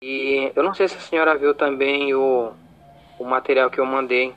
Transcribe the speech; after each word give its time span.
E 0.00 0.52
eu 0.54 0.62
não 0.62 0.72
sei 0.74 0.86
se 0.86 0.96
a 0.96 1.00
senhora 1.00 1.36
viu 1.36 1.52
também 1.52 2.14
o, 2.14 2.52
o 3.18 3.24
material 3.24 3.68
que 3.68 3.80
eu 3.80 3.84
mandei. 3.84 4.32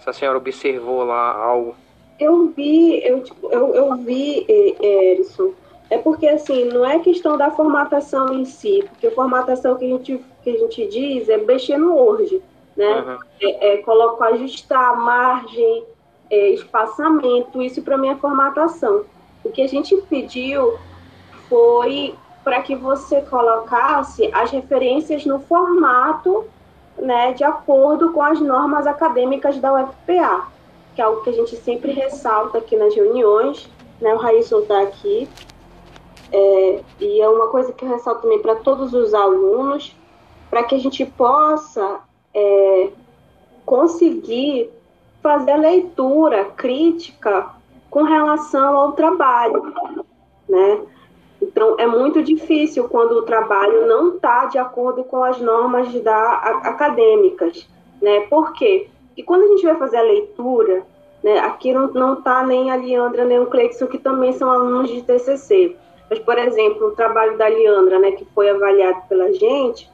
Se 0.00 0.10
a 0.10 0.12
senhora 0.12 0.36
observou 0.36 1.04
lá 1.04 1.32
algo. 1.32 1.76
Eu 2.18 2.48
vi, 2.48 3.00
eu, 3.06 3.22
tipo, 3.22 3.48
eu, 3.52 3.72
eu 3.72 3.96
vi, 3.98 4.44
Erison. 4.48 5.52
É 5.90 5.98
porque, 5.98 6.26
assim, 6.26 6.64
não 6.64 6.84
é 6.84 6.98
questão 6.98 7.36
da 7.36 7.50
formatação 7.50 8.34
em 8.34 8.44
si, 8.44 8.82
porque 8.88 9.06
a 9.06 9.12
formatação 9.12 9.76
que 9.76 9.84
a 9.84 9.88
gente, 9.88 10.24
que 10.42 10.50
a 10.50 10.58
gente 10.58 10.86
diz 10.88 11.28
é 11.28 11.36
mexer 11.36 11.76
no 11.76 11.94
Word, 11.94 12.42
né? 12.76 13.00
Uhum. 13.00 13.18
É, 13.40 13.74
é, 13.74 13.76
coloco, 13.78 14.24
ajustar 14.24 14.96
margem, 14.96 15.84
é, 16.30 16.48
espaçamento, 16.50 17.62
isso 17.62 17.82
para 17.82 17.98
minha 17.98 18.16
formatação. 18.16 19.04
O 19.44 19.50
que 19.50 19.62
a 19.62 19.68
gente 19.68 19.96
pediu 20.08 20.78
foi 21.48 22.14
para 22.44 22.60
que 22.62 22.74
você 22.74 23.20
colocasse 23.22 24.28
as 24.32 24.50
referências 24.50 25.24
no 25.24 25.40
formato 25.40 26.44
né, 26.98 27.32
de 27.32 27.44
acordo 27.44 28.12
com 28.12 28.22
as 28.22 28.40
normas 28.40 28.86
acadêmicas 28.86 29.58
da 29.58 29.72
UFPA, 29.72 30.46
que 30.94 31.00
é 31.00 31.04
algo 31.04 31.22
que 31.22 31.30
a 31.30 31.32
gente 31.32 31.56
sempre 31.56 31.92
ressalta 31.92 32.58
aqui 32.58 32.76
nas 32.76 32.94
reuniões, 32.94 33.68
né, 34.00 34.14
o 34.14 34.18
Raíssa 34.18 34.56
está 34.58 34.82
aqui, 34.82 35.28
é, 36.30 36.80
e 37.00 37.20
é 37.20 37.28
uma 37.28 37.48
coisa 37.48 37.72
que 37.72 37.84
eu 37.84 37.88
ressalto 37.88 38.22
também 38.22 38.40
para 38.40 38.56
todos 38.56 38.92
os 38.92 39.14
alunos, 39.14 39.96
para 40.50 40.62
que 40.64 40.74
a 40.74 40.78
gente 40.78 41.04
possa 41.04 42.00
é, 42.34 42.90
conseguir 43.64 44.70
fazer 45.22 45.52
a 45.52 45.56
leitura 45.56 46.46
crítica 46.46 47.50
com 47.90 48.02
relação 48.02 48.76
ao 48.76 48.92
trabalho, 48.92 49.74
né? 50.48 50.80
Então, 51.42 51.74
é 51.76 51.86
muito 51.88 52.22
difícil 52.22 52.88
quando 52.88 53.12
o 53.18 53.22
trabalho 53.22 53.84
não 53.86 54.14
está 54.14 54.46
de 54.46 54.58
acordo 54.58 55.02
com 55.02 55.24
as 55.24 55.40
normas 55.40 55.92
da, 56.00 56.34
acadêmicas, 56.62 57.68
né? 58.00 58.20
Por 58.30 58.52
quê? 58.52 58.86
E 59.16 59.24
quando 59.24 59.42
a 59.42 59.48
gente 59.48 59.64
vai 59.64 59.74
fazer 59.74 59.96
a 59.96 60.02
leitura, 60.02 60.86
né, 61.22 61.40
aqui 61.40 61.72
não 61.72 62.14
está 62.14 62.46
nem 62.46 62.70
a 62.70 62.76
Leandra 62.76 63.24
nem 63.24 63.40
o 63.40 63.46
Cleidson, 63.46 63.88
que 63.88 63.98
também 63.98 64.32
são 64.32 64.48
alunos 64.50 64.88
de 64.88 65.02
TCC. 65.02 65.76
Mas, 66.08 66.20
por 66.20 66.38
exemplo, 66.38 66.88
o 66.88 66.92
trabalho 66.92 67.36
da 67.36 67.48
Leandra, 67.48 67.98
né, 67.98 68.12
que 68.12 68.24
foi 68.26 68.48
avaliado 68.48 69.02
pela 69.08 69.32
gente, 69.32 69.90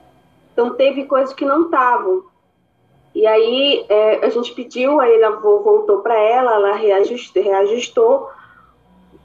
então 0.52 0.74
teve 0.74 1.04
coisas 1.04 1.32
que 1.32 1.46
não 1.46 1.62
estavam. 1.62 2.24
E 3.14 3.26
aí 3.26 3.86
é, 3.88 4.24
a 4.24 4.28
gente 4.28 4.52
pediu, 4.52 5.00
aí 5.00 5.14
ela 5.14 5.36
voltou 5.36 6.00
para 6.00 6.18
ela, 6.18 6.56
ela 6.56 6.74
reajustou, 6.74 7.42
reajustou. 7.42 8.30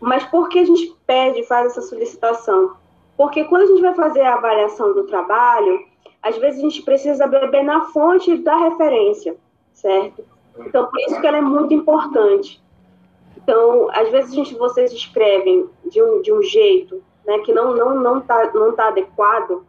Mas 0.03 0.23
por 0.25 0.49
que 0.49 0.59
a 0.59 0.65
gente 0.65 0.93
pede, 1.07 1.43
faz 1.43 1.67
essa 1.67 1.81
solicitação? 1.81 2.75
Porque 3.15 3.45
quando 3.45 3.63
a 3.63 3.65
gente 3.67 3.81
vai 3.81 3.93
fazer 3.93 4.21
a 4.21 4.35
avaliação 4.35 4.93
do 4.93 5.05
trabalho, 5.05 5.85
às 6.21 6.37
vezes 6.37 6.59
a 6.59 6.63
gente 6.63 6.81
precisa 6.81 7.25
beber 7.25 7.63
na 7.63 7.85
fonte 7.85 8.37
da 8.37 8.55
referência, 8.57 9.35
certo? 9.71 10.23
Então, 10.59 10.87
por 10.87 10.99
isso 10.99 11.19
que 11.21 11.27
ela 11.27 11.37
é 11.37 11.41
muito 11.41 11.73
importante. 11.73 12.61
Então, 13.37 13.89
às 13.91 14.09
vezes 14.09 14.31
a 14.31 14.35
gente, 14.35 14.55
vocês 14.55 14.91
escrevem 14.91 15.69
de 15.85 16.01
um, 16.01 16.21
de 16.21 16.33
um 16.33 16.41
jeito 16.41 17.01
né, 17.25 17.39
que 17.39 17.53
não 17.53 17.73
não 17.73 17.95
não 17.95 18.17
está 18.19 18.51
não 18.53 18.73
tá 18.73 18.89
adequado, 18.89 19.65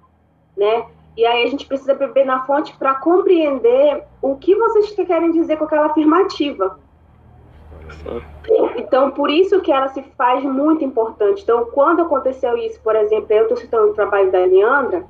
né? 0.56 0.86
E 1.16 1.24
aí 1.24 1.44
a 1.44 1.46
gente 1.46 1.66
precisa 1.66 1.94
beber 1.94 2.26
na 2.26 2.44
fonte 2.44 2.76
para 2.76 2.96
compreender 2.96 4.02
o 4.20 4.36
que 4.36 4.54
vocês 4.56 4.90
querem 4.90 5.30
dizer 5.30 5.56
com 5.56 5.64
aquela 5.64 5.86
afirmativa. 5.86 6.78
Então, 8.76 9.10
por 9.10 9.30
isso 9.30 9.60
que 9.60 9.72
ela 9.72 9.88
se 9.88 10.02
faz 10.16 10.42
muito 10.44 10.84
importante. 10.84 11.42
Então, 11.42 11.66
quando 11.66 12.02
aconteceu 12.02 12.56
isso, 12.56 12.80
por 12.80 12.94
exemplo, 12.96 13.26
eu 13.30 13.42
estou 13.42 13.56
citando 13.56 13.90
o 13.90 13.94
trabalho 13.94 14.30
da 14.30 14.38
Leandra, 14.38 15.04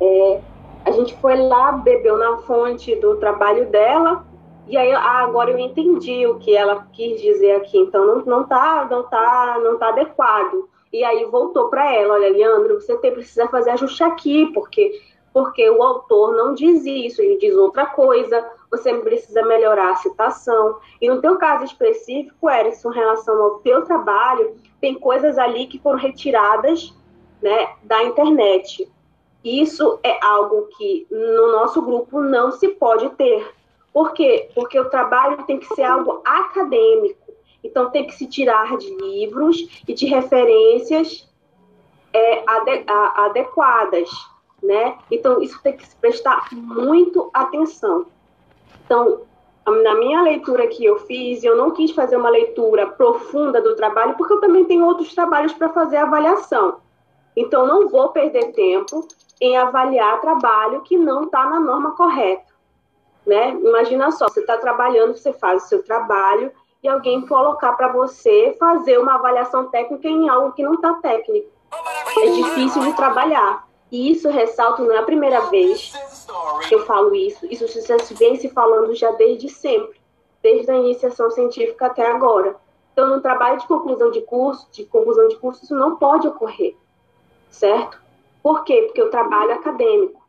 é, 0.00 0.40
a 0.84 0.90
gente 0.90 1.14
foi 1.16 1.36
lá, 1.36 1.72
bebeu 1.72 2.16
na 2.16 2.38
fonte 2.38 2.94
do 2.96 3.16
trabalho 3.16 3.66
dela, 3.66 4.24
e 4.66 4.76
aí 4.76 4.92
ah, 4.92 5.22
agora 5.22 5.50
eu 5.50 5.58
entendi 5.58 6.26
o 6.26 6.38
que 6.38 6.54
ela 6.54 6.86
quis 6.92 7.20
dizer 7.20 7.56
aqui. 7.56 7.78
Então, 7.78 8.06
não, 8.06 8.24
não, 8.24 8.44
tá, 8.44 8.86
não, 8.90 9.02
tá, 9.04 9.58
não 9.62 9.78
tá 9.78 9.88
adequado. 9.88 10.68
E 10.92 11.04
aí 11.04 11.24
voltou 11.26 11.68
para 11.68 11.94
ela, 11.94 12.14
olha, 12.14 12.30
Leandro, 12.30 12.80
você 12.80 12.96
tem, 12.98 13.12
precisa 13.12 13.46
fazer 13.48 13.70
ajuste 13.70 14.02
aqui, 14.02 14.46
porque 14.52 15.00
porque 15.32 15.68
o 15.68 15.82
autor 15.82 16.34
não 16.34 16.54
diz 16.54 16.84
isso, 16.84 17.22
ele 17.22 17.36
diz 17.36 17.54
outra 17.54 17.86
coisa, 17.86 18.44
você 18.70 18.94
precisa 18.94 19.42
melhorar 19.42 19.92
a 19.92 19.96
citação. 19.96 20.78
E 21.00 21.08
no 21.08 21.20
teu 21.20 21.36
caso 21.36 21.64
específico, 21.64 22.48
Erison, 22.48 22.92
em 22.92 22.94
relação 22.94 23.42
ao 23.42 23.58
teu 23.60 23.84
trabalho, 23.84 24.56
tem 24.80 24.94
coisas 24.94 25.38
ali 25.38 25.66
que 25.66 25.78
foram 25.78 25.98
retiradas 25.98 26.94
né, 27.42 27.74
da 27.82 28.02
internet. 28.04 28.90
Isso 29.44 29.98
é 30.02 30.24
algo 30.24 30.68
que 30.76 31.06
no 31.10 31.52
nosso 31.52 31.80
grupo 31.82 32.20
não 32.20 32.52
se 32.52 32.68
pode 32.68 33.08
ter. 33.10 33.54
Por 33.92 34.12
quê? 34.12 34.50
Porque 34.54 34.78
o 34.78 34.90
trabalho 34.90 35.44
tem 35.44 35.58
que 35.58 35.74
ser 35.74 35.84
algo 35.84 36.22
acadêmico. 36.24 37.32
Então 37.64 37.90
tem 37.90 38.06
que 38.06 38.14
se 38.14 38.26
tirar 38.26 38.76
de 38.76 38.94
livros 38.96 39.82
e 39.86 39.94
de 39.94 40.06
referências 40.06 41.28
é, 42.12 42.44
adequadas 43.14 44.08
né? 44.62 44.98
Então, 45.10 45.40
isso 45.40 45.60
tem 45.62 45.76
que 45.76 45.86
se 45.86 45.96
prestar 45.96 46.48
muito 46.52 47.30
atenção. 47.32 48.06
Então, 48.88 49.20
na 49.66 49.94
minha 49.96 50.22
leitura 50.22 50.66
que 50.66 50.82
eu 50.82 50.98
fiz, 51.00 51.44
eu 51.44 51.54
não 51.54 51.72
quis 51.72 51.90
fazer 51.90 52.16
uma 52.16 52.30
leitura 52.30 52.86
profunda 52.86 53.60
do 53.60 53.76
trabalho, 53.76 54.14
porque 54.16 54.32
eu 54.32 54.40
também 54.40 54.64
tenho 54.64 54.86
outros 54.86 55.14
trabalhos 55.14 55.52
para 55.52 55.68
fazer 55.68 55.98
avaliação. 55.98 56.78
Então, 57.36 57.66
não 57.66 57.86
vou 57.86 58.08
perder 58.08 58.52
tempo 58.52 59.06
em 59.38 59.58
avaliar 59.58 60.22
trabalho 60.22 60.80
que 60.80 60.96
não 60.96 61.24
está 61.24 61.44
na 61.44 61.60
norma 61.60 61.94
correta. 61.94 62.48
Né? 63.26 63.50
Imagina 63.50 64.10
só, 64.10 64.26
você 64.26 64.40
está 64.40 64.56
trabalhando, 64.56 65.14
você 65.14 65.34
faz 65.34 65.64
o 65.64 65.68
seu 65.68 65.82
trabalho 65.84 66.50
e 66.82 66.88
alguém 66.88 67.26
colocar 67.26 67.74
para 67.74 67.92
você 67.92 68.56
fazer 68.58 68.98
uma 68.98 69.16
avaliação 69.16 69.68
técnica 69.68 70.08
em 70.08 70.30
algo 70.30 70.52
que 70.52 70.62
não 70.62 70.74
está 70.74 70.94
técnico. 70.94 71.46
É 72.22 72.30
difícil 72.30 72.80
de 72.80 72.94
trabalhar. 72.94 73.67
E 73.90 74.10
isso 74.10 74.28
ressalto, 74.28 74.82
não 74.82 74.92
é 74.92 74.98
a 74.98 75.04
primeira 75.04 75.40
vez 75.46 75.92
que 76.68 76.74
eu 76.74 76.84
falo 76.84 77.14
isso. 77.14 77.46
Isso 77.46 77.64
vem 78.14 78.36
se 78.36 78.48
falando 78.50 78.94
já 78.94 79.10
desde 79.12 79.48
sempre, 79.48 79.98
desde 80.42 80.70
a 80.70 80.76
iniciação 80.76 81.30
científica 81.30 81.86
até 81.86 82.06
agora. 82.06 82.56
Então, 82.92 83.08
no 83.08 83.22
trabalho 83.22 83.58
de 83.58 83.66
conclusão 83.66 84.10
de 84.10 84.20
curso, 84.22 84.68
de 84.72 84.84
conclusão 84.84 85.28
de 85.28 85.36
curso, 85.36 85.64
isso 85.64 85.74
não 85.74 85.96
pode 85.96 86.26
ocorrer, 86.26 86.74
certo? 87.48 88.00
Por 88.42 88.64
quê? 88.64 88.82
Porque 88.82 89.02
o 89.02 89.10
trabalho 89.10 89.52
acadêmico. 89.52 90.20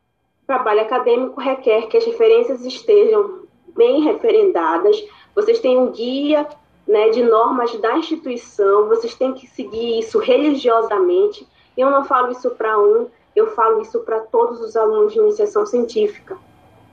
O 0.44 0.48
trabalho 0.48 0.82
acadêmico 0.82 1.42
requer 1.42 1.88
que 1.88 1.98
as 1.98 2.06
referências 2.06 2.64
estejam 2.64 3.44
bem 3.76 4.02
referendadas, 4.02 5.04
vocês 5.36 5.60
têm 5.60 5.78
um 5.78 5.92
guia 5.92 6.48
né, 6.88 7.10
de 7.10 7.24
normas 7.24 7.76
da 7.80 7.98
instituição, 7.98 8.88
vocês 8.88 9.16
têm 9.16 9.34
que 9.34 9.48
seguir 9.48 10.00
isso 10.00 10.20
religiosamente. 10.20 11.48
Eu 11.78 11.90
não 11.90 12.04
falo 12.04 12.32
isso 12.32 12.50
para 12.52 12.78
um, 12.80 13.08
eu 13.40 13.48
falo 13.52 13.82
isso 13.82 14.00
para 14.02 14.20
todos 14.20 14.60
os 14.60 14.76
alunos 14.76 15.14
de 15.14 15.20
iniciação 15.20 15.66
científica. 15.66 16.38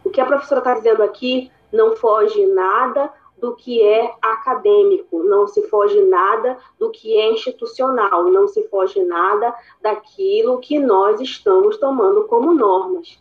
O 0.04 0.10
que 0.10 0.20
a 0.20 0.24
professora 0.24 0.60
está 0.60 0.74
dizendo 0.74 1.02
aqui 1.02 1.50
não 1.72 1.96
foge 1.96 2.46
nada 2.46 3.12
do 3.36 3.54
que 3.54 3.82
é 3.82 4.14
acadêmico, 4.22 5.22
não 5.24 5.46
se 5.46 5.62
foge 5.68 6.00
nada 6.02 6.56
do 6.78 6.90
que 6.90 7.18
é 7.18 7.32
institucional, 7.32 8.24
não 8.30 8.46
se 8.46 8.62
foge 8.68 9.02
nada 9.04 9.52
daquilo 9.82 10.58
que 10.58 10.78
nós 10.78 11.20
estamos 11.20 11.76
tomando 11.78 12.24
como 12.24 12.54
normas. 12.54 13.20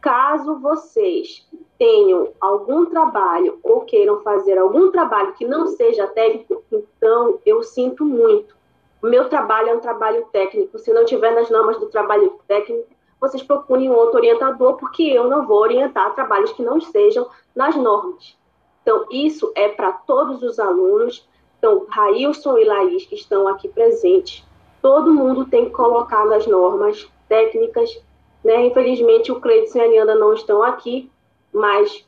Caso 0.00 0.58
vocês 0.58 1.46
tenham 1.78 2.32
algum 2.40 2.86
trabalho 2.86 3.58
ou 3.62 3.82
queiram 3.82 4.22
fazer 4.22 4.58
algum 4.58 4.90
trabalho 4.90 5.34
que 5.34 5.46
não 5.46 5.66
seja 5.66 6.06
técnico, 6.06 6.64
então 6.72 7.38
eu 7.44 7.62
sinto 7.62 8.04
muito. 8.04 8.56
Meu 9.04 9.28
trabalho 9.28 9.68
é 9.68 9.74
um 9.74 9.80
trabalho 9.80 10.26
técnico. 10.32 10.78
Se 10.78 10.90
não 10.90 11.04
tiver 11.04 11.34
nas 11.34 11.50
normas 11.50 11.78
do 11.78 11.90
trabalho 11.90 12.40
técnico, 12.48 12.88
vocês 13.20 13.42
procurem 13.42 13.90
um 13.90 13.94
outro 13.94 14.16
orientador, 14.16 14.78
porque 14.78 15.02
eu 15.02 15.28
não 15.28 15.46
vou 15.46 15.58
orientar 15.58 16.14
trabalhos 16.14 16.54
que 16.54 16.62
não 16.62 16.78
estejam 16.78 17.28
nas 17.54 17.76
normas. 17.76 18.34
Então, 18.80 19.04
isso 19.10 19.52
é 19.54 19.68
para 19.68 19.92
todos 19.92 20.42
os 20.42 20.58
alunos. 20.58 21.28
Então, 21.58 21.84
Railson 21.86 22.56
e 22.56 22.64
Laís, 22.64 23.04
que 23.04 23.14
estão 23.14 23.46
aqui 23.46 23.68
presentes, 23.68 24.42
todo 24.80 25.12
mundo 25.12 25.44
tem 25.44 25.66
que 25.66 25.72
colocar 25.72 26.24
nas 26.24 26.46
normas 26.46 27.06
técnicas. 27.28 28.02
Né? 28.42 28.68
Infelizmente, 28.68 29.30
o 29.30 29.38
Cleiton 29.38 29.80
e 29.80 29.82
a 29.82 29.86
Leandra 29.86 30.14
não 30.14 30.32
estão 30.32 30.62
aqui, 30.62 31.10
mas 31.52 32.06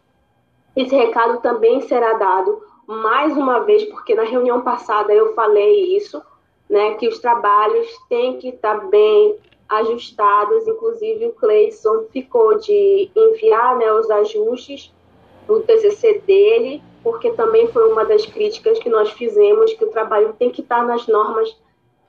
esse 0.75 0.97
recado 0.97 1.43
também 1.43 1.83
será 1.83 2.15
dado 2.15 2.63
mais 2.87 3.37
uma 3.37 3.61
vez, 3.61 3.85
porque 3.85 4.15
na 4.15 4.23
reunião 4.23 4.63
passada 4.63 5.13
eu 5.13 5.35
falei 5.35 5.95
isso 5.95 6.23
né, 6.69 6.95
que 6.95 7.09
os 7.09 7.19
trabalhos 7.19 7.89
têm 8.09 8.39
que 8.39 8.49
estar 8.49 8.81
tá 8.81 8.87
bem 8.87 9.37
ajustados, 9.69 10.67
inclusive 10.67 11.27
o 11.27 11.33
Cleidson 11.33 12.05
ficou 12.13 12.59
de 12.59 13.11
enviar 13.15 13.77
né, 13.77 13.93
os 13.93 14.11
ajustes 14.11 14.93
do 15.47 15.61
TCC 15.61 16.23
dele, 16.27 16.83
porque 17.03 17.31
também 17.33 17.69
foi 17.69 17.91
uma 17.91 18.05
das 18.05 18.27
críticas 18.27 18.79
que 18.79 18.89
nós 18.89 19.11
fizemos, 19.13 19.73
que 19.75 19.85
o 19.85 19.91
trabalho 19.91 20.35
tem 20.39 20.51
que 20.51 20.61
estar 20.61 20.81
tá 20.81 20.85
nas 20.85 21.07
normas 21.07 21.57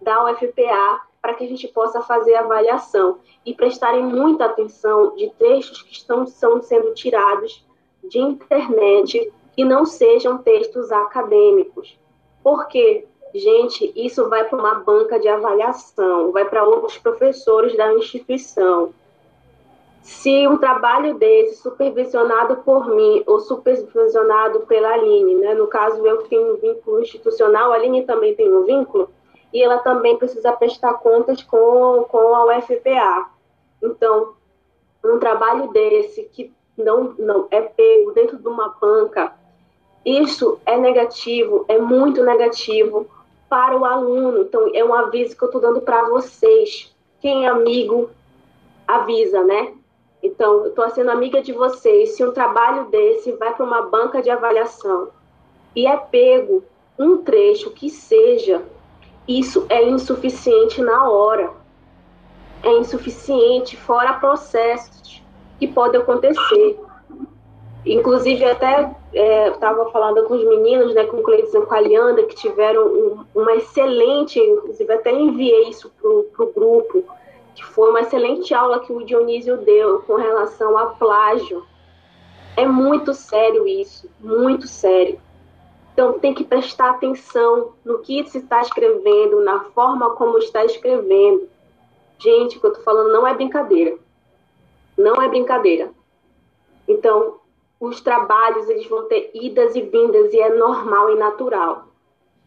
da 0.02 0.26
UFPA 0.26 1.02
para 1.22 1.34
que 1.34 1.44
a 1.44 1.48
gente 1.48 1.68
possa 1.68 2.02
fazer 2.02 2.36
avaliação 2.36 3.20
e 3.46 3.54
prestarem 3.54 4.04
muita 4.04 4.46
atenção 4.46 5.16
de 5.16 5.30
textos 5.32 5.82
que 5.82 5.94
estão 5.94 6.26
são 6.26 6.62
sendo 6.62 6.94
tirados 6.94 7.66
de 8.04 8.20
internet 8.20 9.32
e 9.58 9.66
não 9.66 9.86
sejam 9.86 10.38
textos 10.38 10.92
acadêmicos. 10.92 12.00
Porque, 12.44 13.08
gente, 13.38 13.92
isso 13.96 14.28
vai 14.30 14.44
para 14.46 14.58
uma 14.58 14.76
banca 14.76 15.20
de 15.20 15.28
avaliação, 15.28 16.32
vai 16.32 16.46
para 16.46 16.64
outros 16.64 16.98
professores 16.98 17.76
da 17.76 17.94
instituição. 17.94 18.94
Se 20.02 20.48
um 20.48 20.58
trabalho 20.58 21.16
desse, 21.16 21.62
supervisionado 21.62 22.58
por 22.58 22.88
mim 22.88 23.24
ou 23.26 23.42
supervisionado 23.42 24.62
pela 24.62 24.94
Aline, 24.94 25.36
né? 25.36 25.54
no 25.54 25.68
caso 25.68 26.06
eu 26.08 26.20
que 26.20 26.30
tenho 26.30 26.54
um 26.54 26.56
vínculo 26.56 27.02
institucional, 27.02 27.72
a 27.72 27.76
Aline 27.76 28.06
também 28.06 28.34
tem 28.34 28.54
um 28.54 28.64
vínculo, 28.64 29.10
e 29.54 29.62
ela 29.62 29.80
também 29.80 30.18
precisa 30.18 30.54
prestar 30.54 30.94
contas 30.96 31.44
com, 31.44 32.06
com 32.10 32.36
a 32.36 32.46
UFPA. 32.46 33.30
Então, 33.82 34.34
um 35.04 35.20
trabalho 35.20 35.72
desse 35.72 36.24
que 36.24 36.54
não, 36.78 37.16
não 37.18 37.48
é 37.52 37.62
pego 37.62 38.12
dentro 38.12 38.38
de 38.38 38.48
uma 38.48 38.70
banca, 38.80 39.34
isso 40.06 40.58
é 40.66 40.78
negativo, 40.78 41.66
é 41.68 41.78
muito 41.78 42.24
negativo 42.24 43.08
para 43.50 43.78
o 43.78 43.86
aluno. 43.86 44.42
Então, 44.42 44.70
é 44.74 44.84
um 44.84 44.94
aviso 44.94 45.36
que 45.36 45.44
eu 45.44 45.48
estou 45.48 45.62
dando 45.62 45.82
para 45.82 46.08
vocês. 46.10 46.94
Quem 47.20 47.46
é 47.46 47.50
amigo, 47.50 48.10
avisa, 48.88 49.44
né? 49.44 49.74
Então, 50.22 50.66
eu 50.66 50.68
estou 50.68 50.90
sendo 50.90 51.12
amiga 51.12 51.42
de 51.42 51.54
vocês. 51.54 52.16
Se 52.16 52.26
um 52.26 52.32
trabalho 52.32 52.86
desse 52.86 53.32
vai 53.34 53.54
para 53.54 53.66
uma 53.66 53.84
banca 53.84 54.22
de 54.22 54.30
avaliação 54.30 55.10
e 55.76 55.86
é 55.88 55.96
pego 55.96 56.64
um 56.98 57.18
trecho 57.18 57.72
que 57.72 57.90
seja 57.90 58.64
isso 59.28 59.66
é 59.70 59.84
insuficiente 59.84 60.82
na 60.82 61.10
hora. 61.10 61.52
É 62.64 62.72
insuficiente 62.78 63.76
fora 63.76 64.14
processos 64.14 65.22
que 65.60 65.68
podem 65.68 66.02
acontecer. 66.02 66.80
Inclusive, 67.88 68.44
até 68.44 68.92
estava 69.14 69.84
é, 69.84 69.92
falando 69.92 70.26
com 70.26 70.34
os 70.34 70.44
meninos, 70.44 70.94
né, 70.94 71.06
com 71.06 71.18
o 71.18 71.24
Cleiton 71.24 71.62
com 71.62 71.74
a 71.74 71.80
Leandra, 71.80 72.26
que 72.26 72.36
tiveram 72.36 72.86
um, 72.86 73.26
uma 73.34 73.56
excelente, 73.56 74.38
inclusive 74.40 74.92
até 74.92 75.12
enviei 75.12 75.70
isso 75.70 75.90
para 76.02 76.10
o 76.12 76.52
grupo, 76.54 77.04
que 77.56 77.64
foi 77.64 77.90
uma 77.90 78.02
excelente 78.02 78.54
aula 78.54 78.82
que 78.82 78.92
o 78.92 79.04
Dionísio 79.04 79.58
deu 79.58 80.02
com 80.02 80.16
relação 80.16 80.78
a 80.78 80.88
plágio. 80.88 81.66
É 82.58 82.66
muito 82.66 83.14
sério 83.14 83.66
isso, 83.66 84.10
muito 84.20 84.68
sério. 84.68 85.20
Então, 85.94 86.20
tem 86.20 86.34
que 86.34 86.44
prestar 86.44 86.92
atenção 86.92 87.72
no 87.86 88.00
que 88.00 88.24
se 88.26 88.40
está 88.40 88.62
escrevendo, 88.62 89.42
na 89.42 89.62
forma 89.62 90.12
como 90.12 90.38
está 90.38 90.64
escrevendo. 90.66 91.48
Gente, 92.20 92.58
o 92.58 92.60
que 92.60 92.68
eu 92.68 92.72
estou 92.72 92.84
falando 92.84 93.12
não 93.14 93.26
é 93.26 93.34
brincadeira. 93.34 93.98
Não 94.98 95.22
é 95.22 95.28
brincadeira. 95.28 95.90
Então, 96.88 97.40
os 97.80 98.02
trabalhos 98.02 98.70
eles 98.70 98.88
vão 98.88 99.04
ter 99.06 99.32
idas 99.34 99.76
e 99.76 99.82
vindas 99.82 100.34
e 100.34 100.40
é 100.40 100.50
normal 100.50 101.12
e 101.12 101.16
natural. 101.16 101.86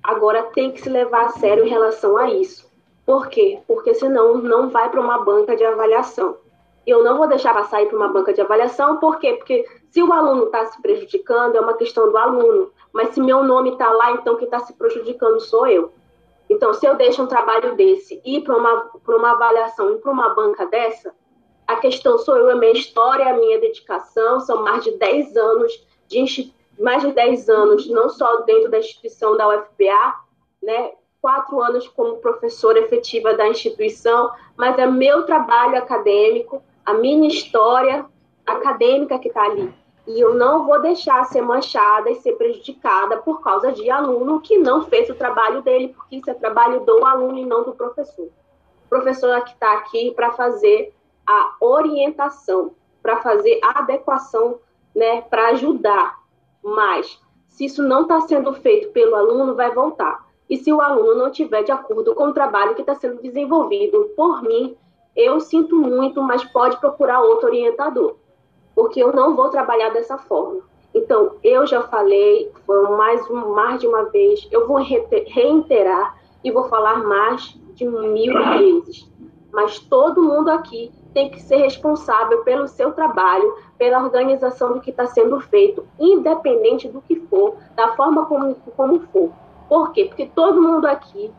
Agora 0.02 0.42
tem 0.54 0.72
que 0.72 0.80
se 0.80 0.88
levar 0.88 1.26
a 1.26 1.28
sério 1.30 1.64
em 1.64 1.68
relação 1.68 2.16
a 2.16 2.30
isso. 2.30 2.68
Por 3.04 3.28
quê? 3.28 3.60
Porque 3.66 3.94
senão 3.94 4.38
não 4.38 4.68
vai 4.70 4.88
para 4.88 5.00
uma 5.00 5.18
banca 5.18 5.56
de 5.56 5.64
avaliação. 5.64 6.36
Eu 6.86 7.04
não 7.04 7.18
vou 7.18 7.28
deixar 7.28 7.54
passar 7.54 7.84
para 7.86 7.96
uma 7.96 8.08
banca 8.08 8.32
de 8.32 8.40
avaliação, 8.40 8.96
por 8.96 9.18
quê? 9.18 9.34
Porque 9.34 9.64
se 9.90 10.02
o 10.02 10.12
aluno 10.12 10.44
está 10.44 10.66
se 10.66 10.80
prejudicando, 10.80 11.56
é 11.56 11.60
uma 11.60 11.74
questão 11.74 12.10
do 12.10 12.16
aluno. 12.16 12.72
Mas 12.92 13.10
se 13.10 13.20
meu 13.20 13.42
nome 13.44 13.72
está 13.72 13.90
lá, 13.90 14.12
então 14.12 14.36
quem 14.36 14.46
está 14.46 14.60
se 14.60 14.72
prejudicando 14.72 15.40
sou 15.40 15.66
eu. 15.66 15.92
Então, 16.48 16.74
se 16.74 16.84
eu 16.84 16.96
deixo 16.96 17.22
um 17.22 17.28
trabalho 17.28 17.76
desse 17.76 18.20
ir 18.24 18.42
para 18.42 18.56
uma, 18.56 18.90
uma 19.06 19.30
avaliação, 19.32 19.92
ir 19.92 19.98
para 19.98 20.10
uma 20.10 20.34
banca 20.34 20.66
dessa, 20.66 21.14
a 21.70 21.76
questão 21.76 22.18
sou 22.18 22.36
eu, 22.36 22.50
a 22.50 22.56
minha 22.56 22.72
história, 22.72 23.28
a 23.28 23.36
minha 23.36 23.60
dedicação, 23.60 24.40
são 24.40 24.62
mais 24.62 24.82
de 24.82 24.92
10 24.92 25.36
anos, 25.36 25.86
de 26.08 26.52
mais 26.78 27.02
de 27.02 27.12
10 27.12 27.48
anos, 27.48 27.88
não 27.88 28.08
só 28.08 28.38
dentro 28.42 28.70
da 28.70 28.78
instituição 28.78 29.36
da 29.36 29.48
UFPA, 29.48 30.14
né? 30.62 30.92
quatro 31.20 31.60
anos 31.60 31.86
como 31.86 32.16
professora 32.16 32.78
efetiva 32.78 33.34
da 33.34 33.46
instituição, 33.46 34.30
mas 34.56 34.78
é 34.78 34.86
meu 34.86 35.24
trabalho 35.26 35.76
acadêmico, 35.76 36.62
a 36.84 36.94
minha 36.94 37.28
história 37.28 38.06
acadêmica 38.46 39.18
que 39.18 39.28
está 39.28 39.42
ali. 39.44 39.72
E 40.06 40.18
eu 40.18 40.34
não 40.34 40.66
vou 40.66 40.80
deixar 40.80 41.22
ser 41.26 41.42
manchada 41.42 42.10
e 42.10 42.16
ser 42.16 42.32
prejudicada 42.32 43.18
por 43.18 43.42
causa 43.42 43.70
de 43.70 43.88
aluno 43.90 44.40
que 44.40 44.58
não 44.58 44.82
fez 44.86 45.08
o 45.10 45.14
trabalho 45.14 45.62
dele, 45.62 45.88
porque 45.88 46.16
isso 46.16 46.30
é 46.30 46.34
trabalho 46.34 46.80
do 46.80 47.04
aluno 47.04 47.38
e 47.38 47.44
não 47.44 47.62
do 47.62 47.72
professor. 47.72 48.26
O 48.86 48.88
professor 48.88 49.36
é 49.36 49.40
que 49.42 49.52
está 49.52 49.74
aqui 49.74 50.10
para 50.12 50.32
fazer 50.32 50.92
a 51.30 51.56
orientação, 51.60 52.72
para 53.02 53.22
fazer 53.22 53.60
a 53.62 53.80
adequação, 53.80 54.58
né, 54.94 55.22
para 55.22 55.48
ajudar. 55.48 56.18
Mas, 56.62 57.20
se 57.48 57.64
isso 57.64 57.82
não 57.82 58.02
está 58.02 58.20
sendo 58.22 58.52
feito 58.52 58.90
pelo 58.92 59.14
aluno, 59.14 59.54
vai 59.54 59.72
voltar. 59.72 60.26
E 60.48 60.56
se 60.56 60.72
o 60.72 60.80
aluno 60.80 61.14
não 61.14 61.28
estiver 61.28 61.62
de 61.62 61.72
acordo 61.72 62.14
com 62.14 62.24
o 62.24 62.34
trabalho 62.34 62.74
que 62.74 62.80
está 62.82 62.94
sendo 62.94 63.22
desenvolvido 63.22 64.10
por 64.16 64.42
mim, 64.42 64.76
eu 65.14 65.40
sinto 65.40 65.76
muito, 65.76 66.22
mas 66.22 66.44
pode 66.44 66.78
procurar 66.78 67.20
outro 67.22 67.48
orientador 67.48 68.16
porque 68.80 69.02
eu 69.02 69.12
não 69.12 69.36
vou 69.36 69.50
trabalhar 69.50 69.90
dessa 69.90 70.16
forma. 70.16 70.62
Então, 70.94 71.36
eu 71.42 71.66
já 71.66 71.82
falei, 71.82 72.50
mais, 72.96 73.28
mais 73.28 73.80
de 73.80 73.86
uma 73.86 74.04
vez, 74.04 74.48
eu 74.50 74.66
vou 74.66 74.78
reiterar 74.78 76.18
e 76.42 76.50
vou 76.50 76.64
falar 76.64 77.02
mais 77.02 77.58
de 77.74 77.86
mil 77.86 78.32
vezes. 78.58 79.06
Mas 79.52 79.78
todo 79.78 80.22
mundo 80.22 80.48
aqui 80.48 80.90
tem 81.12 81.30
que 81.30 81.40
ser 81.40 81.56
responsável 81.56 82.42
pelo 82.42 82.68
seu 82.68 82.92
trabalho, 82.92 83.54
pela 83.76 84.02
organização 84.02 84.74
do 84.74 84.80
que 84.80 84.90
está 84.90 85.06
sendo 85.06 85.40
feito, 85.40 85.86
independente 85.98 86.88
do 86.88 87.00
que 87.00 87.16
for, 87.16 87.56
da 87.74 87.94
forma 87.96 88.26
como, 88.26 88.54
como 88.76 89.00
for. 89.12 89.30
Por 89.68 89.92
quê? 89.92 90.06
Porque 90.06 90.26
todo 90.26 90.62
mundo 90.62 90.86
aqui 90.86 91.30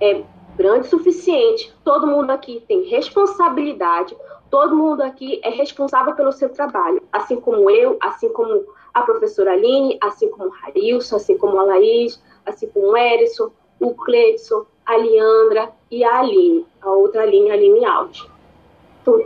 é 0.00 0.22
grande 0.56 0.86
o 0.86 0.90
suficiente, 0.90 1.74
todo 1.84 2.06
mundo 2.06 2.30
aqui 2.30 2.62
tem 2.66 2.84
responsabilidade, 2.84 4.16
Todo 4.50 4.76
mundo 4.76 5.00
aqui 5.02 5.40
é 5.44 5.50
responsável 5.50 6.12
pelo 6.16 6.32
seu 6.32 6.48
trabalho, 6.48 7.00
assim 7.12 7.40
como 7.40 7.70
eu, 7.70 7.96
assim 8.00 8.28
como 8.30 8.66
a 8.92 9.02
professora 9.02 9.52
Aline, 9.52 9.96
assim 10.00 10.28
como 10.28 10.48
o 10.48 10.52
Harilson, 10.52 11.16
assim 11.16 11.38
como 11.38 11.56
a 11.56 11.62
Laís, 11.62 12.20
assim 12.44 12.66
como 12.66 12.88
o 12.88 12.96
Erison, 12.96 13.52
o 13.78 13.94
Cleidson, 13.94 14.66
a 14.84 14.96
Leandra 14.96 15.70
e 15.88 16.02
a 16.02 16.18
Aline, 16.18 16.66
a 16.82 16.90
outra 16.90 17.22
Aline, 17.22 17.50
a 17.50 17.54
Aline 17.54 17.84
Alves. 17.84 18.26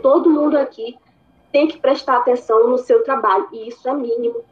Todo 0.01 0.29
mundo 0.29 0.57
aqui 0.57 0.97
tem 1.51 1.67
que 1.67 1.77
prestar 1.77 2.17
atenção 2.17 2.67
no 2.67 2.77
seu 2.77 3.03
trabalho, 3.03 3.47
e 3.51 3.69
isso 3.69 3.87
é 3.87 3.93
mínimo, 3.93 4.43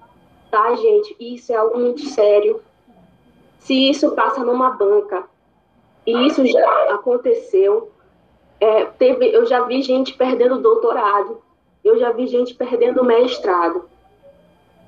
tá, 0.49 0.73
gente? 0.75 1.15
Isso 1.19 1.51
é 1.51 1.55
algo 1.55 1.77
muito 1.77 2.01
sério. 2.01 2.61
Se 3.59 3.89
isso 3.89 4.11
passa 4.11 4.43
numa 4.43 4.69
banca, 4.69 5.25
e 6.05 6.27
isso 6.27 6.45
já 6.45 6.93
aconteceu, 6.93 7.91
é, 8.59 8.85
teve, 8.85 9.27
eu 9.27 9.45
já 9.45 9.61
vi 9.63 9.81
gente 9.81 10.13
perdendo 10.13 10.59
doutorado, 10.59 11.41
eu 11.83 11.97
já 11.97 12.11
vi 12.11 12.27
gente 12.27 12.53
perdendo 12.53 13.03
mestrado, 13.03 13.89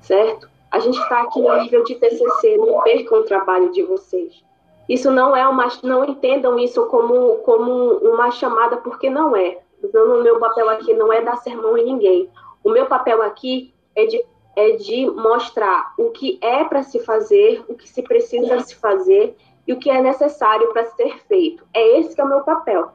certo? 0.00 0.48
A 0.70 0.78
gente 0.78 0.98
está 0.98 1.22
aqui 1.22 1.40
no 1.40 1.54
nível 1.62 1.84
de 1.84 1.94
TCC, 1.94 2.56
não 2.56 2.82
percam 2.82 3.20
o 3.20 3.24
trabalho 3.24 3.72
de 3.72 3.82
vocês. 3.82 4.42
Isso 4.88 5.10
não 5.10 5.36
é 5.36 5.46
uma, 5.46 5.68
não 5.82 6.04
entendam 6.04 6.58
isso 6.58 6.86
como, 6.86 7.36
como 7.38 7.98
uma 7.98 8.30
chamada, 8.30 8.76
porque 8.76 9.10
não 9.10 9.36
é. 9.36 9.58
Então, 9.82 10.20
o 10.20 10.22
meu 10.22 10.38
papel 10.38 10.68
aqui 10.70 10.94
não 10.94 11.12
é 11.12 11.22
dar 11.22 11.36
sermão 11.36 11.76
em 11.76 11.84
ninguém. 11.84 12.30
O 12.64 12.70
meu 12.70 12.86
papel 12.86 13.22
aqui 13.22 13.74
é 13.94 14.06
de, 14.06 14.24
é 14.56 14.72
de 14.72 15.06
mostrar 15.06 15.94
o 15.98 16.10
que 16.10 16.38
é 16.42 16.64
para 16.64 16.82
se 16.82 17.00
fazer, 17.00 17.64
o 17.68 17.74
que 17.74 17.88
se 17.88 18.02
precisa 18.02 18.60
se 18.60 18.74
fazer 18.76 19.36
e 19.66 19.72
o 19.72 19.78
que 19.78 19.90
é 19.90 20.00
necessário 20.00 20.72
para 20.72 20.86
ser 20.86 21.18
feito. 21.26 21.66
É 21.74 21.98
esse 21.98 22.14
que 22.14 22.20
é 22.20 22.24
o 22.24 22.28
meu 22.28 22.42
papel 22.42 22.92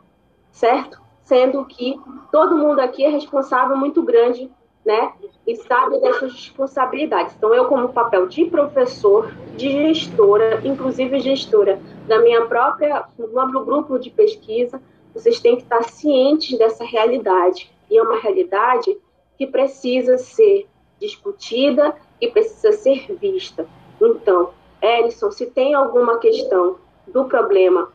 certo? 0.52 1.02
Sendo 1.24 1.66
que 1.66 2.00
todo 2.32 2.58
mundo 2.58 2.80
aqui 2.80 3.04
é 3.04 3.10
responsável 3.10 3.78
muito 3.78 4.02
grande, 4.04 4.50
né? 4.86 5.14
E 5.48 5.56
sabe 5.56 6.00
dessas 6.00 6.34
responsabilidades. 6.34 7.36
Então, 7.36 7.54
eu, 7.54 7.66
como 7.66 7.90
papel 7.90 8.28
de 8.28 8.46
professor, 8.46 9.32
de 9.56 9.70
gestora, 9.70 10.62
inclusive 10.64 11.20
gestora 11.20 11.80
da 12.08 12.20
minha 12.20 12.46
própria, 12.46 13.06
do 13.18 13.28
meu 13.28 13.66
grupo 13.66 13.98
de 13.98 14.10
pesquisa, 14.10 14.82
vocês 15.14 15.40
têm 15.40 15.58
que 15.58 15.64
estar 15.64 15.84
cientes 15.84 16.58
dessa 16.58 16.84
realidade. 16.84 17.72
E 17.90 17.98
é 17.98 18.02
uma 18.02 18.20
realidade 18.20 18.98
que 19.38 19.48
precisa 19.48 20.18
ser 20.18 20.68
discutida 21.00 21.96
e 22.20 22.28
precisa 22.28 22.72
ser 22.72 23.14
vista. 23.16 23.68
Então, 24.00 24.52
Ellison, 24.82 25.32
se 25.32 25.48
tem 25.48 25.74
alguma 25.74 26.18
questão 26.20 26.78
do 27.08 27.26
problema 27.26 27.92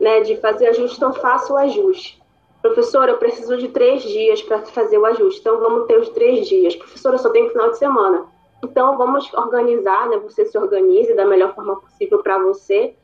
né, 0.00 0.20
de 0.20 0.36
fazer 0.36 0.68
ajuste, 0.68 0.96
então 0.96 1.12
faça 1.12 1.52
o 1.52 1.56
ajuste. 1.56 2.20
Professora, 2.62 3.12
eu 3.12 3.18
preciso 3.18 3.56
de 3.56 3.68
três 3.68 4.02
dias 4.02 4.42
para 4.42 4.60
fazer 4.62 4.98
o 4.98 5.06
ajuste, 5.06 5.40
então 5.40 5.58
vamos 5.60 5.86
ter 5.86 5.98
os 5.98 6.08
três 6.10 6.46
dias. 6.46 6.76
Professora, 6.76 7.16
só 7.16 7.30
tem 7.30 7.48
final 7.48 7.70
de 7.70 7.78
semana. 7.78 8.26
Então 8.62 8.98
vamos 8.98 9.32
organizar, 9.32 10.08
né, 10.08 10.18
você 10.18 10.44
se 10.44 10.58
organize 10.58 11.14
da 11.14 11.24
melhor 11.24 11.54
forma 11.54 11.80
possível 11.80 12.22
para 12.22 12.38
você, 12.38 12.94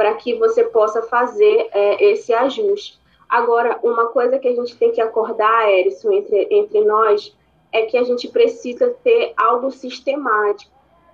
para 0.00 0.14
que 0.14 0.34
você 0.36 0.64
possa 0.64 1.02
fazer 1.02 1.68
é, 1.72 2.12
esse 2.12 2.32
ajuste. 2.32 2.98
Agora, 3.28 3.78
uma 3.82 4.06
coisa 4.06 4.38
que 4.38 4.48
a 4.48 4.54
gente 4.54 4.74
tem 4.78 4.92
que 4.92 5.00
acordar, 5.02 5.70
Erison, 5.70 6.10
entre, 6.10 6.48
entre 6.50 6.80
nós, 6.86 7.36
é 7.70 7.82
que 7.82 7.98
a 7.98 8.02
gente 8.02 8.26
precisa 8.28 8.96
ter 9.04 9.34
algo 9.36 9.70
sistemático, 9.70 10.72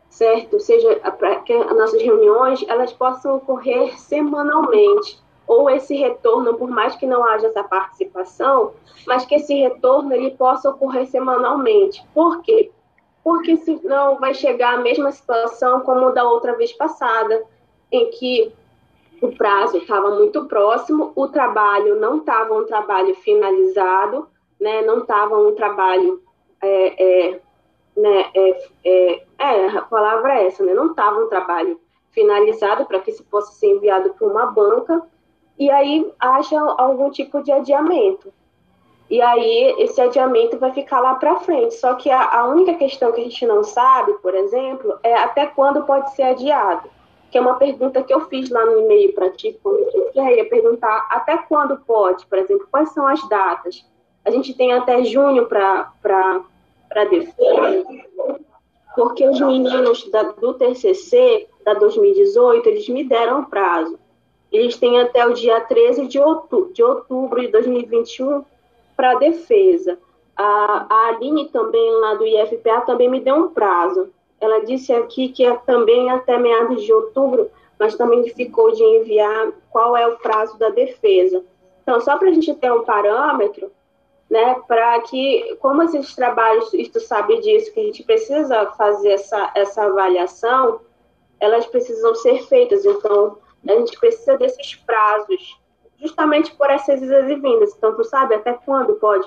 certo? 0.08 0.54
Ou 0.54 0.60
seja, 0.60 1.00
para 1.18 1.40
que 1.40 1.52
as 1.52 1.76
nossas 1.76 2.00
reuniões 2.00 2.64
elas 2.68 2.92
possam 2.92 3.38
ocorrer 3.38 3.98
semanalmente 3.98 5.20
ou 5.48 5.68
esse 5.68 5.96
retorno, 5.96 6.54
por 6.54 6.70
mais 6.70 6.94
que 6.94 7.08
não 7.08 7.24
haja 7.24 7.48
essa 7.48 7.64
participação, 7.64 8.74
mas 9.04 9.26
que 9.26 9.34
esse 9.34 9.52
retorno 9.52 10.14
ele 10.14 10.30
possa 10.30 10.70
ocorrer 10.70 11.08
semanalmente. 11.08 12.06
Por 12.14 12.40
quê? 12.40 12.70
Porque 13.24 13.56
senão 13.56 14.20
vai 14.20 14.32
chegar 14.32 14.74
a 14.74 14.80
mesma 14.80 15.10
situação 15.10 15.80
como 15.80 16.12
da 16.12 16.22
outra 16.22 16.56
vez 16.56 16.72
passada, 16.72 17.42
em 17.90 18.10
que 18.10 18.54
o 19.20 19.34
prazo 19.36 19.78
estava 19.78 20.10
muito 20.10 20.44
próximo, 20.46 21.12
o 21.14 21.28
trabalho 21.28 21.96
não 21.96 22.18
estava 22.18 22.54
um 22.54 22.64
trabalho 22.64 23.14
finalizado, 23.16 24.28
né, 24.60 24.82
não 24.82 24.98
estava 24.98 25.36
um 25.38 25.54
trabalho, 25.54 26.22
é, 26.62 27.30
é, 27.32 27.40
né, 27.96 28.30
é, 28.34 28.68
é, 28.84 29.22
é, 29.38 29.66
a 29.68 29.82
palavra 29.82 30.34
é 30.34 30.46
essa, 30.46 30.64
né, 30.64 30.74
não 30.74 30.90
estava 30.90 31.20
um 31.20 31.28
trabalho 31.28 31.80
finalizado 32.10 32.86
para 32.86 33.00
que 33.00 33.12
se 33.12 33.22
possa 33.24 33.52
ser 33.52 33.68
enviado 33.68 34.14
para 34.14 34.26
uma 34.26 34.46
banca, 34.46 35.02
e 35.58 35.70
aí 35.70 36.10
haja 36.20 36.58
algum 36.60 37.10
tipo 37.10 37.42
de 37.42 37.50
adiamento. 37.50 38.32
E 39.08 39.22
aí 39.22 39.76
esse 39.78 40.00
adiamento 40.00 40.58
vai 40.58 40.72
ficar 40.72 41.00
lá 41.00 41.14
para 41.14 41.40
frente. 41.40 41.74
Só 41.74 41.94
que 41.94 42.10
a, 42.10 42.40
a, 42.40 42.46
única 42.46 42.74
questão 42.74 43.12
que 43.12 43.20
a 43.20 43.24
gente 43.24 43.46
não 43.46 43.62
sabe, 43.62 44.14
por 44.14 44.34
exemplo, 44.34 44.98
é 45.02 45.14
até 45.14 45.46
quando 45.46 45.84
pode 45.84 46.14
ser 46.14 46.24
adiado. 46.24 46.90
Que 47.30 47.38
é 47.38 47.40
uma 47.40 47.54
pergunta 47.54 48.02
que 48.02 48.12
eu 48.12 48.20
fiz 48.28 48.50
lá 48.50 48.64
no 48.64 48.80
e-mail 48.80 49.12
para 49.12 49.30
ti, 49.30 49.58
eu 49.64 50.10
ia 50.14 50.48
perguntar 50.48 51.06
até 51.10 51.36
quando 51.36 51.76
pode, 51.78 52.26
por 52.26 52.38
exemplo, 52.38 52.66
quais 52.70 52.90
são 52.92 53.06
as 53.06 53.26
datas. 53.28 53.84
A 54.24 54.30
gente 54.30 54.54
tem 54.54 54.72
até 54.72 55.04
junho 55.04 55.46
para 55.46 55.92
defesa, 57.10 57.84
porque 58.94 59.28
os 59.28 59.40
meninos 59.40 60.08
da, 60.10 60.22
do 60.22 60.54
TCC 60.54 61.46
da 61.64 61.74
2018, 61.74 62.68
eles 62.68 62.88
me 62.88 63.04
deram 63.04 63.44
prazo. 63.44 63.98
Eles 64.50 64.76
têm 64.76 65.00
até 65.00 65.26
o 65.26 65.34
dia 65.34 65.60
13 65.60 66.06
de 66.06 66.18
outubro 66.18 66.72
de, 66.72 66.82
outubro 66.82 67.40
de 67.40 67.48
2021 67.48 68.44
para 68.96 69.14
defesa. 69.16 69.98
A, 70.36 70.86
a 70.88 71.08
Aline 71.08 71.48
também, 71.48 71.90
lá 72.00 72.14
do 72.14 72.26
IFPA, 72.26 72.82
também 72.82 73.08
me 73.08 73.20
deu 73.20 73.36
um 73.36 73.48
prazo. 73.48 74.08
Ela 74.40 74.64
disse 74.64 74.92
aqui 74.92 75.28
que 75.28 75.44
é 75.44 75.56
também 75.58 76.10
até 76.10 76.38
meados 76.38 76.82
de 76.82 76.92
outubro, 76.92 77.50
mas 77.78 77.94
também 77.94 78.28
ficou 78.30 78.72
de 78.72 78.82
enviar 78.82 79.52
qual 79.70 79.96
é 79.96 80.06
o 80.06 80.18
prazo 80.18 80.58
da 80.58 80.68
defesa. 80.70 81.44
Então, 81.82 82.00
só 82.00 82.16
para 82.16 82.28
a 82.28 82.32
gente 82.32 82.52
ter 82.54 82.72
um 82.72 82.84
parâmetro, 82.84 83.70
né, 84.28 84.56
para 84.66 85.00
que, 85.02 85.56
como 85.60 85.82
esses 85.82 86.14
trabalhos, 86.14 86.70
tu 86.70 87.00
sabe 87.00 87.40
disso, 87.40 87.72
que 87.72 87.80
a 87.80 87.84
gente 87.84 88.02
precisa 88.02 88.66
fazer 88.72 89.10
essa, 89.10 89.52
essa 89.54 89.84
avaliação, 89.84 90.80
elas 91.38 91.66
precisam 91.66 92.14
ser 92.16 92.42
feitas. 92.46 92.84
Então, 92.84 93.38
a 93.68 93.72
gente 93.72 93.98
precisa 93.98 94.36
desses 94.36 94.74
prazos, 94.74 95.60
justamente 95.98 96.54
por 96.56 96.70
essas 96.70 97.00
idas 97.00 97.30
e 97.30 97.34
vindas. 97.36 97.74
Então, 97.76 97.94
tu 97.94 98.04
sabe 98.04 98.34
até 98.34 98.52
quando 98.52 98.94
pode, 98.94 99.26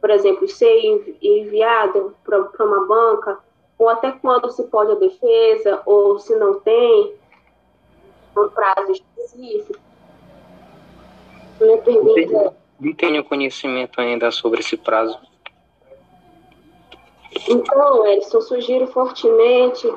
por 0.00 0.10
exemplo, 0.10 0.46
ser 0.48 0.78
enviado 1.22 2.14
para 2.24 2.66
uma 2.66 2.86
banca, 2.86 3.38
ou 3.82 3.88
até 3.88 4.12
quando 4.12 4.48
se 4.52 4.62
pode 4.64 4.92
a 4.92 4.94
defesa, 4.94 5.82
ou 5.84 6.16
se 6.16 6.36
não 6.36 6.60
tem 6.60 7.14
um 8.36 8.48
prazo 8.48 8.92
específico. 8.92 9.80
Minha 11.60 11.78
pergunta 11.78 12.20
é, 12.20 12.52
não 12.78 12.92
tenho 12.94 13.24
conhecimento 13.24 14.00
ainda 14.00 14.30
sobre 14.30 14.60
esse 14.60 14.76
prazo. 14.76 15.18
Então, 17.48 18.06
Edson, 18.06 18.40
sugiro 18.40 18.86
fortemente 18.86 19.92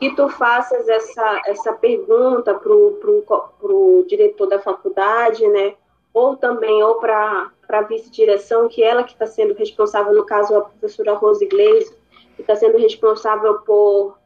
que 0.00 0.14
tu 0.14 0.30
faças 0.30 0.88
essa, 0.88 1.42
essa 1.46 1.72
pergunta 1.74 2.54
para 2.54 2.72
o 2.72 4.04
diretor 4.08 4.46
da 4.46 4.58
faculdade, 4.58 5.46
né? 5.48 5.74
Ou 6.14 6.36
também, 6.36 6.82
ou 6.82 6.94
para 6.94 7.50
a 7.68 7.82
vice-direção, 7.82 8.66
que 8.66 8.82
ela 8.82 9.04
que 9.04 9.12
está 9.12 9.26
sendo 9.26 9.52
responsável, 9.52 10.14
no 10.14 10.24
caso, 10.24 10.56
a 10.56 10.62
professora 10.62 11.12
Rose 11.12 11.46
que 11.46 11.95
está 12.38 12.54
sendo 12.54 12.78
responsável 12.78 13.60
por, 13.60 14.18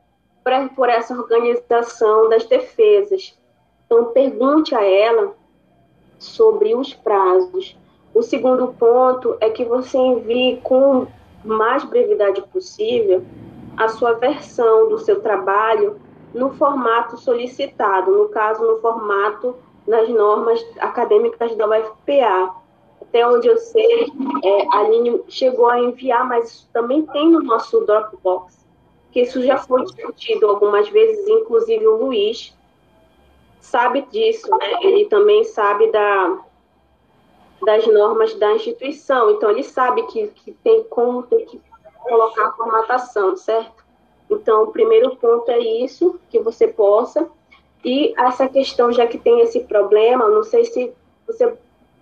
por, 0.74 0.88
essa 0.88 1.14
organização 1.14 2.28
das 2.28 2.44
defesas. 2.44 3.38
Então, 3.86 4.06
pergunte 4.06 4.74
a 4.74 4.84
ela 4.84 5.34
sobre 6.18 6.74
os 6.74 6.94
prazos. 6.94 7.76
O 8.14 8.22
segundo 8.22 8.68
ponto 8.74 9.36
é 9.40 9.50
que 9.50 9.64
você 9.64 9.96
envie 9.96 10.60
com 10.62 11.06
mais 11.44 11.84
brevidade 11.84 12.42
possível 12.48 13.24
a 13.76 13.88
sua 13.88 14.12
versão 14.12 14.88
do 14.88 14.98
seu 14.98 15.20
trabalho 15.20 16.00
no 16.34 16.50
formato 16.52 17.16
solicitado, 17.16 18.10
no 18.10 18.28
caso, 18.28 18.66
no 18.66 18.80
formato 18.80 19.56
nas 19.86 20.08
normas 20.08 20.64
acadêmicas 20.78 21.54
da 21.56 21.66
UFPA. 21.66 22.54
Até 23.10 23.26
onde 23.26 23.48
eu 23.48 23.58
sei, 23.58 24.06
é, 24.44 24.66
a 24.72 24.78
Aline 24.78 25.20
chegou 25.28 25.66
a 25.68 25.80
enviar, 25.80 26.24
mas 26.26 26.48
isso 26.48 26.68
também 26.72 27.04
tem 27.06 27.28
no 27.28 27.42
nosso 27.42 27.84
Dropbox, 27.84 28.64
que 29.10 29.22
isso 29.22 29.42
já 29.42 29.58
foi 29.58 29.82
discutido 29.84 30.46
algumas 30.46 30.88
vezes, 30.88 31.26
inclusive 31.28 31.84
o 31.88 31.96
Luiz 31.96 32.56
sabe 33.60 34.02
disso, 34.12 34.48
né? 34.50 34.74
Ele 34.82 35.06
também 35.06 35.42
sabe 35.42 35.90
da, 35.90 36.38
das 37.64 37.84
normas 37.88 38.32
da 38.34 38.54
instituição, 38.54 39.32
então 39.32 39.50
ele 39.50 39.64
sabe 39.64 40.04
que, 40.04 40.28
que 40.28 40.52
tem 40.52 40.84
como 40.84 41.24
tem 41.24 41.44
que 41.46 41.60
colocar 42.04 42.46
a 42.46 42.52
formatação, 42.52 43.36
certo? 43.36 43.84
Então, 44.30 44.62
o 44.62 44.72
primeiro 44.72 45.16
ponto 45.16 45.50
é 45.50 45.58
isso, 45.58 46.18
que 46.30 46.38
você 46.38 46.68
possa. 46.68 47.28
E 47.84 48.14
essa 48.16 48.48
questão, 48.48 48.92
já 48.92 49.04
que 49.06 49.18
tem 49.18 49.40
esse 49.40 49.60
problema, 49.60 50.28
não 50.28 50.44
sei 50.44 50.64
se 50.64 50.92
você, 51.26 51.58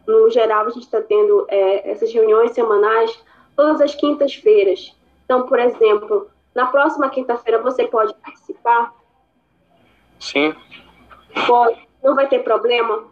no 0.09 0.31
geral, 0.31 0.67
a 0.67 0.71
gente 0.71 0.85
está 0.85 1.01
tendo 1.01 1.47
é, 1.49 1.91
essas 1.91 2.13
reuniões 2.13 2.53
semanais 2.53 3.23
todas 3.55 3.81
as 3.81 3.95
quintas-feiras. 3.95 4.97
Então, 5.25 5.47
por 5.47 5.61
exemplo, 5.61 6.29
na 6.55 6.67
próxima 6.67 7.09
quinta-feira 7.11 7.63
você 7.63 7.87
pode 7.87 8.15
participar? 8.15 8.95
Sim. 10.19 10.55
Pode. 11.47 11.87
Não 12.03 12.15
vai 12.15 12.27
ter 12.27 12.41
problema? 12.41 13.05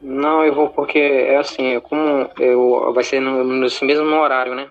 Não, 0.00 0.44
eu 0.44 0.54
vou 0.54 0.68
porque 0.68 0.98
é 0.98 1.38
assim, 1.38 1.80
como 1.80 2.30
eu, 2.38 2.92
vai 2.92 3.02
ser 3.02 3.20
no, 3.20 3.42
nesse 3.42 3.84
mesmo 3.84 4.14
horário, 4.14 4.54
né? 4.54 4.70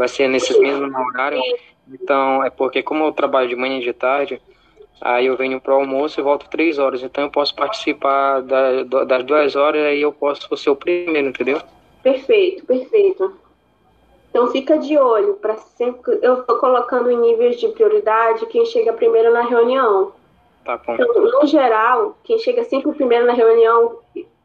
vai 0.00 0.08
ser 0.08 0.28
nesse 0.28 0.58
mesmo 0.58 0.86
horário. 0.98 1.38
Então, 1.86 2.42
é 2.42 2.48
porque 2.48 2.82
como 2.82 3.04
eu 3.04 3.12
trabalho 3.12 3.50
de 3.50 3.56
manhã 3.56 3.78
e 3.78 3.82
de 3.82 3.92
tarde, 3.92 4.40
aí 5.00 5.26
eu 5.26 5.36
venho 5.36 5.60
para 5.60 5.74
o 5.74 5.80
almoço 5.80 6.20
e 6.20 6.22
volto 6.22 6.48
três 6.48 6.78
horas. 6.78 7.02
Então 7.02 7.24
eu 7.24 7.30
posso 7.30 7.54
participar 7.54 8.42
da, 8.42 8.82
das 9.04 9.24
duas 9.24 9.56
horas 9.56 9.94
e 9.96 10.00
eu 10.00 10.12
posso 10.12 10.54
ser 10.56 10.70
o 10.70 10.76
primeiro, 10.76 11.28
entendeu? 11.28 11.60
Perfeito, 12.02 12.64
perfeito. 12.64 13.34
Então 14.30 14.48
fica 14.48 14.78
de 14.78 14.96
olho 14.96 15.34
para 15.34 15.56
sempre. 15.56 16.18
Eu 16.22 16.40
estou 16.40 16.56
colocando 16.58 17.10
em 17.10 17.18
níveis 17.18 17.58
de 17.58 17.68
prioridade 17.68 18.46
quem 18.46 18.64
chega 18.66 18.92
primeiro 18.92 19.32
na 19.32 19.42
reunião. 19.42 20.12
Tá 20.64 20.76
bom. 20.76 20.94
Então, 20.94 21.24
no 21.24 21.46
geral, 21.46 22.18
quem 22.22 22.38
chega 22.38 22.62
sempre 22.64 22.92
primeiro 22.92 23.26
na 23.26 23.32
reunião 23.32 23.98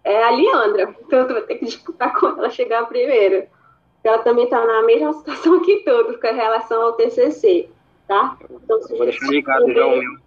é 0.04 0.24
a 0.24 0.30
Leandra. 0.30 0.96
Então 1.06 1.28
tu 1.28 1.34
vai 1.34 1.42
ter 1.44 1.56
que 1.56 1.66
disputar 1.66 2.14
com 2.20 2.28
ela 2.28 2.50
chegar 2.50 2.86
primeiro 2.88 3.48
ela 4.08 4.20
também 4.20 4.46
está 4.46 4.64
na 4.66 4.84
mesma 4.84 5.14
situação 5.14 5.60
que 5.62 5.78
todos 5.78 6.18
com 6.18 6.28
relação 6.28 6.82
ao 6.82 6.94
TCC, 6.94 7.68
tá? 8.08 8.38
Então, 8.50 8.82
se 8.82 8.96
Vou 8.96 9.06
deixar 9.06 9.28
ligado 9.28 9.72
já 9.74 9.86
o 9.86 9.98
meu. 9.98 10.25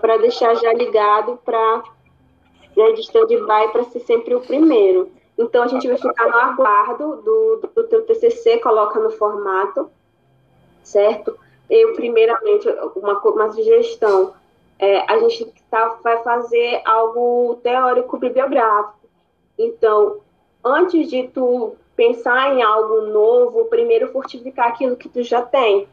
Para 0.00 0.18
deixar 0.18 0.54
já 0.54 0.72
ligado 0.72 1.38
para 1.44 1.82
né, 2.76 2.92
de 2.92 3.00
stand-by 3.00 3.72
para 3.72 3.84
ser 3.84 4.00
sempre 4.00 4.34
o 4.34 4.40
primeiro. 4.40 5.10
Então, 5.38 5.62
a 5.62 5.66
gente 5.66 5.86
vai 5.86 5.96
ficar 5.96 6.28
no 6.28 6.36
aguardo 6.36 7.16
do, 7.16 7.68
do, 7.74 7.84
teu 7.84 8.06
TCC, 8.06 8.58
coloca 8.58 8.98
no 8.98 9.10
formato, 9.10 9.90
certo? 10.82 11.38
Eu, 11.68 11.94
primeiramente, 11.94 12.68
uma, 12.94 13.18
uma 13.18 13.52
sugestão, 13.52 14.34
é, 14.78 15.00
a 15.10 15.18
gente 15.18 15.52
tá, 15.70 15.98
vai 16.02 16.22
fazer 16.22 16.80
algo 16.84 17.58
teórico 17.62 18.18
bibliográfico. 18.18 19.08
Então, 19.58 20.20
antes 20.64 21.08
de 21.08 21.28
tu 21.28 21.76
pensar 21.94 22.54
em 22.54 22.62
algo 22.62 23.02
novo, 23.02 23.64
primeiro 23.66 24.12
fortificar 24.12 24.68
aquilo 24.68 24.96
que 24.96 25.08
tu 25.08 25.22
já 25.22 25.42
tem. 25.42 25.88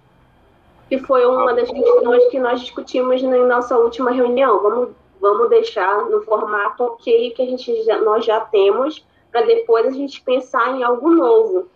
Que 0.94 1.00
foi 1.00 1.26
uma 1.26 1.56
das 1.56 1.72
questões 1.72 2.28
que 2.28 2.40
nós 2.40 2.62
discutimos 2.62 3.20
na 3.24 3.36
nossa 3.48 3.76
última 3.76 4.12
reunião. 4.12 4.62
Vamos, 4.62 4.90
vamos 5.20 5.50
deixar 5.50 6.06
no 6.06 6.22
formato 6.22 6.84
ok 6.84 7.32
que 7.32 7.42
a 7.42 7.46
gente 7.48 7.82
já, 7.82 7.98
nós 7.98 8.24
já 8.24 8.42
temos, 8.42 9.04
para 9.32 9.42
depois 9.42 9.88
a 9.88 9.90
gente 9.90 10.22
pensar 10.22 10.78
em 10.78 10.84
algo 10.84 11.10
novo. 11.10 11.68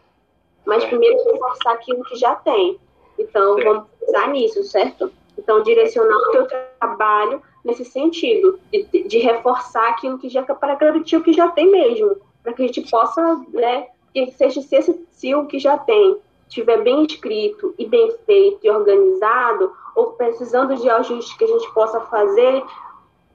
Mas 0.68 0.86
primeiro 0.86 1.18
reforçar 1.32 1.72
aquilo 1.72 2.04
que 2.04 2.16
já 2.16 2.36
tem. 2.36 2.80
Então, 3.18 3.56
vamos 3.56 3.86
pensar 4.00 4.28
nisso, 4.28 4.64
certo? 4.66 5.12
Então, 5.36 5.64
direcionar 5.64 6.16
o 6.16 6.32
teu 6.32 6.48
trabalho 6.80 7.42
nesse 7.66 7.86
sentido, 7.86 8.60
de, 8.72 8.84
de 8.84 9.18
reforçar 9.18 9.90
aquilo 9.90 10.20
que 10.20 10.30
já 10.30 10.44
para 10.44 10.76
garantir 10.76 11.18
o 11.18 11.24
que 11.24 11.34
já 11.34 11.48
tem 11.48 11.72
mesmo, 11.72 12.18
para 12.44 12.54
que 12.54 12.62
a 12.62 12.68
gente 12.68 12.88
possa, 12.88 13.44
né, 13.52 13.88
que 14.14 14.30
seja 14.34 14.62
se, 14.62 15.08
se 15.10 15.34
o 15.34 15.48
que 15.48 15.58
já 15.58 15.76
tem 15.76 16.22
estiver 16.48 16.82
bem 16.84 17.06
escrito 17.06 17.74
e 17.78 17.86
bem 17.86 18.12
feito 18.26 18.60
e 18.64 18.70
organizado, 18.70 19.72
ou 19.96 20.14
precisando 20.14 20.76
de 20.76 20.90
ajustes 20.90 21.38
que 21.38 21.44
a 21.44 21.48
gente 21.48 21.74
possa 21.74 22.00
fazer, 22.02 22.64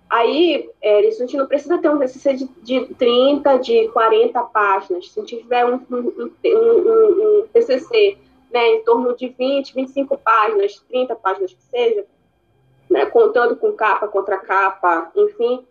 aí, 0.09 0.71
é, 0.81 0.99
a 0.99 1.11
gente 1.11 1.37
não 1.37 1.47
precisa 1.47 1.79
ter 1.79 1.91
um 1.91 1.99
TCC 1.99 2.35
de, 2.35 2.49
de 2.63 2.95
30, 2.95 3.57
de 3.59 3.89
40 3.89 4.43
páginas. 4.45 5.11
Se 5.11 5.19
a 5.19 5.23
gente 5.23 5.39
tiver 5.39 5.65
um, 5.65 5.81
um, 5.91 6.31
um, 6.45 7.41
um 7.41 7.47
TCC 7.53 8.19
né, 8.53 8.75
em 8.75 8.85
torno 8.85 9.17
de 9.17 9.29
20, 9.29 9.75
25 9.75 10.19
páginas, 10.19 10.85
30 10.89 11.15
páginas 11.17 11.55
que 11.55 11.63
seja, 11.63 12.05
né, 12.91 13.07
contando 13.07 13.57
com 13.57 13.73
capa, 13.73 14.07
contra 14.07 14.37
capa, 14.37 15.11
enfim, 15.17 15.65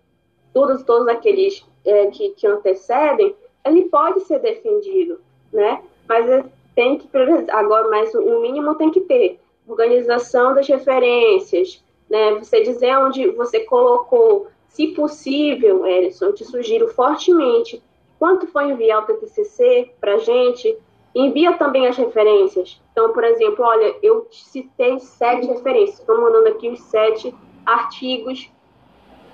todos, 0.52 0.84
todos 0.84 1.08
aqueles 1.08 1.64
é, 1.86 2.08
que, 2.08 2.30
que 2.32 2.48
antecedem, 2.48 3.36
ele 3.64 3.84
pode 3.90 4.22
ser 4.22 4.40
defendido, 4.40 5.22
né? 5.54 5.84
Mas 6.08 6.28
é, 6.28 6.44
tem 6.76 6.98
que 6.98 7.08
agora, 7.52 7.90
mas 7.90 8.14
o 8.14 8.40
mínimo 8.42 8.76
tem 8.76 8.92
que 8.92 9.02
ter 9.02 9.40
organização 9.68 10.54
das 10.54 10.68
referências, 10.68 11.84
né? 12.10 12.36
Você 12.36 12.62
dizer 12.62 12.98
onde 12.98 13.30
você 13.32 13.62
colocou, 13.62 14.48
se 14.68 14.88
possível, 14.88 15.86
Erison, 15.86 16.28
eu 16.28 16.34
te 16.34 16.46
sugiro 16.46 16.88
fortemente, 16.90 17.82
quanto 18.20 18.48
for 18.48 18.64
enviar 18.64 19.04
o 19.04 19.06
TCC 19.06 19.92
para 20.00 20.18
gente, 20.18 20.78
envia 21.14 21.54
também 21.54 21.88
as 21.88 21.98
referências. 21.98 22.82
Então, 22.92 23.12
por 23.12 23.24
exemplo, 23.24 23.66
olha, 23.66 23.96
eu 24.02 24.28
citei 24.32 25.00
sete 25.00 25.48
referências, 25.48 26.00
estou 26.00 26.20
mandando 26.22 26.50
aqui 26.50 26.70
os 26.70 26.82
sete 26.84 27.34
artigos 27.66 28.50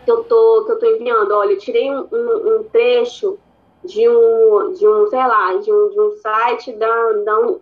que 0.03 0.11
eu 0.11 0.23
tô, 0.23 0.63
que 0.65 0.71
eu 0.71 0.79
tô 0.79 0.85
enviando. 0.85 1.31
Olha, 1.31 1.51
eu 1.51 1.57
tirei 1.57 1.91
um, 1.91 2.07
um, 2.11 2.57
um 2.57 2.63
trecho 2.63 3.37
de 3.87 4.07
um, 4.07 4.73
de 4.73 4.87
um, 4.87 5.07
sei 5.07 5.19
lá, 5.19 5.55
de 5.55 5.71
um, 5.71 5.89
de 5.89 5.99
um 5.99 6.11
site 6.17 6.73
da, 6.73 7.11
da, 7.13 7.55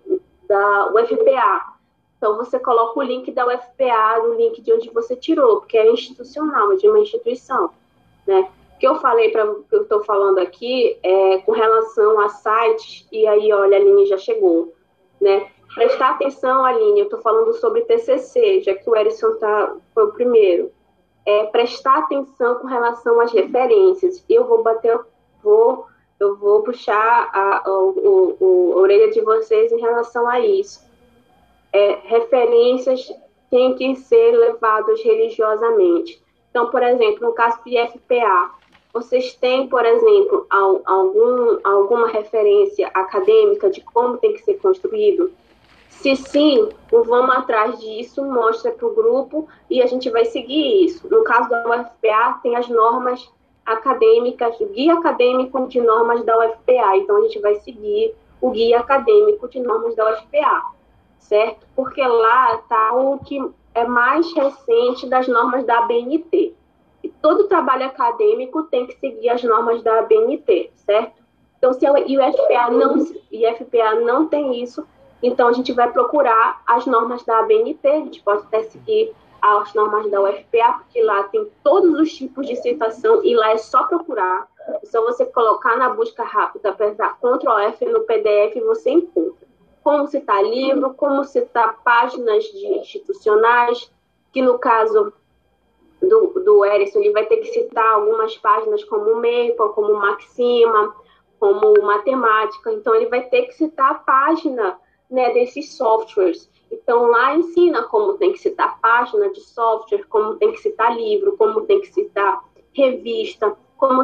da 0.47 0.93
UFPA. 0.93 1.75
Então, 2.17 2.37
você 2.37 2.59
coloca 2.59 2.99
o 2.99 3.03
link 3.03 3.31
da 3.31 3.45
UFPA, 3.45 4.21
o 4.23 4.33
link 4.33 4.61
de 4.61 4.73
onde 4.73 4.89
você 4.89 5.15
tirou, 5.15 5.57
porque 5.57 5.77
é 5.77 5.91
institucional, 5.91 6.71
é 6.71 6.75
de 6.75 6.89
uma 6.89 6.99
instituição, 6.99 7.69
né? 8.25 8.49
O 8.75 8.79
que 8.79 8.87
eu 8.87 8.95
falei 8.95 9.31
para 9.31 9.45
que 9.45 9.75
eu 9.75 9.83
estou 9.83 10.03
falando 10.03 10.39
aqui 10.39 10.97
é 11.01 11.37
com 11.39 11.51
relação 11.51 12.19
a 12.19 12.29
sites, 12.29 13.07
e 13.11 13.25
aí, 13.27 13.53
olha, 13.53 13.77
a 13.77 13.79
Aline 13.79 14.05
já 14.07 14.17
chegou, 14.17 14.73
né? 15.21 15.49
Prestar 15.75 16.11
atenção, 16.11 16.65
Aline, 16.65 16.99
eu 16.99 17.05
estou 17.05 17.21
falando 17.21 17.53
sobre 17.53 17.81
TCC, 17.81 18.61
já 18.61 18.73
que 18.73 18.89
o 18.89 18.95
Erison 18.95 19.35
tá, 19.35 19.75
foi 19.93 20.05
o 20.05 20.13
primeiro. 20.13 20.71
É 21.25 21.45
prestar 21.47 21.99
atenção 21.99 22.55
com 22.55 22.67
relação 22.67 23.19
às 23.19 23.31
referências. 23.31 24.23
Eu 24.29 24.45
vou 24.45 24.63
bater, 24.63 24.99
vou 25.43 25.85
eu 26.19 26.35
vou 26.37 26.63
puxar 26.63 27.29
a, 27.33 27.39
a, 27.39 27.57
a, 27.57 27.69
a 27.69 28.45
orelha 28.77 29.11
de 29.11 29.21
vocês 29.21 29.71
em 29.71 29.79
relação 29.79 30.27
a 30.27 30.39
isso. 30.39 30.83
É, 31.73 31.99
referências 32.03 33.11
têm 33.49 33.75
que 33.75 33.95
ser 33.95 34.31
levadas 34.31 35.01
religiosamente. 35.03 36.21
Então, 36.49 36.69
por 36.69 36.81
exemplo, 36.81 37.27
no 37.27 37.33
caso 37.33 37.59
do 37.63 37.69
IFPA, 37.69 38.51
vocês 38.93 39.33
têm, 39.33 39.67
por 39.67 39.85
exemplo, 39.85 40.47
algum, 40.49 41.59
alguma 41.65 42.07
referência 42.07 42.87
acadêmica 42.93 43.69
de 43.69 43.81
como 43.81 44.17
tem 44.17 44.33
que 44.33 44.41
ser 44.41 44.53
construído? 44.55 45.31
Se 45.89 46.15
sim, 46.15 46.69
vamos 46.89 47.35
atrás 47.35 47.77
disso, 47.79 48.23
mostra 48.23 48.71
para 48.71 48.87
o 48.87 48.93
grupo 48.93 49.49
e 49.69 49.81
a 49.81 49.87
gente 49.87 50.09
vai 50.09 50.23
seguir 50.23 50.85
isso. 50.85 51.09
No 51.09 51.25
caso 51.25 51.49
da 51.49 51.67
UFPA, 51.67 52.39
tem 52.41 52.55
as 52.55 52.69
normas 52.69 53.29
acadêmicas, 53.65 54.59
o 54.59 54.67
guia 54.67 54.93
acadêmico 54.93 55.67
de 55.67 55.81
normas 55.81 56.23
da 56.23 56.37
UFPA. 56.37 56.97
Então, 56.97 57.17
a 57.17 57.21
gente 57.21 57.39
vai 57.39 57.55
seguir 57.55 58.13
o 58.39 58.51
guia 58.51 58.79
acadêmico 58.79 59.47
de 59.47 59.59
normas 59.59 59.95
da 59.95 60.11
UFPA, 60.11 60.63
certo? 61.17 61.65
Porque 61.75 62.01
lá 62.01 62.55
está 62.55 62.93
o 62.93 63.17
que 63.19 63.41
é 63.73 63.85
mais 63.85 64.31
recente 64.33 65.07
das 65.07 65.27
normas 65.27 65.65
da 65.65 65.79
ABNT. 65.79 66.53
E 67.03 67.09
todo 67.21 67.47
trabalho 67.47 67.85
acadêmico 67.85 68.63
tem 68.63 68.87
que 68.87 68.97
seguir 68.99 69.29
as 69.29 69.43
normas 69.43 69.83
da 69.83 69.99
ABNT, 69.99 70.71
certo? 70.75 71.23
Então, 71.57 71.73
se 71.73 71.89
o 71.89 71.97
IFPA 71.97 72.69
não, 72.71 72.95
IFPA 73.31 73.95
não 74.01 74.27
tem 74.27 74.61
isso, 74.61 74.87
então 75.21 75.47
a 75.47 75.53
gente 75.53 75.71
vai 75.71 75.91
procurar 75.91 76.61
as 76.67 76.85
normas 76.85 77.23
da 77.23 77.39
ABNT, 77.39 77.87
a 77.87 77.99
gente 77.99 78.21
pode 78.21 78.43
até 78.43 78.63
seguir 78.63 79.13
as 79.45 79.73
normas 79.73 80.09
da 80.09 80.21
UFPA, 80.21 80.79
porque 80.79 81.01
lá 81.01 81.23
tem 81.23 81.49
todos 81.63 81.99
os 81.99 82.13
tipos 82.13 82.47
de 82.47 82.55
citação 82.55 83.23
e 83.23 83.35
lá 83.35 83.51
é 83.51 83.57
só 83.57 83.83
procurar. 83.83 84.47
É 84.81 84.85
só 84.85 85.01
você 85.01 85.25
colocar 85.25 85.77
na 85.77 85.89
busca 85.89 86.23
rápida, 86.23 86.69
apertar 86.69 87.17
Ctrl 87.19 87.57
F 87.59 87.85
no 87.85 88.01
PDF 88.01 88.55
e 88.55 88.61
você 88.61 88.91
encontra. 88.91 89.45
Como 89.83 90.07
citar 90.07 90.43
livro, 90.43 90.95
como 90.95 91.23
citar 91.23 91.83
páginas 91.83 92.43
de 92.45 92.79
institucionais, 92.79 93.91
que 94.33 94.41
no 94.41 94.57
caso 94.57 95.13
do, 96.01 96.27
do 96.43 96.65
Erison, 96.65 96.99
ele 96.99 97.11
vai 97.11 97.25
ter 97.25 97.37
que 97.37 97.47
citar 97.47 97.85
algumas 97.93 98.35
páginas 98.37 98.83
como 98.83 99.15
Maple, 99.15 99.73
como 99.73 99.93
Maxima, 99.93 100.95
como 101.39 101.81
Matemática. 101.83 102.71
Então, 102.73 102.95
ele 102.95 103.07
vai 103.07 103.21
ter 103.23 103.43
que 103.43 103.53
citar 103.53 103.91
a 103.91 103.95
página 103.95 104.79
né, 105.09 105.31
desses 105.33 105.73
softwares. 105.73 106.49
Então, 106.81 107.07
lá 107.07 107.35
ensina 107.35 107.83
como 107.83 108.17
tem 108.17 108.33
que 108.33 108.39
citar 108.39 108.79
página 108.81 109.29
de 109.29 109.39
software, 109.41 110.05
como 110.09 110.35
tem 110.35 110.51
que 110.51 110.59
citar 110.59 110.95
livro, 110.95 111.37
como 111.37 111.61
tem 111.61 111.79
que 111.79 111.87
citar 111.87 112.43
revista, 112.73 113.55
como 113.77 114.03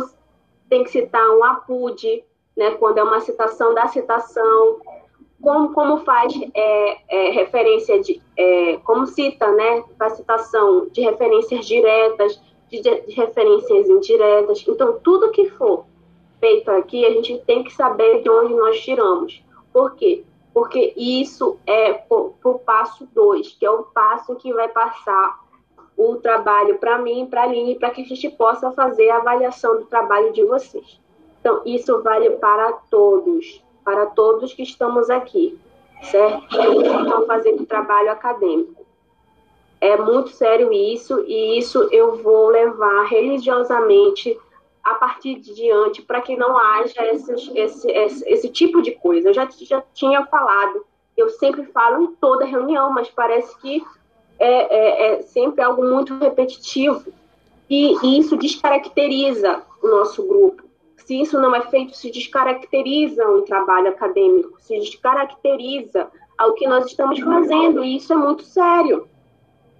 tem 0.70 0.84
que 0.84 0.92
citar 0.92 1.30
um 1.32 1.44
APUD, 1.44 2.24
né, 2.56 2.72
quando 2.72 2.98
é 2.98 3.04
uma 3.04 3.20
citação 3.20 3.74
da 3.74 3.88
citação, 3.88 4.80
como, 5.42 5.74
como 5.74 5.98
faz 6.00 6.34
é, 6.54 6.98
é, 7.10 7.32
referência 7.32 8.00
de, 8.00 8.22
é, 8.38 8.78
como 8.78 9.06
cita, 9.06 9.52
né, 9.52 9.84
faz 9.98 10.14
citação 10.14 10.88
de 10.90 11.02
referências 11.02 11.66
diretas, 11.66 12.40
de, 12.70 12.82
de 12.82 13.12
referências 13.14 13.90
indiretas. 13.90 14.64
Então, 14.66 15.00
tudo 15.04 15.32
que 15.32 15.50
for 15.50 15.86
feito 16.40 16.72
aqui, 16.72 17.06
a 17.06 17.12
gente 17.12 17.38
tem 17.40 17.64
que 17.64 17.74
saber 17.74 18.22
de 18.22 18.30
onde 18.30 18.54
nós 18.54 18.80
tiramos. 18.80 19.44
Por 19.74 19.96
quê? 19.96 20.24
Porque 20.54 20.94
isso 20.98 21.58
é 21.66 22.04
o 22.10 22.60
passo 22.60 23.08
2, 23.14 23.54
que 23.54 23.66
é 23.66 23.72
o 23.72 23.84
passo 23.84 24.36
que 24.36 24.54
vai 24.54 24.68
passar 24.68 25.40
o 25.98 26.16
trabalho 26.16 26.78
para 26.78 26.98
mim, 26.98 27.28
para 27.30 27.42
a 27.42 27.44
Aline, 27.44 27.76
para 27.76 27.92
que 27.92 28.02
a 28.02 28.06
gente 28.06 28.30
possa 28.30 28.72
fazer 28.72 29.10
a 29.10 29.18
avaliação 29.18 29.78
do 29.78 29.86
trabalho 29.86 30.32
de 30.34 30.44
vocês. 30.44 31.00
Então, 31.40 31.62
isso 31.66 32.02
vale 32.02 32.32
para 32.32 32.74
todos, 32.90 33.64
para 33.84 34.08
todos 34.08 34.54
que 34.54 34.64
estamos 34.64 35.10
aqui, 35.10 35.60
certo? 36.04 36.48
Que 36.48 36.58
estão 36.58 37.26
fazendo 37.26 37.66
trabalho 37.66 38.12
acadêmico. 38.12 38.82
É 39.80 39.98
muito 39.98 40.30
sério 40.30 40.72
isso, 40.72 41.24
e 41.28 41.58
isso 41.58 41.88
eu 41.92 42.18
vou 42.18 42.50
levar 42.50 43.06
religiosamente 43.06 44.40
a 44.84 44.96
partir 44.96 45.40
de 45.40 45.54
diante 45.54 46.02
para 46.02 46.22
que 46.22 46.36
não 46.36 46.58
haja 46.58 47.06
esses, 47.14 47.52
esse, 47.54 47.92
esse, 47.92 48.28
esse, 48.28 48.50
tipo 48.50 48.82
de 48.82 48.92
coisa. 48.92 49.30
Eu 49.30 49.34
já, 49.34 49.48
já 49.62 49.84
tinha 49.94 50.26
falado, 50.26 50.86
eu 51.16 51.30
sempre 51.30 51.66
falo 51.66 52.04
em 52.04 52.16
toda 52.16 52.46
reunião, 52.46 52.92
mas 52.92 53.10
parece 53.10 53.56
que 53.60 53.84
é, 54.40 54.48
é, 54.48 55.14
é 55.14 55.22
sempre 55.22 55.62
algo 55.62 55.84
muito 55.84 56.18
repetitivo 56.18 57.14
e, 57.70 57.96
e, 58.04 58.20
isso 58.20 58.36
descaracteriza 58.36 59.62
o 59.84 59.88
nosso 59.88 60.26
grupo. 60.26 60.64
Se 60.98 61.20
isso 61.20 61.40
não 61.40 61.56
é 61.56 61.62
feito, 61.62 61.96
se 61.96 62.10
descaracteriza 62.12 63.28
o 63.28 63.42
trabalho 63.44 63.90
acadêmico, 63.90 64.60
se 64.62 64.80
descaracteriza 64.80 66.10
ao 66.38 66.54
que 66.54 66.68
nós 66.68 66.86
estamos 66.88 67.20
fazendo, 67.20 67.84
e 67.84 67.98
isso 67.98 68.14
é 68.14 68.16
muito 68.16 68.44
sério. 68.44 69.08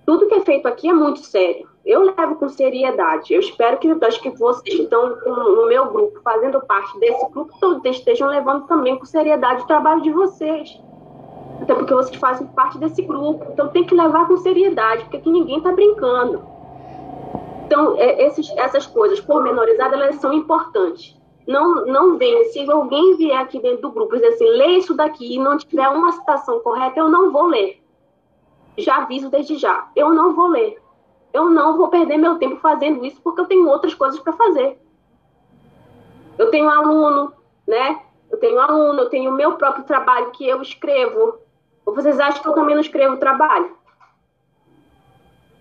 Tudo 0.06 0.28
que 0.28 0.36
é 0.36 0.42
feito 0.42 0.68
aqui 0.68 0.90
é 0.90 0.94
muito 0.94 1.20
sério 1.20 1.71
eu 1.86 2.02
levo 2.02 2.36
com 2.36 2.48
seriedade. 2.48 3.34
Eu 3.34 3.40
espero 3.40 3.78
que, 3.78 3.90
acho 4.06 4.22
que 4.22 4.30
vocês 4.30 4.80
estão 4.80 5.16
no 5.26 5.68
meu 5.68 5.92
grupo, 5.92 6.22
fazendo 6.24 6.62
parte 6.62 7.00
desse 7.00 7.28
grupo, 7.30 7.54
todos 7.60 7.84
estejam 7.86 8.28
levando 8.28 8.68
também 8.68 8.98
com 8.98 9.06
seriedade 9.06 9.64
o 9.64 9.68
trabalho 9.68 10.02
de 10.02 10.12
vocês. 10.12 10.80
Até 11.62 11.74
porque 11.74 11.94
vocês 11.94 12.16
fazem 12.18 12.48
parte 12.48 12.78
desse 12.78 13.02
grupo. 13.02 13.46
Então 13.52 13.70
tem 13.70 13.84
que 13.84 13.96
levar 13.96 14.28
com 14.28 14.38
seriedade, 14.38 15.04
porque 15.04 15.18
aqui 15.18 15.30
ninguém 15.32 15.58
está 15.58 15.72
brincando. 15.72 16.44
Então, 17.66 17.98
é, 17.98 18.28
esses, 18.28 18.50
essas 18.58 18.86
coisas 18.86 19.20
pormenorizadas, 19.20 20.00
elas 20.00 20.16
são 20.18 20.34
importantes. 20.34 21.20
Não, 21.48 21.86
não 21.86 22.18
venha, 22.18 22.46
se 22.46 22.70
alguém 22.70 23.16
vier 23.18 23.38
aqui 23.38 23.60
dentro 23.60 23.84
do 23.84 23.92
grupo 23.92 24.16
e 24.16 24.20
dizer 24.20 24.34
assim, 24.34 24.46
lê 24.46 24.68
isso 24.78 24.94
daqui 24.94 25.36
e 25.36 25.40
não 25.40 25.58
tiver 25.58 25.88
uma 25.88 26.12
citação 26.12 26.60
correta, 26.60 27.00
eu 27.00 27.10
não 27.10 27.32
vou 27.32 27.48
ler. 27.48 27.82
Já 28.78 28.98
aviso 28.98 29.30
desde 29.30 29.56
já, 29.58 29.90
eu 29.96 30.12
não 30.12 30.34
vou 30.34 30.48
ler 30.48 30.82
eu 31.34 31.50
não 31.50 31.78
vou 31.78 31.88
perder 31.88 32.18
meu 32.18 32.38
tempo 32.38 32.58
fazendo 32.58 33.06
isso 33.06 33.20
porque 33.22 33.42
eu 33.42 33.46
tenho 33.46 33.68
outras 33.68 33.94
coisas 33.94 34.20
para 34.20 34.34
fazer. 34.34 34.80
Eu 36.38 36.50
tenho 36.50 36.70
aluno, 36.70 37.34
né? 37.68 38.02
Eu 38.30 38.38
tenho 38.38 38.60
aluno, 38.60 39.02
eu 39.02 39.10
tenho 39.10 39.32
o 39.32 39.36
meu 39.36 39.54
próprio 39.54 39.84
trabalho 39.84 40.32
que 40.32 40.48
eu 40.48 40.62
escrevo. 40.62 41.40
Ou 41.86 41.94
vocês 41.94 42.20
acham 42.20 42.42
que 42.42 42.48
eu 42.48 42.54
também 42.54 42.76
não 42.76 42.82
escrevo 42.82 43.18
trabalho? 43.18 43.78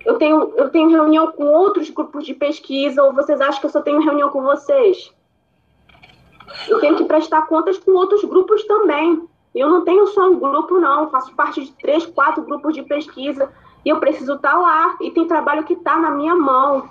Eu 0.05 0.17
tenho, 0.17 0.55
eu 0.57 0.71
tenho 0.71 0.89
reunião 0.89 1.33
com 1.33 1.45
outros 1.45 1.91
grupos 1.91 2.25
de 2.25 2.35
pesquisa, 2.35 3.03
ou 3.03 3.13
vocês 3.13 3.41
acham 3.41 3.61
que 3.61 3.67
eu 3.67 3.71
só 3.71 3.83
tenho 3.83 4.01
reunião 4.01 4.31
com 4.31 4.43
vocês? 4.43 5.13
Eu 6.69 6.81
tenho 6.81 6.97
que 6.97 7.05
prestar 7.05 7.47
contas 7.47 7.79
com 7.79 7.93
outros 7.93 8.25
grupos 8.25 8.65
também. 8.65 9.29
Eu 9.55 9.69
não 9.69 9.85
tenho 9.85 10.07
só 10.09 10.29
um 10.29 10.39
grupo, 10.39 10.79
não. 10.81 11.05
Eu 11.05 11.11
faço 11.11 11.35
parte 11.35 11.65
de 11.65 11.73
três, 11.73 12.07
quatro 12.07 12.43
grupos 12.43 12.75
de 12.75 12.83
pesquisa. 12.83 13.53
E 13.85 13.89
eu 13.89 14.01
preciso 14.01 14.35
estar 14.35 14.55
lá. 14.55 14.97
E 15.01 15.11
tem 15.11 15.27
trabalho 15.27 15.65
que 15.65 15.75
está 15.75 15.99
na 15.99 16.11
minha 16.11 16.35
mão. 16.35 16.91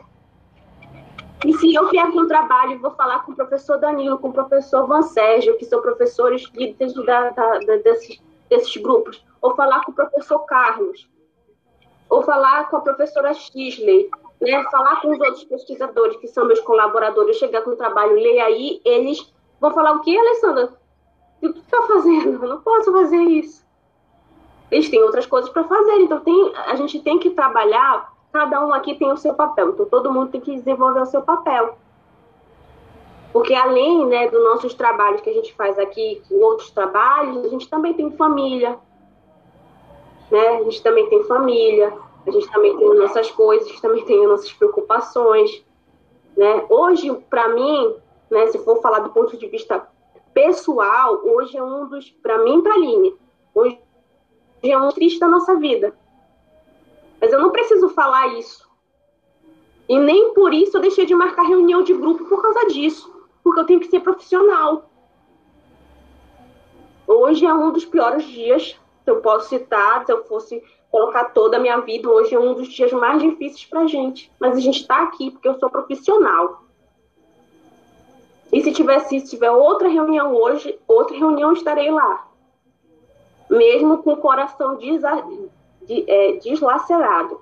E 1.46 1.54
se 1.54 1.74
eu 1.74 1.88
vier 1.88 2.12
com 2.12 2.20
um 2.20 2.28
trabalho, 2.28 2.80
vou 2.80 2.92
falar 2.92 3.20
com 3.20 3.32
o 3.32 3.36
professor 3.36 3.80
Danilo, 3.80 4.20
com 4.20 4.30
o 4.30 4.34
professor 4.34 4.86
Van 4.86 5.02
Sérgio, 5.02 5.58
que 5.58 5.66
são 5.66 5.82
professores 5.82 6.44
líderes 6.54 6.94
da, 7.06 7.30
da, 7.30 7.60
desses, 7.78 8.22
desses 8.50 8.76
grupos, 8.76 9.24
ou 9.42 9.56
falar 9.56 9.86
com 9.86 9.92
o 9.92 9.96
professor 9.96 10.40
Carlos, 10.40 11.10
ou 12.10 12.22
falar 12.24 12.70
com 12.70 12.78
a 12.78 12.82
professora 12.82 13.34
Shisley, 13.34 14.10
né? 14.42 14.64
falar 14.70 15.00
com 15.02 15.12
os 15.12 15.20
outros 15.20 15.46
pesquisadores, 15.46 16.18
que 16.18 16.28
são 16.28 16.46
meus 16.46 16.60
colaboradores, 16.60 17.38
chegar 17.38 17.62
com 17.62 17.72
o 17.72 17.76
trabalho, 17.78 18.16
ler 18.16 18.40
aí, 18.42 18.82
eles 18.84 19.34
vão 19.62 19.72
falar 19.72 19.94
o 19.94 20.02
que, 20.02 20.18
Alessandra? 20.18 20.74
O 21.42 21.54
que 21.54 21.60
está 21.60 21.82
fazendo? 21.84 22.44
Eu 22.44 22.50
não 22.50 22.62
posso 22.62 22.92
fazer 22.92 23.22
isso. 23.22 23.66
Eles 24.72 24.90
têm 24.90 25.02
outras 25.04 25.26
coisas 25.26 25.50
para 25.50 25.64
fazer, 25.64 26.00
então 26.02 26.20
tem, 26.20 26.54
a 26.56 26.76
gente 26.76 27.00
tem 27.00 27.18
que 27.18 27.32
trabalhar 27.32 28.14
cada 28.32 28.66
um 28.66 28.74
aqui 28.74 28.96
tem 28.96 29.12
o 29.12 29.18
seu 29.18 29.34
papel, 29.34 29.70
então 29.70 29.86
todo 29.86 30.12
mundo 30.12 30.32
tem 30.32 30.42
que 30.42 30.56
desenvolver 30.56 31.02
o 31.02 31.06
seu 31.06 31.22
papel. 31.22 31.78
Porque 33.34 33.54
além 33.54 34.06
né, 34.08 34.28
dos 34.28 34.44
nossos 34.44 34.74
trabalhos 34.74 35.22
que 35.22 35.30
a 35.30 35.34
gente 35.34 35.54
faz 35.54 35.78
aqui, 35.78 36.22
com 36.28 36.36
outros 36.36 36.72
trabalhos, 36.72 37.46
a 37.46 37.50
gente 37.50 37.70
também 37.70 37.94
tem 37.94 38.12
família. 38.12 38.78
Né? 40.32 40.48
A 40.48 40.64
gente 40.64 40.82
também 40.82 41.08
tem 41.10 41.24
família, 41.26 41.94
a 42.26 42.32
gente 42.32 42.50
também 42.52 42.76
tem 42.76 42.96
nossas 42.96 43.30
coisas, 43.32 43.68
a 43.68 43.70
gente 43.70 43.82
também 43.82 44.06
tem 44.06 44.28
nossas 44.28 44.52
preocupações. 44.54 45.64
Né? 46.36 46.66
Hoje, 46.70 47.12
para 47.30 47.50
mim, 47.50 47.96
né, 48.32 48.48
se 48.48 48.58
for 48.60 48.82
falar 48.82 49.00
do 49.00 49.10
ponto 49.10 49.38
de 49.38 49.48
vista 49.48 49.88
pessoal, 50.34 51.22
hoje 51.24 51.56
é 51.56 51.64
um 51.64 51.88
dos, 51.88 52.10
para 52.10 52.40
mim, 52.40 52.62
para 52.62 52.74
a 52.74 52.76
Aline, 52.76 53.16
hoje 53.54 53.80
é 54.64 54.78
um 54.78 54.90
triste 54.90 55.20
da 55.20 55.28
nossa 55.28 55.56
vida. 55.56 55.96
Mas 57.20 57.32
eu 57.32 57.40
não 57.40 57.52
preciso 57.52 57.90
falar 57.90 58.28
isso. 58.40 58.68
E 59.88 59.98
nem 59.98 60.34
por 60.34 60.54
isso 60.54 60.78
eu 60.78 60.82
deixei 60.82 61.06
de 61.06 61.16
marcar 61.16 61.44
reunião 61.44 61.82
de 61.82 61.94
grupo 61.94 62.26
por 62.26 62.42
causa 62.42 62.68
disso. 62.68 63.12
Porque 63.44 63.60
eu 63.60 63.66
tenho 63.66 63.80
que 63.80 63.88
ser 63.88 64.02
profissional. 64.02 64.90
Hoje 67.08 67.46
é 67.46 67.54
um 67.54 67.72
dos 67.72 67.86
piores 67.86 68.24
dias, 68.24 68.80
se 69.04 69.10
eu 69.10 69.20
posso 69.22 69.50
citar, 69.50 70.06
se 70.06 70.12
eu 70.12 70.24
fosse 70.26 70.64
colocar 70.92 71.26
toda 71.26 71.58
a 71.58 71.60
minha 71.60 71.80
vida, 71.80 72.10
hoje 72.10 72.36
é 72.36 72.40
um 72.40 72.54
dos 72.54 72.68
dias 72.68 72.92
mais 72.92 73.22
difíceis 73.22 73.66
pra 73.66 73.88
gente. 73.88 74.32
Mas 74.40 74.56
a 74.56 74.60
gente 74.60 74.82
está 74.82 75.02
aqui 75.04 75.32
porque 75.32 75.48
eu 75.48 75.58
sou 75.60 75.70
profissional. 75.70 76.64
E 78.52 78.62
se 78.62 78.72
tivesse, 78.72 79.20
se 79.20 79.30
tiver 79.30 79.52
outra 79.52 79.88
reunião 79.88 80.36
hoje, 80.36 80.80
outra 80.88 81.18
reunião 81.18 81.54
estarei 81.54 81.90
lá. 81.92 82.29
Mesmo 83.50 84.04
com 84.04 84.14
o 84.14 84.18
coração 84.18 84.78
de, 84.78 85.00
é, 86.08 86.34
deslacerado. 86.34 87.42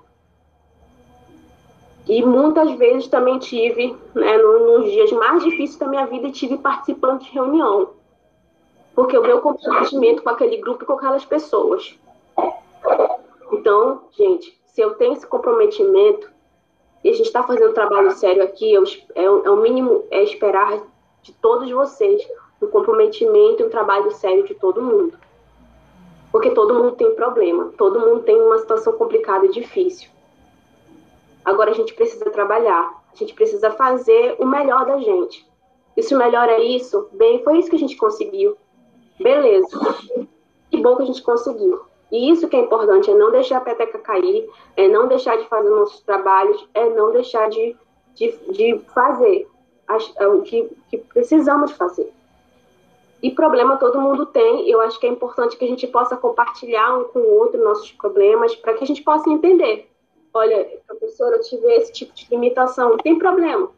E 2.08 2.24
muitas 2.24 2.72
vezes 2.72 3.06
também 3.06 3.38
tive, 3.38 3.94
né, 4.14 4.38
nos 4.38 4.90
dias 4.90 5.12
mais 5.12 5.44
difíceis 5.44 5.76
da 5.76 5.86
minha 5.86 6.06
vida, 6.06 6.30
tive 6.30 6.56
participando 6.56 7.20
de 7.20 7.30
reunião. 7.30 7.90
Porque 8.94 9.16
o 9.16 9.22
meu 9.22 9.42
comprometimento 9.42 10.22
com 10.22 10.30
aquele 10.30 10.56
grupo 10.56 10.82
e 10.82 10.86
com 10.86 10.94
aquelas 10.94 11.24
pessoas. 11.26 11.94
Então, 13.52 14.04
gente, 14.12 14.58
se 14.64 14.80
eu 14.80 14.94
tenho 14.94 15.12
esse 15.12 15.26
comprometimento 15.26 16.30
e 17.04 17.10
a 17.10 17.12
gente 17.12 17.26
está 17.26 17.42
fazendo 17.42 17.70
um 17.70 17.74
trabalho 17.74 18.10
sério 18.12 18.42
aqui, 18.42 18.72
eu, 18.72 18.84
é, 19.14 19.24
é 19.24 19.50
o 19.50 19.56
mínimo 19.56 20.04
é 20.10 20.22
esperar 20.22 20.80
de 21.22 21.32
todos 21.32 21.70
vocês 21.70 22.26
um 22.60 22.66
comprometimento 22.68 23.62
e 23.62 23.66
um 23.66 23.70
trabalho 23.70 24.10
sério 24.12 24.44
de 24.44 24.54
todo 24.54 24.82
mundo. 24.82 25.18
Porque 26.30 26.50
todo 26.50 26.74
mundo 26.74 26.92
tem 26.92 27.14
problema, 27.14 27.72
todo 27.76 28.00
mundo 28.00 28.22
tem 28.22 28.40
uma 28.40 28.58
situação 28.58 28.92
complicada 28.94 29.46
e 29.46 29.50
difícil. 29.50 30.10
Agora 31.44 31.70
a 31.70 31.74
gente 31.74 31.94
precisa 31.94 32.30
trabalhar, 32.30 32.92
a 33.12 33.16
gente 33.16 33.32
precisa 33.34 33.70
fazer 33.70 34.36
o 34.38 34.44
melhor 34.44 34.84
da 34.84 34.98
gente. 34.98 35.48
E 35.96 36.02
se 36.02 36.14
o 36.14 36.18
melhor 36.18 36.48
é 36.48 36.60
isso, 36.60 37.08
bem, 37.12 37.42
foi 37.42 37.58
isso 37.58 37.70
que 37.70 37.76
a 37.76 37.78
gente 37.78 37.96
conseguiu. 37.96 38.56
Beleza. 39.18 39.68
Que 40.70 40.76
bom 40.76 40.96
que 40.96 41.02
a 41.02 41.06
gente 41.06 41.22
conseguiu. 41.22 41.80
E 42.10 42.30
isso 42.30 42.48
que 42.48 42.56
é 42.56 42.60
importante, 42.60 43.10
é 43.10 43.14
não 43.14 43.30
deixar 43.30 43.58
a 43.58 43.60
peteca 43.62 43.98
cair, 43.98 44.48
é 44.76 44.88
não 44.88 45.08
deixar 45.08 45.36
de 45.36 45.48
fazer 45.48 45.68
nossos 45.68 46.00
trabalhos, 46.00 46.68
é 46.74 46.88
não 46.90 47.12
deixar 47.12 47.48
de, 47.50 47.76
de, 48.14 48.30
de 48.50 48.78
fazer 48.94 49.48
o 50.20 50.42
que, 50.42 50.70
que 50.90 50.98
precisamos 50.98 51.72
fazer. 51.72 52.12
E 53.22 53.30
problema 53.30 53.76
todo 53.76 54.00
mundo 54.00 54.26
tem. 54.26 54.68
Eu 54.70 54.80
acho 54.80 54.98
que 54.98 55.06
é 55.06 55.10
importante 55.10 55.56
que 55.56 55.64
a 55.64 55.68
gente 55.68 55.86
possa 55.86 56.16
compartilhar 56.16 56.96
um 56.96 57.04
com 57.04 57.18
o 57.18 57.38
outro 57.38 57.62
nossos 57.62 57.90
problemas 57.92 58.54
para 58.54 58.74
que 58.74 58.84
a 58.84 58.86
gente 58.86 59.02
possa 59.02 59.28
entender. 59.28 59.90
Olha, 60.32 60.66
professora, 60.86 61.36
eu 61.36 61.40
tive 61.40 61.66
esse 61.74 61.92
tipo 61.92 62.14
de 62.14 62.26
limitação. 62.30 62.90
Não 62.90 62.98
tem 62.98 63.18
problema. 63.18 63.70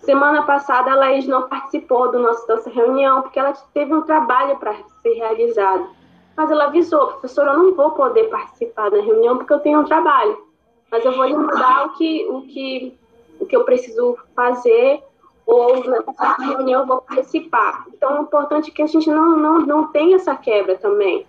Semana 0.00 0.42
passada 0.42 0.92
a 0.92 0.94
Laís 0.94 1.26
não 1.26 1.48
participou 1.48 2.12
do 2.12 2.18
nosso, 2.18 2.46
nossa 2.46 2.68
reunião 2.68 3.22
porque 3.22 3.38
ela 3.38 3.52
teve 3.72 3.94
um 3.94 4.02
trabalho 4.02 4.58
para 4.58 4.76
ser 5.02 5.14
realizado. 5.14 5.88
Mas 6.36 6.50
ela 6.50 6.64
avisou, 6.64 7.06
professora, 7.06 7.52
eu 7.52 7.58
não 7.58 7.74
vou 7.74 7.92
poder 7.92 8.24
participar 8.24 8.90
da 8.90 9.00
reunião 9.00 9.38
porque 9.38 9.52
eu 9.52 9.60
tenho 9.60 9.80
um 9.80 9.84
trabalho. 9.84 10.44
Mas 10.90 11.04
eu 11.04 11.12
vou 11.12 11.24
lhe 11.24 11.34
mandar 11.34 11.86
o 11.86 11.94
que, 11.94 12.26
o 12.28 12.42
que, 12.42 12.98
o 13.40 13.46
que 13.46 13.56
eu 13.56 13.64
preciso 13.64 14.18
fazer 14.34 15.02
ou 15.46 15.88
nessa 15.88 16.36
reunião 16.42 16.80
eu 16.80 16.86
vou 16.86 17.02
participar. 17.02 17.86
Então, 17.94 18.16
é 18.16 18.20
importante 18.20 18.72
que 18.72 18.82
a 18.82 18.86
gente 18.86 19.08
não, 19.08 19.36
não, 19.36 19.60
não 19.60 19.86
tenha 19.92 20.16
essa 20.16 20.34
quebra 20.34 20.76
também 20.76 21.24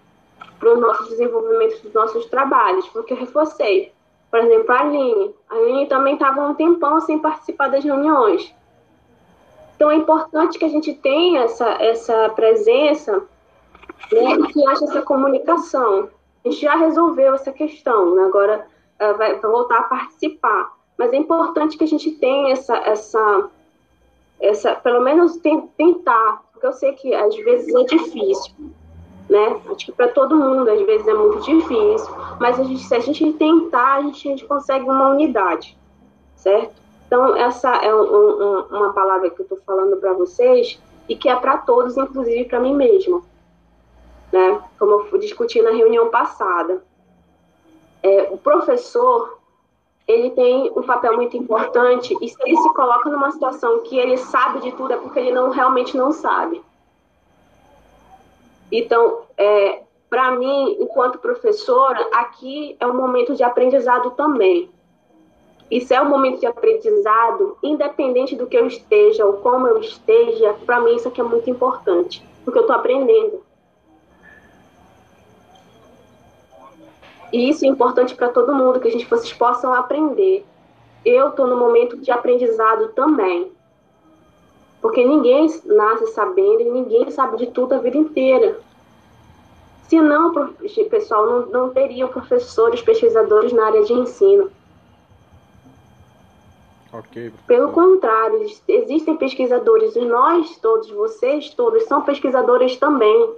para 0.59 0.73
o 0.73 0.79
nosso 0.79 1.07
desenvolvimento 1.09 1.83
dos 1.83 1.93
nossos 1.93 2.25
trabalhos, 2.25 2.87
porque 2.87 3.13
eu 3.13 3.17
reforcei. 3.17 3.93
Por 4.31 4.39
exemplo, 4.39 4.71
a 4.71 4.79
Aline. 4.81 5.35
A 5.47 5.55
Aline 5.55 5.85
também 5.85 6.15
estava 6.15 6.47
um 6.47 6.55
tempão 6.55 6.99
sem 7.01 7.19
participar 7.19 7.69
das 7.69 7.83
reuniões. 7.83 8.53
Então, 9.75 9.91
é 9.91 9.95
importante 9.95 10.57
que 10.57 10.65
a 10.65 10.69
gente 10.69 10.95
tenha 10.95 11.43
essa, 11.43 11.69
essa 11.79 12.29
presença 12.29 13.23
né, 14.11 14.33
e 14.33 14.47
que 14.47 14.67
haja 14.67 14.85
essa 14.85 15.01
comunicação. 15.03 16.09
A 16.43 16.49
gente 16.49 16.61
já 16.61 16.75
resolveu 16.75 17.35
essa 17.35 17.51
questão, 17.51 18.15
né? 18.15 18.23
agora 18.23 18.65
uh, 18.99 19.15
vai 19.15 19.39
voltar 19.39 19.77
a 19.77 19.83
participar. 19.83 20.75
Mas 20.97 21.13
é 21.13 21.17
importante 21.17 21.77
que 21.77 21.83
a 21.83 21.87
gente 21.87 22.11
tenha 22.13 22.53
essa, 22.53 22.75
essa 22.77 23.49
essa, 24.39 24.75
pelo 24.75 25.01
menos 25.01 25.37
tentar, 25.37 26.43
porque 26.51 26.67
eu 26.67 26.73
sei 26.73 26.93
que 26.93 27.13
às 27.13 27.35
vezes 27.35 27.73
é 27.73 27.83
difícil, 27.83 28.53
né? 29.29 29.61
Acho 29.69 29.85
que 29.85 29.91
para 29.91 30.07
todo 30.09 30.35
mundo 30.35 30.69
às 30.69 30.81
vezes 30.85 31.07
é 31.07 31.13
muito 31.13 31.39
difícil, 31.41 32.15
mas 32.39 32.59
a 32.59 32.63
gente, 32.63 32.83
se 32.83 32.95
a 32.95 32.99
gente 32.99 33.33
tentar, 33.33 33.95
a 33.95 34.01
gente, 34.01 34.27
a 34.27 34.31
gente 34.31 34.45
consegue 34.45 34.85
uma 34.85 35.09
unidade, 35.09 35.77
certo? 36.35 36.75
Então, 37.07 37.35
essa 37.35 37.69
é 37.77 37.93
um, 37.93 38.01
um, 38.01 38.59
uma 38.69 38.93
palavra 38.93 39.29
que 39.29 39.39
eu 39.39 39.43
estou 39.43 39.57
falando 39.65 39.97
para 39.97 40.13
vocês 40.13 40.79
e 41.07 41.15
que 41.15 41.29
é 41.29 41.35
para 41.35 41.57
todos, 41.57 41.95
inclusive 41.95 42.45
para 42.45 42.59
mim 42.59 42.75
mesma, 42.75 43.21
né? 44.31 44.61
Como 44.77 45.07
eu 45.11 45.17
discuti 45.17 45.61
na 45.61 45.71
reunião 45.71 46.09
passada. 46.09 46.83
É, 48.03 48.23
o 48.31 48.37
professor, 48.37 49.39
ele 50.07 50.31
tem 50.31 50.71
um 50.75 50.83
papel 50.83 51.15
muito 51.17 51.35
importante 51.35 52.15
e 52.21 52.29
se 52.29 52.37
ele 52.45 52.55
se 52.55 52.73
coloca 52.73 53.09
numa 53.09 53.29
situação 53.29 53.83
que 53.83 53.97
ele 53.97 54.17
sabe 54.17 54.61
de 54.61 54.71
tudo 54.71 54.93
é 54.93 54.97
porque 54.97 55.19
ele 55.19 55.31
não 55.31 55.49
realmente 55.49 55.97
não 55.97 56.13
sabe. 56.13 56.63
Então, 58.71 59.23
é, 59.37 59.83
para 60.09 60.31
mim, 60.31 60.77
enquanto 60.79 61.19
professora, 61.19 62.07
aqui 62.13 62.77
é 62.79 62.87
um 62.87 62.95
momento 62.95 63.35
de 63.35 63.43
aprendizado 63.43 64.11
também. 64.11 64.69
Isso 65.69 65.93
é 65.93 66.01
um 66.01 66.07
momento 66.07 66.39
de 66.39 66.45
aprendizado, 66.45 67.57
independente 67.61 68.35
do 68.35 68.47
que 68.47 68.57
eu 68.57 68.65
esteja 68.67 69.25
ou 69.25 69.33
como 69.33 69.67
eu 69.67 69.79
esteja, 69.79 70.55
para 70.65 70.79
mim 70.79 70.95
isso 70.95 71.09
aqui 71.09 71.19
é 71.19 71.23
muito 71.25 71.49
importante, 71.49 72.25
porque 72.45 72.57
eu 72.57 72.61
estou 72.61 72.75
aprendendo. 72.75 73.43
E 77.31 77.49
isso 77.49 77.65
é 77.65 77.67
importante 77.67 78.15
para 78.15 78.29
todo 78.29 78.55
mundo, 78.55 78.79
que 78.79 78.87
a 78.87 78.91
gente, 78.91 79.05
vocês 79.05 79.33
possam 79.33 79.73
aprender. 79.73 80.45
Eu 81.05 81.29
estou 81.29 81.47
no 81.47 81.57
momento 81.57 81.97
de 81.97 82.11
aprendizado 82.11 82.89
também. 82.89 83.51
Porque 84.81 85.05
ninguém 85.05 85.47
nasce 85.65 86.07
sabendo 86.07 86.61
e 86.61 86.69
ninguém 86.69 87.09
sabe 87.11 87.37
de 87.37 87.47
tudo 87.47 87.73
a 87.73 87.79
vida 87.79 87.97
inteira. 87.97 88.59
Senão, 89.87 90.33
pessoal, 90.89 91.25
não, 91.25 91.45
não 91.47 91.69
teriam 91.69 92.09
professores, 92.09 92.81
pesquisadores 92.81 93.53
na 93.53 93.65
área 93.65 93.83
de 93.83 93.93
ensino. 93.93 94.51
Okay, 96.93 97.31
Pelo 97.45 97.71
contrário, 97.71 98.45
existem 98.67 99.17
pesquisadores 99.17 99.95
e 99.95 100.01
nós 100.01 100.57
todos, 100.57 100.89
vocês 100.89 101.49
todos, 101.53 101.83
são 101.83 102.01
pesquisadores 102.01 102.77
também 102.77 103.33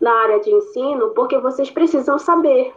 na 0.00 0.12
área 0.12 0.40
de 0.40 0.50
ensino, 0.50 1.10
porque 1.10 1.38
vocês 1.38 1.70
precisam 1.70 2.18
saber. 2.18 2.74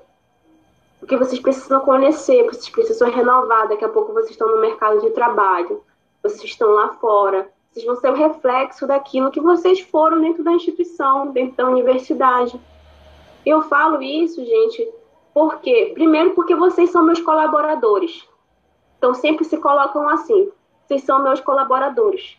Porque 1.04 1.18
vocês 1.18 1.42
precisam 1.42 1.82
conhecer, 1.82 2.46
vocês 2.46 2.70
precisam 2.70 3.12
renovar. 3.12 3.68
Daqui 3.68 3.84
a 3.84 3.90
pouco 3.90 4.14
vocês 4.14 4.32
estão 4.32 4.48
no 4.48 4.62
mercado 4.62 5.02
de 5.02 5.10
trabalho, 5.10 5.84
vocês 6.24 6.46
estão 6.46 6.70
lá 6.70 6.94
fora. 6.94 7.52
Vocês 7.70 7.86
vão 7.86 7.98
ser 7.98 8.10
o 8.10 8.16
reflexo 8.16 8.88
daquilo 8.88 9.30
que 9.30 9.42
vocês 9.42 9.82
foram 9.82 10.22
dentro 10.22 10.46
da 10.46 10.54
instituição, 10.54 11.32
dentro 11.32 11.58
da 11.58 11.68
universidade. 11.68 12.58
Eu 13.46 13.64
falo 13.64 14.02
isso, 14.02 14.46
gente, 14.46 14.90
porque, 15.34 15.92
primeiro, 15.94 16.32
porque 16.32 16.56
vocês 16.56 16.90
são 16.90 17.04
meus 17.04 17.20
colaboradores. 17.20 18.26
Então, 18.98 19.14
sempre 19.14 19.44
se 19.44 19.58
colocam 19.58 20.08
assim: 20.08 20.50
vocês 20.88 21.04
são 21.04 21.22
meus 21.22 21.42
colaboradores. 21.42 22.38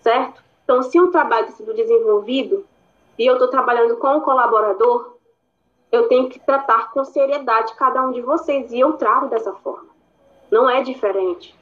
Certo? 0.00 0.42
Então, 0.64 0.82
se 0.82 1.00
um 1.00 1.12
trabalho 1.12 1.44
está 1.44 1.58
sendo 1.58 1.74
desenvolvido 1.74 2.66
e 3.16 3.24
eu 3.24 3.34
estou 3.34 3.46
trabalhando 3.46 3.98
com 3.98 4.16
um 4.16 4.20
colaborador, 4.20 5.13
eu 5.94 6.08
tenho 6.08 6.28
que 6.28 6.40
tratar 6.40 6.90
com 6.90 7.04
seriedade 7.04 7.74
cada 7.74 8.02
um 8.02 8.10
de 8.10 8.20
vocês. 8.20 8.72
E 8.72 8.80
eu 8.80 8.94
trato 8.94 9.28
dessa 9.28 9.52
forma. 9.52 9.88
Não 10.50 10.68
é 10.68 10.82
diferente. 10.82 11.54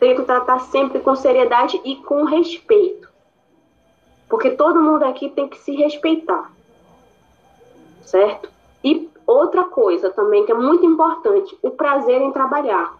Tenho 0.00 0.16
que 0.16 0.22
tratar 0.22 0.60
sempre 0.60 1.00
com 1.00 1.14
seriedade 1.14 1.80
e 1.84 1.96
com 1.96 2.24
respeito. 2.24 3.08
Porque 4.28 4.50
todo 4.50 4.80
mundo 4.80 5.04
aqui 5.04 5.28
tem 5.28 5.46
que 5.46 5.58
se 5.58 5.72
respeitar. 5.72 6.50
Certo? 8.02 8.50
E 8.82 9.10
outra 9.26 9.64
coisa 9.64 10.10
também 10.10 10.44
que 10.46 10.52
é 10.52 10.54
muito 10.54 10.84
importante, 10.84 11.56
o 11.62 11.70
prazer 11.70 12.20
em 12.20 12.32
trabalhar. 12.32 12.94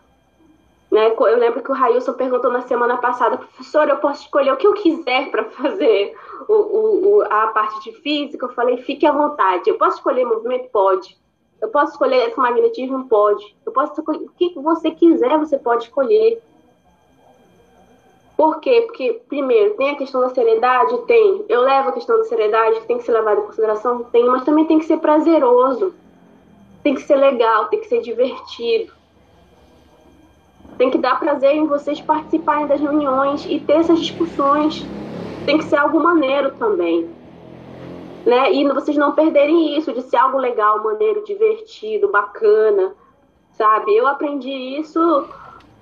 Né? 0.95 1.13
Eu 1.13 1.39
lembro 1.41 1.61
que 1.61 1.73
o 1.73 1.75
Railson 1.75 2.13
perguntou 2.13 2.53
na 2.53 2.61
semana 2.61 2.97
passada, 2.97 3.37
professor, 3.37 3.89
eu 3.89 3.97
posso 3.97 4.23
escolher 4.23 4.53
o 4.53 4.57
que 4.57 4.65
eu 4.65 4.75
quiser 4.75 5.29
para 5.29 5.43
fazer 5.43 6.17
o, 6.47 6.53
o, 6.53 7.17
o, 7.17 7.23
a 7.23 7.49
parte 7.49 7.83
de 7.83 7.99
física? 8.01 8.47
Eu 8.47 8.53
falei, 8.53 8.77
fique 8.77 9.05
à 9.05 9.11
vontade. 9.11 9.69
Eu 9.69 9.77
posso 9.77 9.97
escolher 9.97 10.25
movimento? 10.25 10.71
Pode. 10.71 11.19
Eu 11.61 11.69
posso 11.69 11.95
escolher 11.95 12.19
eletromagnetismo? 12.19 13.09
Pode. 13.09 13.57
Eu 13.67 13.73
posso 13.73 13.93
escolher 13.95 14.21
o 14.21 14.31
que 14.31 14.55
você 14.55 14.93
quiser, 14.93 15.37
você 15.37 15.59
pode 15.59 15.87
escolher. 15.87 16.41
Por 18.37 18.61
quê? 18.61 18.83
Porque, 18.83 19.21
primeiro, 19.29 19.75
tem 19.75 19.91
a 19.91 19.97
questão 19.97 20.21
da 20.21 20.29
seriedade? 20.29 20.97
Tem. 21.09 21.45
Eu 21.49 21.63
levo 21.63 21.89
a 21.89 21.93
questão 21.93 22.19
da 22.19 22.25
seriedade, 22.25 22.83
que 22.83 22.87
tem 22.87 22.99
que 22.99 23.05
ser 23.05 23.15
levada 23.15 23.41
em 23.41 23.47
consideração? 23.47 24.05
Tem, 24.05 24.25
mas 24.27 24.45
também 24.45 24.65
tem 24.65 24.79
que 24.79 24.85
ser 24.85 24.99
prazeroso. 24.99 25.93
Tem 26.85 26.95
que 26.95 27.03
ser 27.03 27.17
legal, 27.17 27.65
tem 27.67 27.81
que 27.81 27.89
ser 27.89 28.01
divertido. 28.01 28.93
Tem 30.77 30.91
que 30.91 30.99
dar 30.99 31.19
prazer 31.19 31.55
em 31.55 31.67
vocês 31.67 32.01
participarem 32.01 32.67
das 32.67 32.81
reuniões 32.81 33.47
e 33.47 33.61
ter 33.61 33.75
essas 33.75 34.01
discussões. 34.01 34.85
Tem 35.47 35.59
que 35.59 35.65
ser 35.65 35.77
algo 35.77 36.03
maneiro 36.03 36.53
também. 36.53 37.09
Né? 38.27 38.53
E 38.53 38.67
vocês 38.69 38.97
não 38.97 39.13
perderem 39.13 39.77
isso 39.77 39.93
de 39.93 40.03
ser 40.03 40.17
algo 40.17 40.39
legal, 40.39 40.83
maneiro, 40.83 41.25
divertido, 41.25 42.11
bacana, 42.11 42.95
sabe? 43.53 43.95
Eu 43.95 44.07
aprendi 44.07 44.51
isso, 44.51 45.27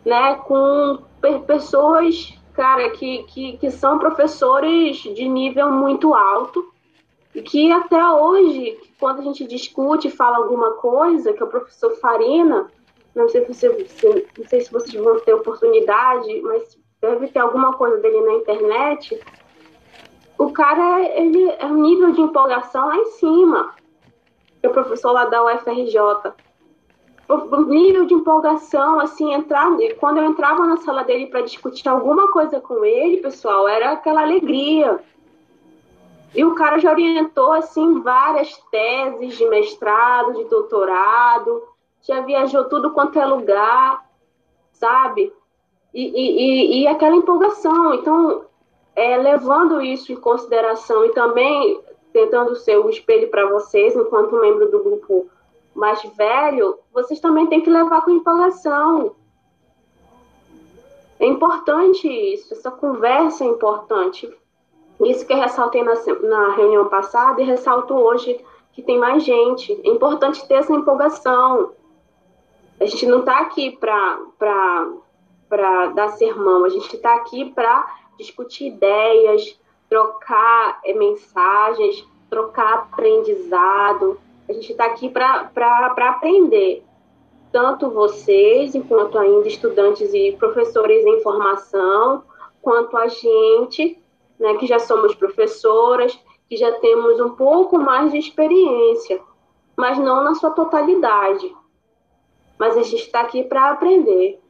né, 0.04 0.34
com 0.34 0.98
pessoas, 1.46 2.36
cara, 2.52 2.90
que, 2.90 3.22
que, 3.24 3.56
que 3.58 3.70
são 3.70 3.98
professores 3.98 4.96
de 4.96 5.28
nível 5.28 5.70
muito 5.70 6.14
alto 6.14 6.72
e 7.34 7.40
que 7.40 7.72
até 7.72 8.04
hoje, 8.04 8.78
quando 9.00 9.20
a 9.20 9.22
gente 9.22 9.46
discute, 9.46 10.10
fala 10.10 10.36
alguma 10.36 10.72
coisa, 10.72 11.32
que 11.32 11.42
é 11.42 11.46
o 11.46 11.48
professor 11.48 11.92
Farina, 11.96 12.68
não 13.14 13.28
sei, 13.28 13.44
se 13.52 13.68
você, 13.68 14.26
não 14.38 14.46
sei 14.46 14.60
se 14.60 14.72
vocês 14.72 14.94
vão 14.94 15.20
ter 15.20 15.34
oportunidade, 15.34 16.40
mas 16.42 16.78
deve 17.00 17.28
ter 17.28 17.40
alguma 17.40 17.74
coisa 17.74 17.98
dele 17.98 18.20
na 18.20 18.34
internet. 18.34 19.20
O 20.38 20.50
cara, 20.52 21.02
ele 21.18 21.50
é 21.58 21.66
um 21.66 21.82
nível 21.82 22.12
de 22.12 22.20
empolgação 22.20 22.86
lá 22.86 22.96
em 22.96 23.06
cima. 23.06 23.74
É 24.62 24.68
o 24.68 24.72
professor 24.72 25.12
lá 25.12 25.26
da 25.26 25.44
UFRJ. 25.44 25.98
O 27.28 27.62
nível 27.62 28.04
de 28.06 28.14
empolgação, 28.14 29.00
assim, 29.00 29.32
entrar, 29.32 29.66
quando 29.98 30.18
eu 30.18 30.24
entrava 30.24 30.66
na 30.66 30.76
sala 30.78 31.02
dele 31.02 31.26
para 31.26 31.42
discutir 31.42 31.88
alguma 31.88 32.30
coisa 32.30 32.60
com 32.60 32.84
ele, 32.84 33.18
pessoal, 33.18 33.68
era 33.68 33.92
aquela 33.92 34.22
alegria. 34.22 35.00
E 36.34 36.44
o 36.44 36.54
cara 36.54 36.78
já 36.78 36.90
orientou, 36.90 37.52
assim, 37.52 38.00
várias 38.00 38.56
teses 38.70 39.36
de 39.36 39.46
mestrado, 39.48 40.34
de 40.34 40.44
doutorado, 40.44 41.62
já 42.02 42.20
viajou 42.20 42.64
tudo 42.64 42.90
quanto 42.90 43.18
é 43.18 43.24
lugar, 43.24 44.04
sabe? 44.72 45.32
E, 45.94 46.02
e, 46.02 46.82
e, 46.82 46.86
aquela 46.86 47.16
empolgação. 47.16 47.94
Então, 47.94 48.44
é, 48.96 49.16
levando 49.16 49.80
isso 49.80 50.12
em 50.12 50.16
consideração 50.16 51.04
e 51.04 51.10
também 51.10 51.80
tentando 52.12 52.54
ser 52.56 52.78
o 52.78 52.90
espelho 52.90 53.28
para 53.28 53.48
vocês, 53.48 53.96
enquanto 53.96 54.40
membro 54.40 54.70
do 54.70 54.82
grupo 54.82 55.30
mais 55.74 56.02
velho, 56.16 56.78
vocês 56.92 57.20
também 57.20 57.46
têm 57.46 57.60
que 57.60 57.70
levar 57.70 58.02
com 58.02 58.10
empolgação. 58.10 59.16
É 61.18 61.26
importante 61.26 62.08
isso, 62.08 62.52
essa 62.52 62.70
conversa 62.70 63.44
é 63.44 63.46
importante. 63.46 64.28
Isso 65.00 65.26
que 65.26 65.32
eu 65.32 65.38
ressaltei 65.38 65.82
na, 65.82 65.94
na 66.22 66.54
reunião 66.54 66.88
passada 66.88 67.40
e 67.40 67.44
ressalto 67.44 67.94
hoje 67.94 68.44
que 68.72 68.82
tem 68.82 68.98
mais 68.98 69.22
gente. 69.22 69.72
É 69.84 69.88
importante 69.88 70.46
ter 70.46 70.54
essa 70.54 70.72
empolgação. 70.72 71.72
A 72.82 72.86
gente 72.86 73.06
não 73.06 73.20
está 73.20 73.38
aqui 73.38 73.78
para 73.78 74.18
dar 75.94 76.08
sermão, 76.16 76.64
a 76.64 76.68
gente 76.68 76.96
está 76.96 77.14
aqui 77.14 77.48
para 77.52 77.86
discutir 78.18 78.66
ideias, 78.66 79.56
trocar 79.88 80.80
é, 80.84 80.92
mensagens, 80.92 82.04
trocar 82.28 82.74
aprendizado. 82.74 84.18
A 84.48 84.52
gente 84.52 84.72
está 84.72 84.86
aqui 84.86 85.08
para 85.08 85.48
aprender. 85.96 86.84
Tanto 87.52 87.88
vocês, 87.88 88.74
enquanto 88.74 89.16
ainda 89.16 89.46
estudantes 89.46 90.12
e 90.12 90.32
professores 90.32 91.06
em 91.06 91.20
formação, 91.22 92.24
quanto 92.60 92.96
a 92.96 93.06
gente, 93.06 93.96
né, 94.40 94.54
que 94.56 94.66
já 94.66 94.80
somos 94.80 95.14
professoras, 95.14 96.18
que 96.50 96.56
já 96.56 96.72
temos 96.80 97.20
um 97.20 97.30
pouco 97.30 97.78
mais 97.78 98.10
de 98.10 98.18
experiência, 98.18 99.20
mas 99.76 99.96
não 99.98 100.24
na 100.24 100.34
sua 100.34 100.50
totalidade 100.50 101.61
mas 102.62 102.76
a 102.76 102.82
gente 102.84 103.02
está 103.02 103.22
aqui 103.22 103.42
para 103.42 103.72
aprender, 103.72 104.40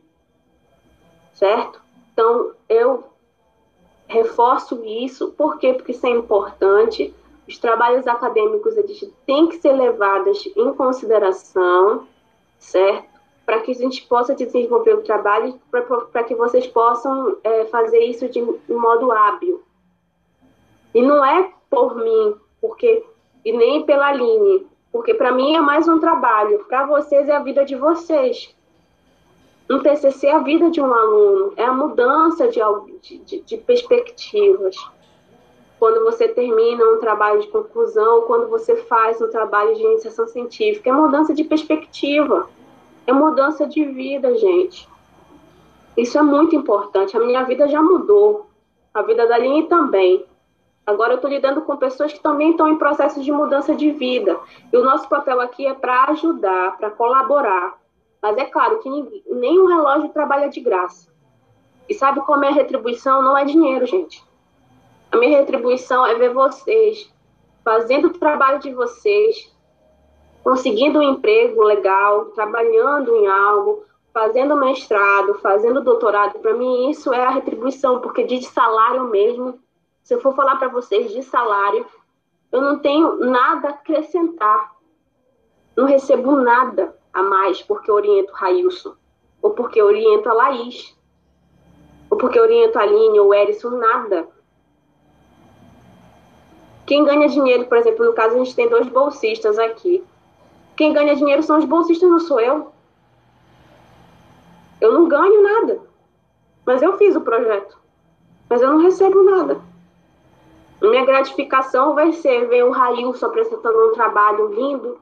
certo? 1.33 1.81
Então, 2.13 2.53
eu 2.69 3.05
reforço 4.07 4.85
isso, 4.85 5.31
por 5.31 5.59
quê? 5.59 5.73
Porque 5.73 5.93
isso 5.93 6.07
é 6.07 6.11
importante. 6.11 7.15
Os 7.49 7.57
trabalhos 7.57 8.07
acadêmicos 8.07 8.77
eles 8.77 9.11
têm 9.25 9.47
que 9.49 9.57
ser 9.57 9.73
levados 9.73 10.47
em 10.55 10.75
consideração, 10.75 12.07
certo? 12.59 13.09
Para 13.47 13.61
que 13.61 13.71
a 13.71 13.77
gente 13.77 14.03
possa 14.07 14.35
desenvolver 14.35 14.93
o 14.93 15.03
trabalho, 15.03 15.59
para 15.71 16.25
que 16.25 16.35
vocês 16.35 16.67
possam 16.67 17.39
é, 17.43 17.65
fazer 17.65 18.01
isso 18.01 18.29
de, 18.29 18.45
de 18.45 18.75
modo 18.75 19.11
hábil. 19.11 19.63
E 20.95 21.01
não 21.01 21.25
é 21.25 21.51
por 21.71 21.97
mim, 21.97 22.37
porque 22.61 23.07
e 23.43 23.57
nem 23.57 23.87
pela 23.87 24.09
Aline, 24.09 24.67
porque 24.93 25.15
para 25.15 25.33
mim 25.33 25.57
é 25.57 25.61
mais 25.61 25.89
um 25.89 25.99
trabalho, 25.99 26.65
para 26.69 26.87
vocês 26.87 27.29
é 27.29 27.33
a 27.35 27.43
vida 27.43 27.65
de 27.65 27.75
vocês. 27.75 28.55
Um 29.71 29.79
TCC 29.79 30.27
é 30.27 30.35
a 30.35 30.39
vida 30.39 30.71
de 30.71 30.83
um 30.83 30.93
aluno, 30.93 31.55
é 31.57 31.65
a 31.65 31.73
mudança 31.73 32.49
de, 32.49 32.61
de, 33.25 33.41
de 33.41 33.57
perspectivas. 33.57 34.77
Quando 35.79 36.05
você 36.05 36.29
termina 36.29 36.85
um 36.85 36.99
trabalho 36.99 37.41
de 37.41 37.49
conclusão, 37.49 38.23
quando 38.23 38.49
você 38.49 38.77
faz 38.77 39.21
um 39.23 39.31
trabalho 39.31 39.75
de 39.75 39.83
iniciação 39.83 40.27
científica, 40.27 40.91
é 40.91 40.93
mudança 40.93 41.33
de 41.33 41.43
perspectiva, 41.43 42.49
é 43.07 43.13
mudança 43.13 43.67
de 43.67 43.85
vida, 43.87 44.37
gente. 44.37 44.87
Isso 45.97 46.19
é 46.19 46.23
muito 46.23 46.55
importante. 46.55 47.17
A 47.17 47.21
minha 47.21 47.43
vida 47.45 47.67
já 47.67 47.83
mudou, 47.83 48.47
a 48.93 49.03
vida 49.03 49.27
da 49.27 49.37
Aline 49.37 49.69
também. 49.69 50.25
Agora 50.87 51.13
eu 51.13 51.17
estou 51.17 51.31
lidando 51.31 51.63
com 51.63 51.77
pessoas 51.77 52.13
que 52.13 52.21
também 52.21 52.51
estão 52.51 52.69
em 52.69 52.77
processo 52.77 53.23
de 53.23 53.31
mudança 53.31 53.75
de 53.75 53.91
vida. 53.93 54.39
E 54.73 54.77
o 54.77 54.85
nosso 54.85 55.09
papel 55.09 55.41
aqui 55.41 55.67
é 55.67 55.75
para 55.75 56.05
ajudar, 56.07 56.77
para 56.77 56.91
colaborar. 56.91 57.79
Mas 58.21 58.37
é 58.37 58.45
claro 58.45 58.79
que 58.81 58.89
nenhum 59.31 59.67
relógio 59.67 60.09
trabalha 60.11 60.49
de 60.49 60.61
graça. 60.61 61.11
E 61.89 61.95
sabe 61.95 62.21
como 62.21 62.45
é 62.45 62.49
a 62.49 62.53
retribuição? 62.53 63.23
Não 63.23 63.37
é 63.37 63.45
dinheiro, 63.45 63.87
gente. 63.87 64.25
A 65.11 65.17
minha 65.17 65.39
retribuição 65.39 66.07
é 66.07 66.15
ver 66.15 66.33
vocês 66.33 67.13
fazendo 67.65 68.09
o 68.09 68.19
trabalho 68.19 68.59
de 68.59 68.73
vocês, 68.75 69.51
conseguindo 70.43 70.99
um 70.99 71.03
emprego 71.03 71.63
legal, 71.63 72.27
trabalhando 72.27 73.15
em 73.15 73.29
algo, 73.29 73.85
fazendo 74.13 74.57
mestrado, 74.57 75.35
fazendo 75.35 75.83
doutorado. 75.83 76.39
Para 76.41 76.55
mim, 76.55 76.91
isso 76.91 77.13
é 77.13 77.25
a 77.25 77.31
retribuição, 77.31 78.01
porque 78.01 78.25
de 78.25 78.43
salário 78.45 79.05
mesmo 79.05 79.59
se 80.03 80.15
eu 80.15 80.21
for 80.21 80.35
falar 80.35 80.57
para 80.57 80.69
vocês 80.69 81.13
de 81.13 81.23
salário, 81.23 81.87
eu 82.51 82.61
não 82.61 82.79
tenho 82.79 83.17
nada 83.17 83.69
a 83.69 83.71
acrescentar. 83.71 84.73
Não 85.77 85.87
recebo 85.87 86.37
nada 86.37 86.97
a 87.13 87.23
mais 87.23 87.63
porque 87.63 87.91
oriento 87.91 88.33
Railson, 88.33 88.95
ou 89.41 89.51
porque 89.51 89.81
oriento 89.81 90.29
a 90.29 90.33
Laís, 90.33 90.97
ou 92.11 92.19
porque 92.19 92.39
oriento 92.39 92.79
a 92.79 92.83
Aline 92.83 93.21
ou 93.21 93.33
Erison, 93.33 93.71
nada. 93.71 94.29
Quem 96.85 97.05
ganha 97.05 97.29
dinheiro, 97.29 97.67
por 97.67 97.79
exemplo, 97.79 98.05
no 98.05 98.13
caso 98.13 98.35
a 98.35 98.39
gente 98.39 98.55
tem 98.55 98.69
dois 98.69 98.87
bolsistas 98.89 99.59
aqui. 99.59 100.05
Quem 100.77 100.93
ganha 100.93 101.17
dinheiro 101.17 101.43
são 101.43 101.59
os 101.59 101.65
bolsistas, 101.65 102.11
não 102.11 102.19
sou 102.19 102.41
eu. 102.41 102.73
Eu 104.81 104.93
não 104.93 105.09
ganho 105.09 105.43
nada. 105.43 105.81
Mas 106.67 106.83
eu 106.83 106.99
fiz 106.99 107.17
o 107.17 107.21
projeto. 107.21 107.79
Mas 108.49 108.61
eu 108.61 108.69
não 108.69 108.83
recebo 108.83 109.23
nada. 109.23 109.72
Minha 110.89 111.05
gratificação 111.05 111.95
vai 111.95 112.13
ser 112.13 112.47
ver 112.49 112.65
o 112.65 112.71
Railson 112.71 113.27
apresentando 113.27 113.89
um 113.89 113.93
trabalho 113.93 114.49
lindo, 114.49 114.99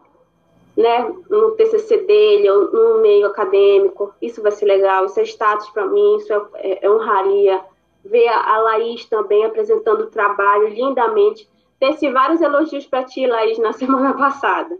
né, 0.76 1.12
no 1.28 1.52
TCC 1.52 1.98
dele, 1.98 2.50
ou 2.50 2.72
no 2.72 3.02
meio 3.02 3.26
acadêmico. 3.26 4.14
Isso 4.20 4.42
vai 4.42 4.52
ser 4.52 4.66
legal, 4.66 5.06
isso 5.06 5.18
é 5.18 5.24
status 5.24 5.68
para 5.70 5.86
mim, 5.86 6.16
isso 6.16 6.32
é, 6.32 6.42
é, 6.54 6.86
é 6.86 6.90
honraria. 6.90 7.60
Ver 8.04 8.28
a, 8.28 8.58
Laís 8.58 9.04
também 9.04 9.44
apresentando 9.44 10.02
o 10.02 10.10
trabalho 10.10 10.68
lindamente. 10.68 11.48
Teve 11.78 12.10
vários 12.12 12.40
elogios 12.40 12.86
para 12.86 13.04
ti, 13.04 13.26
Laís, 13.26 13.58
na 13.58 13.72
semana 13.74 14.14
passada 14.14 14.78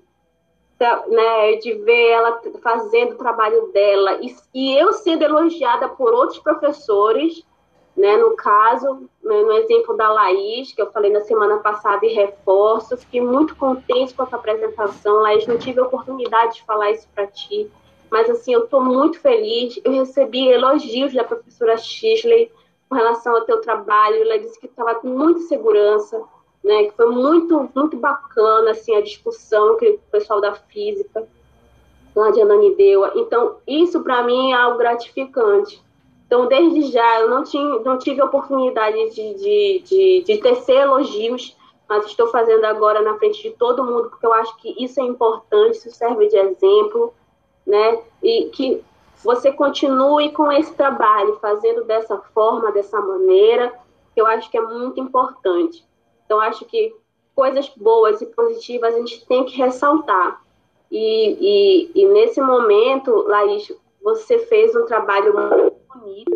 né, 1.09 1.57
de 1.57 1.75
ver 1.75 2.09
ela 2.09 2.41
fazendo 2.63 3.13
o 3.13 3.19
trabalho 3.19 3.71
dela 3.73 4.19
e, 4.23 4.35
e, 4.55 4.75
eu 4.79 4.93
sendo 4.93 5.23
elogiada 5.23 5.89
por 5.91 6.13
outros 6.13 6.39
professores, 6.39 7.45
né, 7.97 8.17
no 8.17 8.35
caso, 8.37 9.09
né, 9.23 9.43
no 9.43 9.53
exemplo 9.53 9.97
da 9.97 10.11
Laís, 10.11 10.73
que 10.73 10.81
eu 10.81 10.91
falei 10.91 11.13
na 11.13 11.21
semana 11.21 11.59
passada 11.59 12.05
e 12.07 12.13
reforço, 12.13 12.97
fiquei 12.97 13.21
muito 13.21 13.55
contente 13.57 14.15
com 14.15 14.23
essa 14.23 14.37
apresentação, 14.37 15.17
Laís, 15.17 15.47
não 15.47 15.59
tive 15.59 15.81
a 15.81 15.85
oportunidade 15.85 16.57
de 16.57 16.65
falar 16.65 16.91
isso 16.91 17.09
para 17.15 17.27
ti, 17.27 17.71
mas 18.11 18.29
assim, 18.29 18.53
eu 18.53 18.65
estou 18.65 18.81
muito 18.81 19.21
feliz, 19.21 19.81
eu 19.85 19.93
recebi 19.93 20.49
elogios 20.49 21.13
da 21.13 21.25
professora 21.25 21.77
Shisley 21.77 22.51
com 22.89 22.97
relação 22.97 23.35
ao 23.35 23.43
teu 23.43 23.61
trabalho, 23.61 24.23
ela 24.23 24.39
disse 24.39 24.59
que 24.59 24.67
estava 24.67 24.97
com 24.97 25.09
muita 25.09 25.41
segurança, 25.41 26.21
né, 26.63 26.85
que 26.85 26.93
foi 26.93 27.07
muito, 27.07 27.71
muito 27.75 27.97
bacana 27.97 28.73
assim, 28.73 28.95
a 28.95 29.01
discussão 29.01 29.77
que 29.77 29.89
o 29.91 29.99
pessoal 30.11 30.41
da 30.41 30.55
física, 30.55 31.27
lá 32.15 32.31
de 32.31 32.41
Ananindeua. 32.41 33.13
Então, 33.15 33.57
isso 33.67 34.03
para 34.03 34.23
mim 34.23 34.53
é 34.53 34.57
algo 34.57 34.79
gratificante. 34.79 35.83
Então, 36.31 36.47
desde 36.47 36.93
já, 36.93 37.23
eu 37.23 37.29
não, 37.29 37.43
tinha, 37.43 37.81
não 37.81 37.99
tive 37.99 38.23
oportunidade 38.23 39.11
de, 39.11 39.35
de, 39.35 39.83
de, 39.85 40.23
de 40.25 40.39
tecer 40.39 40.77
elogios, 40.77 41.57
mas 41.89 42.07
estou 42.07 42.29
fazendo 42.29 42.65
agora 42.67 43.03
na 43.03 43.19
frente 43.19 43.43
de 43.43 43.51
todo 43.51 43.83
mundo, 43.83 44.11
porque 44.11 44.25
eu 44.25 44.33
acho 44.35 44.57
que 44.59 44.73
isso 44.79 45.01
é 45.01 45.03
importante, 45.03 45.79
isso 45.79 45.91
serve 45.91 46.29
de 46.29 46.37
exemplo, 46.37 47.13
né? 47.67 48.01
E 48.23 48.45
que 48.51 48.81
você 49.25 49.51
continue 49.51 50.31
com 50.31 50.53
esse 50.53 50.73
trabalho, 50.73 51.37
fazendo 51.41 51.83
dessa 51.83 52.17
forma, 52.33 52.71
dessa 52.71 53.01
maneira, 53.01 53.75
que 54.15 54.21
eu 54.21 54.27
acho 54.29 54.49
que 54.53 54.57
é 54.57 54.63
muito 54.63 55.01
importante. 55.01 55.85
Então, 56.25 56.39
acho 56.39 56.65
que 56.65 56.95
coisas 57.35 57.69
boas 57.71 58.23
e 58.23 58.27
positivas 58.27 58.95
a 58.95 58.99
gente 58.99 59.27
tem 59.27 59.45
que 59.47 59.57
ressaltar. 59.57 60.41
E, 60.93 61.91
e, 61.93 62.03
e 62.03 62.07
nesse 62.07 62.41
momento, 62.41 63.27
Laís, 63.27 63.73
você 64.01 64.39
fez 64.39 64.77
um 64.77 64.87
trabalho 64.87 65.33
bonito, 65.95 66.31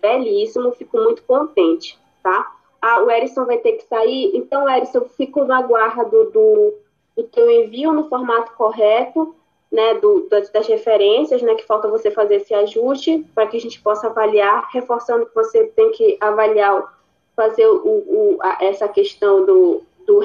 belíssimo, 0.00 0.72
fico 0.72 0.98
muito 0.98 1.22
contente, 1.24 1.98
tá? 2.22 2.52
Ah, 2.80 3.02
o 3.02 3.10
Erison 3.10 3.46
vai 3.46 3.58
ter 3.58 3.72
que 3.72 3.84
sair, 3.84 4.32
então, 4.34 4.68
Erison, 4.68 5.04
fico 5.16 5.44
na 5.44 5.62
guarda 5.62 6.04
do, 6.04 6.30
do, 6.30 6.74
do 7.16 7.22
teu 7.24 7.50
envio 7.50 7.92
no 7.92 8.08
formato 8.08 8.52
correto, 8.52 9.34
né, 9.72 9.94
do, 9.94 10.28
das, 10.28 10.50
das, 10.50 10.66
referências, 10.66 11.42
né, 11.42 11.54
que 11.54 11.66
falta 11.66 11.88
você 11.88 12.10
fazer 12.10 12.36
esse 12.36 12.54
ajuste 12.54 13.26
para 13.34 13.46
que 13.46 13.56
a 13.56 13.60
gente 13.60 13.80
possa 13.80 14.06
avaliar, 14.06 14.68
reforçando 14.72 15.26
que 15.26 15.34
você 15.34 15.64
tem 15.66 15.90
que 15.90 16.16
avaliar 16.20 16.94
fazer 17.34 17.66
o, 17.66 17.76
o, 17.84 18.38
a, 18.40 18.64
essa 18.64 18.86
questão 18.86 19.44
do, 19.44 19.82
do 20.06 20.20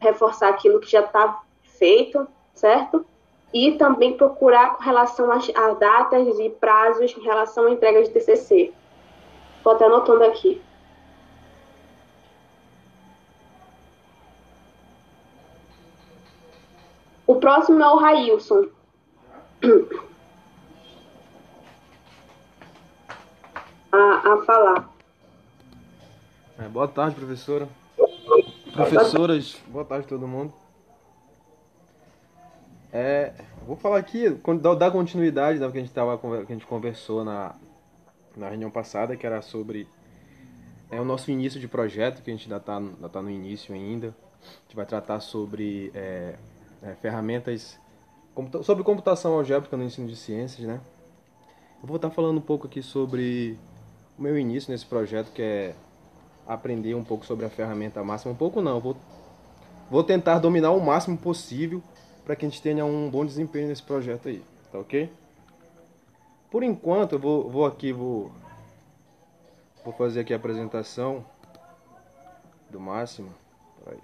reforçar 0.00 0.48
aquilo 0.48 0.80
que 0.80 0.90
já 0.90 1.00
está 1.00 1.42
feito, 1.62 2.26
certo? 2.54 3.04
E 3.54 3.78
também 3.78 4.16
procurar 4.16 4.76
com 4.76 4.82
relação 4.82 5.30
às, 5.30 5.46
datas 5.78 6.38
e 6.40 6.50
prazos 6.50 7.16
em 7.16 7.22
relação 7.22 7.66
à 7.66 7.70
entrega 7.70 8.02
de 8.02 8.10
TCC. 8.10 8.74
Estou 9.58 9.72
até 9.72 9.86
anotando 9.86 10.24
aqui. 10.24 10.60
O 17.26 17.36
próximo 17.36 17.80
é 17.80 17.88
o 17.88 17.96
Railson. 17.96 18.66
A, 23.92 24.32
a 24.32 24.42
falar. 24.44 24.90
É, 26.58 26.68
boa 26.68 26.88
tarde, 26.88 27.14
professora. 27.14 27.68
Professoras, 28.72 29.56
boa 29.68 29.84
tarde 29.84 30.06
a 30.06 30.08
todo 30.08 30.26
mundo. 30.26 30.52
É, 32.96 33.32
vou 33.66 33.74
falar 33.74 33.98
aqui, 33.98 34.30
dar 34.78 34.92
continuidade 34.92 35.60
ao 35.60 35.72
que 35.72 35.78
a 35.78 35.80
gente, 35.80 35.92
tava, 35.92 36.16
que 36.16 36.52
a 36.52 36.54
gente 36.54 36.64
conversou 36.64 37.24
na, 37.24 37.56
na 38.36 38.48
reunião 38.48 38.70
passada, 38.70 39.16
que 39.16 39.26
era 39.26 39.42
sobre 39.42 39.88
é, 40.92 41.00
o 41.00 41.04
nosso 41.04 41.28
início 41.28 41.58
de 41.58 41.66
projeto, 41.66 42.22
que 42.22 42.30
a 42.30 42.32
gente 42.32 42.44
ainda 42.44 42.58
está 42.58 42.80
tá 43.08 43.20
no 43.20 43.28
início 43.28 43.74
ainda. 43.74 44.14
A 44.40 44.62
gente 44.62 44.76
vai 44.76 44.86
tratar 44.86 45.18
sobre 45.18 45.90
é, 45.92 46.36
é, 46.84 46.94
ferramentas, 47.02 47.80
sobre 48.62 48.84
computação 48.84 49.34
algébrica 49.34 49.76
no 49.76 49.82
ensino 49.82 50.06
de 50.06 50.14
ciências, 50.14 50.64
né? 50.64 50.80
Eu 51.82 51.88
vou 51.88 51.96
estar 51.96 52.10
falando 52.10 52.38
um 52.38 52.42
pouco 52.42 52.68
aqui 52.68 52.80
sobre 52.80 53.58
o 54.16 54.22
meu 54.22 54.38
início 54.38 54.70
nesse 54.70 54.86
projeto, 54.86 55.32
que 55.32 55.42
é 55.42 55.74
aprender 56.46 56.94
um 56.94 57.02
pouco 57.02 57.26
sobre 57.26 57.44
a 57.44 57.50
ferramenta 57.50 58.04
máxima. 58.04 58.32
Um 58.32 58.36
pouco 58.36 58.60
não, 58.60 58.78
vou, 58.78 58.96
vou 59.90 60.04
tentar 60.04 60.38
dominar 60.38 60.70
o 60.70 60.80
máximo 60.80 61.18
possível 61.18 61.82
para 62.24 62.34
que 62.34 62.46
a 62.46 62.48
gente 62.48 62.62
tenha 62.62 62.84
um 62.84 63.10
bom 63.10 63.24
desempenho 63.24 63.68
nesse 63.68 63.82
projeto 63.82 64.28
aí, 64.28 64.42
tá 64.72 64.78
ok? 64.78 65.10
Por 66.50 66.62
enquanto, 66.62 67.12
eu 67.12 67.18
vou, 67.18 67.50
vou 67.50 67.66
aqui, 67.66 67.92
vou, 67.92 68.30
vou 69.84 69.92
fazer 69.92 70.20
aqui 70.20 70.32
a 70.32 70.36
apresentação 70.36 71.24
do 72.70 72.80
máximo. 72.80 73.34
Aí. 73.86 73.98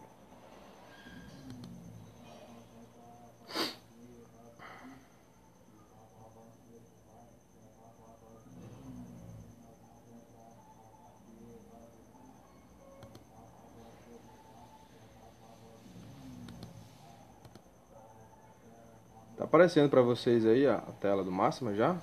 Aparecendo 19.51 19.91
para 19.91 20.01
vocês 20.01 20.47
aí 20.47 20.65
a 20.65 20.79
tela 21.01 21.25
do 21.25 21.33
Máxima 21.33 21.75
já? 21.75 21.97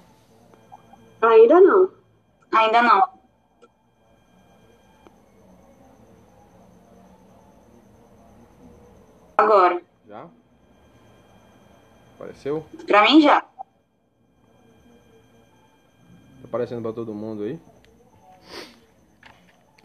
Ainda 1.21 1.61
não. 1.61 1.89
Ainda 2.51 2.81
não. 2.81 3.09
Agora. 9.37 9.81
Já? 10.05 10.27
Apareceu? 12.15 12.65
Para 12.85 13.03
mim 13.03 13.21
já. 13.21 13.39
Tá 13.39 13.47
aparecendo 16.43 16.81
para 16.81 16.91
todo 16.91 17.13
mundo 17.13 17.43
aí? 17.43 17.57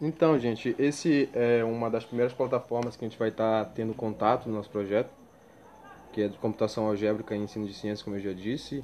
Então, 0.01 0.37
gente, 0.37 0.75
esse 0.77 1.29
é 1.31 1.63
uma 1.63 1.89
das 1.89 2.03
primeiras 2.03 2.33
plataformas 2.33 2.97
que 2.97 3.05
a 3.05 3.07
gente 3.07 3.17
vai 3.17 3.29
estar 3.29 3.63
tá 3.63 3.71
tendo 3.73 3.93
contato 3.93 4.49
no 4.49 4.55
nosso 4.55 4.69
projeto 4.69 5.22
que 6.13 6.21
é 6.21 6.27
de 6.27 6.37
computação 6.37 6.87
algébrica 6.87 7.35
e 7.35 7.39
ensino 7.39 7.65
de 7.65 7.73
ciências, 7.73 8.03
como 8.03 8.15
eu 8.15 8.21
já 8.21 8.31
disse. 8.31 8.83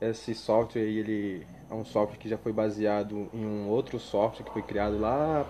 Esse 0.00 0.34
software 0.34 0.82
aí, 0.82 0.98
ele 0.98 1.46
é 1.70 1.74
um 1.74 1.84
software 1.84 2.18
que 2.18 2.28
já 2.28 2.36
foi 2.36 2.52
baseado 2.52 3.28
em 3.32 3.44
um 3.44 3.68
outro 3.68 3.98
software 3.98 4.44
que 4.44 4.52
foi 4.52 4.62
criado 4.62 4.98
lá 4.98 5.46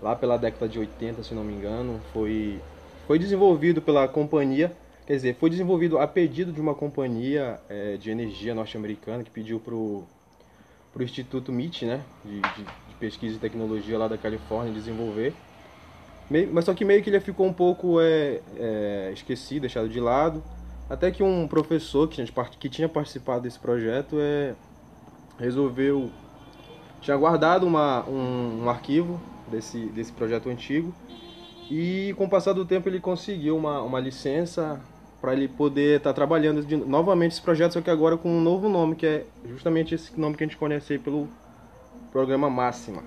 lá 0.00 0.16
pela 0.16 0.36
década 0.36 0.68
de 0.68 0.78
80, 0.78 1.22
se 1.22 1.32
não 1.32 1.44
me 1.44 1.54
engano, 1.54 2.00
foi 2.12 2.60
foi 3.06 3.18
desenvolvido 3.18 3.80
pela 3.80 4.06
companhia, 4.08 4.76
quer 5.06 5.14
dizer, 5.14 5.36
foi 5.36 5.50
desenvolvido 5.50 5.98
a 5.98 6.06
pedido 6.06 6.52
de 6.52 6.60
uma 6.60 6.74
companhia 6.74 7.60
é, 7.68 7.96
de 7.96 8.10
energia 8.10 8.54
norte-americana 8.54 9.22
que 9.22 9.30
pediu 9.30 9.60
para 9.60 9.74
o 9.74 10.06
Instituto 11.00 11.52
MIT, 11.52 11.84
né, 11.86 12.04
de, 12.24 12.40
de, 12.40 12.64
de 12.88 12.94
pesquisa 12.98 13.36
e 13.36 13.38
tecnologia 13.38 13.98
lá 13.98 14.08
da 14.08 14.16
Califórnia, 14.16 14.72
desenvolver 14.72 15.34
mas 16.50 16.64
só 16.64 16.74
que 16.74 16.84
meio 16.84 17.02
que 17.02 17.10
ele 17.10 17.20
ficou 17.20 17.46
um 17.46 17.52
pouco 17.52 18.00
é, 18.00 18.40
é, 18.56 19.10
esquecido, 19.12 19.62
deixado 19.62 19.88
de 19.88 20.00
lado. 20.00 20.42
Até 20.88 21.10
que 21.10 21.22
um 21.22 21.46
professor 21.46 22.08
que, 22.08 22.24
que 22.58 22.68
tinha 22.68 22.88
participado 22.88 23.42
desse 23.42 23.58
projeto 23.58 24.16
é, 24.20 24.54
resolveu. 25.38 26.10
Tinha 27.00 27.16
guardado 27.16 27.66
uma, 27.66 28.04
um, 28.08 28.64
um 28.64 28.70
arquivo 28.70 29.20
desse, 29.50 29.86
desse 29.86 30.12
projeto 30.12 30.48
antigo. 30.48 30.94
E 31.70 32.14
com 32.16 32.24
o 32.24 32.28
passar 32.28 32.52
do 32.52 32.64
tempo 32.64 32.88
ele 32.88 33.00
conseguiu 33.00 33.56
uma, 33.56 33.82
uma 33.82 33.98
licença 33.98 34.80
para 35.20 35.32
ele 35.32 35.48
poder 35.48 35.98
estar 35.98 36.10
tá 36.10 36.14
trabalhando 36.14 36.64
de, 36.64 36.76
novamente 36.76 37.32
esse 37.32 37.42
projeto, 37.42 37.74
só 37.74 37.80
que 37.80 37.88
agora 37.88 38.16
com 38.16 38.28
um 38.28 38.40
novo 38.40 38.68
nome, 38.68 38.96
que 38.96 39.06
é 39.06 39.24
justamente 39.46 39.94
esse 39.94 40.18
nome 40.20 40.36
que 40.36 40.42
a 40.42 40.46
gente 40.46 40.56
conhece 40.56 40.92
aí 40.92 40.98
pelo 40.98 41.28
programa 42.10 42.50
Máxima. 42.50 43.02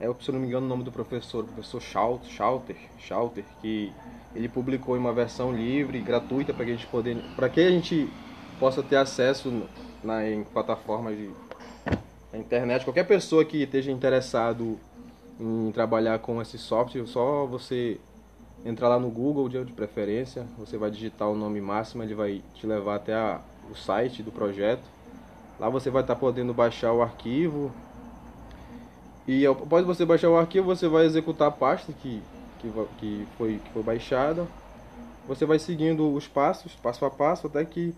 É, 0.00 0.12
se 0.20 0.28
eu 0.28 0.32
não 0.32 0.40
me 0.40 0.46
engano, 0.46 0.66
o 0.66 0.68
nome 0.68 0.84
do 0.84 0.92
professor, 0.92 1.44
professor 1.44 1.80
Schauter, 1.80 2.76
Schauter, 2.98 3.44
que 3.60 3.92
ele 4.34 4.48
publicou 4.48 4.96
em 4.96 5.00
uma 5.00 5.12
versão 5.12 5.52
livre, 5.52 6.00
gratuita, 6.00 6.52
para 6.52 6.64
que 6.64 6.70
a 6.70 6.74
gente 6.74 6.86
poder, 6.86 7.16
para 7.34 7.48
que 7.48 7.60
a 7.60 7.70
gente 7.70 8.08
possa 8.60 8.82
ter 8.82 8.96
acesso 8.96 9.64
na, 10.02 10.28
em 10.28 10.44
plataformas 10.44 11.16
de 11.16 11.30
na 12.32 12.38
internet. 12.38 12.84
Qualquer 12.84 13.04
pessoa 13.04 13.44
que 13.44 13.62
esteja 13.62 13.90
interessado 13.90 14.78
em 15.40 15.70
trabalhar 15.72 16.18
com 16.18 16.40
esse 16.42 16.58
software, 16.58 17.06
só 17.06 17.46
você 17.46 17.98
entrar 18.64 18.88
lá 18.88 18.98
no 18.98 19.08
Google 19.08 19.48
de 19.48 19.72
preferência, 19.72 20.46
você 20.58 20.76
vai 20.76 20.90
digitar 20.90 21.28
o 21.28 21.34
nome 21.34 21.60
máximo, 21.60 22.02
ele 22.02 22.14
vai 22.14 22.42
te 22.54 22.66
levar 22.66 22.96
até 22.96 23.14
a, 23.14 23.40
o 23.70 23.74
site 23.74 24.22
do 24.22 24.32
projeto. 24.32 24.82
Lá 25.58 25.68
você 25.68 25.90
vai 25.90 26.02
estar 26.02 26.16
podendo 26.16 26.52
baixar 26.52 26.92
o 26.92 27.02
arquivo. 27.02 27.72
E 29.28 29.46
após 29.46 29.84
você 29.84 30.06
baixar 30.06 30.30
o 30.30 30.38
arquivo, 30.38 30.74
você 30.74 30.88
vai 30.88 31.04
executar 31.04 31.48
a 31.48 31.50
pasta 31.50 31.92
que, 31.92 32.22
que, 32.60 32.72
que, 32.98 33.28
foi, 33.36 33.58
que 33.58 33.70
foi 33.72 33.82
baixada. 33.82 34.46
Você 35.26 35.44
vai 35.44 35.58
seguindo 35.58 36.10
os 36.14 36.26
passos, 36.26 36.74
passo 36.76 37.04
a 37.04 37.10
passo, 37.10 37.46
até 37.46 37.62
que 37.62 37.94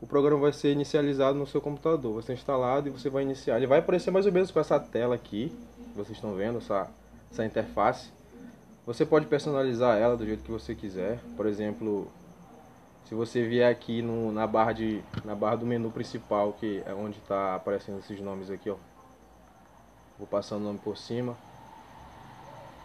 o 0.00 0.06
programa 0.06 0.40
vai 0.40 0.52
ser 0.52 0.72
inicializado 0.72 1.38
no 1.38 1.46
seu 1.46 1.60
computador. 1.60 2.14
Vai 2.14 2.24
ser 2.24 2.32
instalado 2.32 2.88
e 2.88 2.90
você 2.90 3.08
vai 3.08 3.22
iniciar. 3.22 3.56
Ele 3.56 3.68
vai 3.68 3.78
aparecer 3.78 4.10
mais 4.10 4.26
ou 4.26 4.32
menos 4.32 4.50
com 4.50 4.58
essa 4.58 4.80
tela 4.80 5.14
aqui, 5.14 5.52
que 5.92 5.96
vocês 5.96 6.18
estão 6.18 6.34
vendo, 6.34 6.58
essa, 6.58 6.88
essa 7.30 7.44
interface. 7.44 8.10
Você 8.84 9.06
pode 9.06 9.26
personalizar 9.26 9.96
ela 9.96 10.16
do 10.16 10.26
jeito 10.26 10.42
que 10.42 10.50
você 10.50 10.74
quiser. 10.74 11.20
Por 11.36 11.46
exemplo, 11.46 12.08
se 13.04 13.14
você 13.14 13.46
vier 13.46 13.70
aqui 13.70 14.02
no, 14.02 14.32
na, 14.32 14.44
barra 14.44 14.72
de, 14.72 15.00
na 15.24 15.36
barra 15.36 15.54
do 15.54 15.66
menu 15.66 15.92
principal, 15.92 16.52
que 16.54 16.82
é 16.84 16.92
onde 16.92 17.18
está 17.18 17.54
aparecendo 17.54 18.00
esses 18.00 18.20
nomes 18.20 18.50
aqui, 18.50 18.68
ó. 18.68 18.76
Vou 20.18 20.26
passando 20.26 20.62
o 20.62 20.64
nome 20.64 20.78
por 20.78 20.96
cima. 20.96 21.36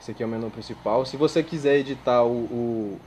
Esse 0.01 0.11
aqui 0.11 0.23
é 0.23 0.25
o 0.25 0.29
menu 0.29 0.49
principal. 0.49 1.05
Se 1.05 1.17
você 1.17 1.43
quiser 1.43 1.77
editar 1.77 2.23
o, 2.23 2.45
o 2.45 2.99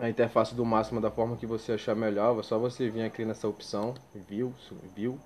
a 0.00 0.08
interface 0.08 0.54
do 0.54 0.64
máximo 0.64 1.00
da 1.00 1.10
forma 1.10 1.36
que 1.36 1.46
você 1.46 1.72
achar 1.72 1.94
melhor, 1.94 2.38
é 2.38 2.42
só 2.42 2.58
você 2.58 2.88
vir 2.88 3.04
aqui 3.04 3.24
nessa 3.24 3.46
opção, 3.46 3.94
View, 4.14 4.52
View 4.96 5.18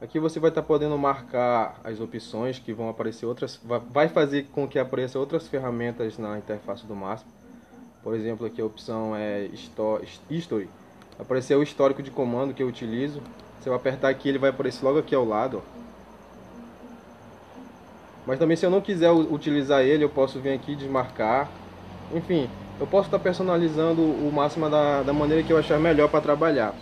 Aqui 0.00 0.18
você 0.18 0.40
vai 0.40 0.50
estar 0.50 0.62
tá 0.62 0.66
podendo 0.66 0.98
marcar 0.98 1.80
as 1.84 2.00
opções 2.00 2.58
que 2.58 2.72
vão 2.72 2.88
aparecer 2.88 3.26
outras, 3.26 3.60
vai 3.90 4.08
fazer 4.08 4.48
com 4.52 4.66
que 4.66 4.78
apareçam 4.78 5.20
outras 5.20 5.48
ferramentas 5.48 6.18
na 6.18 6.36
interface 6.36 6.84
do 6.84 6.94
máximo. 6.96 7.30
Por 8.02 8.14
exemplo, 8.14 8.46
aqui 8.46 8.60
a 8.60 8.66
opção 8.66 9.16
é 9.16 9.48
History. 10.28 10.68
Aparecer 11.18 11.56
o 11.56 11.62
histórico 11.62 12.02
de 12.02 12.10
comando 12.10 12.52
que 12.52 12.62
eu 12.62 12.66
utilizo. 12.66 13.22
Você 13.58 13.70
vai 13.70 13.78
apertar 13.78 14.08
aqui, 14.08 14.28
ele 14.28 14.38
vai 14.38 14.50
aparecer 14.50 14.84
logo 14.84 14.98
aqui 14.98 15.14
ao 15.14 15.24
lado. 15.24 15.62
Mas 18.26 18.38
também 18.38 18.56
se 18.56 18.64
eu 18.64 18.70
não 18.70 18.80
quiser 18.80 19.10
utilizar 19.10 19.82
ele, 19.82 20.04
eu 20.04 20.08
posso 20.08 20.40
vir 20.40 20.52
aqui 20.52 20.74
desmarcar. 20.74 21.50
Enfim, 22.14 22.48
eu 22.80 22.86
posso 22.86 23.06
estar 23.06 23.18
personalizando 23.18 24.02
o 24.02 24.32
máximo 24.32 24.68
da, 24.68 25.02
da 25.02 25.12
maneira 25.12 25.42
que 25.42 25.52
eu 25.52 25.58
achar 25.58 25.78
melhor 25.78 26.08
para 26.08 26.20
trabalhar. 26.20 26.74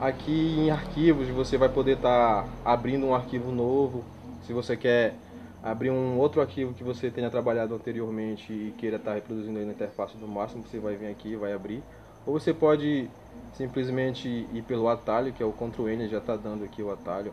Aqui 0.00 0.56
em 0.60 0.70
arquivos 0.70 1.28
você 1.28 1.58
vai 1.58 1.68
poder 1.68 1.96
estar 1.96 2.46
abrindo 2.64 3.06
um 3.06 3.14
arquivo 3.14 3.50
novo. 3.50 4.04
Se 4.42 4.52
você 4.52 4.76
quer 4.76 5.14
abrir 5.62 5.90
um 5.90 6.18
outro 6.18 6.40
arquivo 6.40 6.72
que 6.72 6.84
você 6.84 7.10
tenha 7.10 7.28
trabalhado 7.28 7.74
anteriormente 7.74 8.52
e 8.52 8.72
queira 8.78 8.96
estar 8.96 9.14
reproduzindo 9.14 9.58
aí 9.58 9.64
na 9.64 9.72
interface 9.72 10.16
do 10.16 10.28
máximo, 10.28 10.62
você 10.62 10.78
vai 10.78 10.94
vir 10.94 11.08
aqui 11.08 11.30
e 11.30 11.36
vai 11.36 11.52
abrir. 11.52 11.82
Ou 12.24 12.38
você 12.38 12.54
pode 12.54 13.10
simplesmente 13.52 14.28
ir 14.52 14.62
pelo 14.62 14.88
atalho, 14.88 15.32
que 15.32 15.42
é 15.42 15.46
o 15.46 15.52
Ctrl 15.52 15.88
N, 15.88 16.08
já 16.08 16.18
está 16.18 16.36
dando 16.36 16.64
aqui 16.64 16.82
o 16.82 16.92
atalho. 16.92 17.32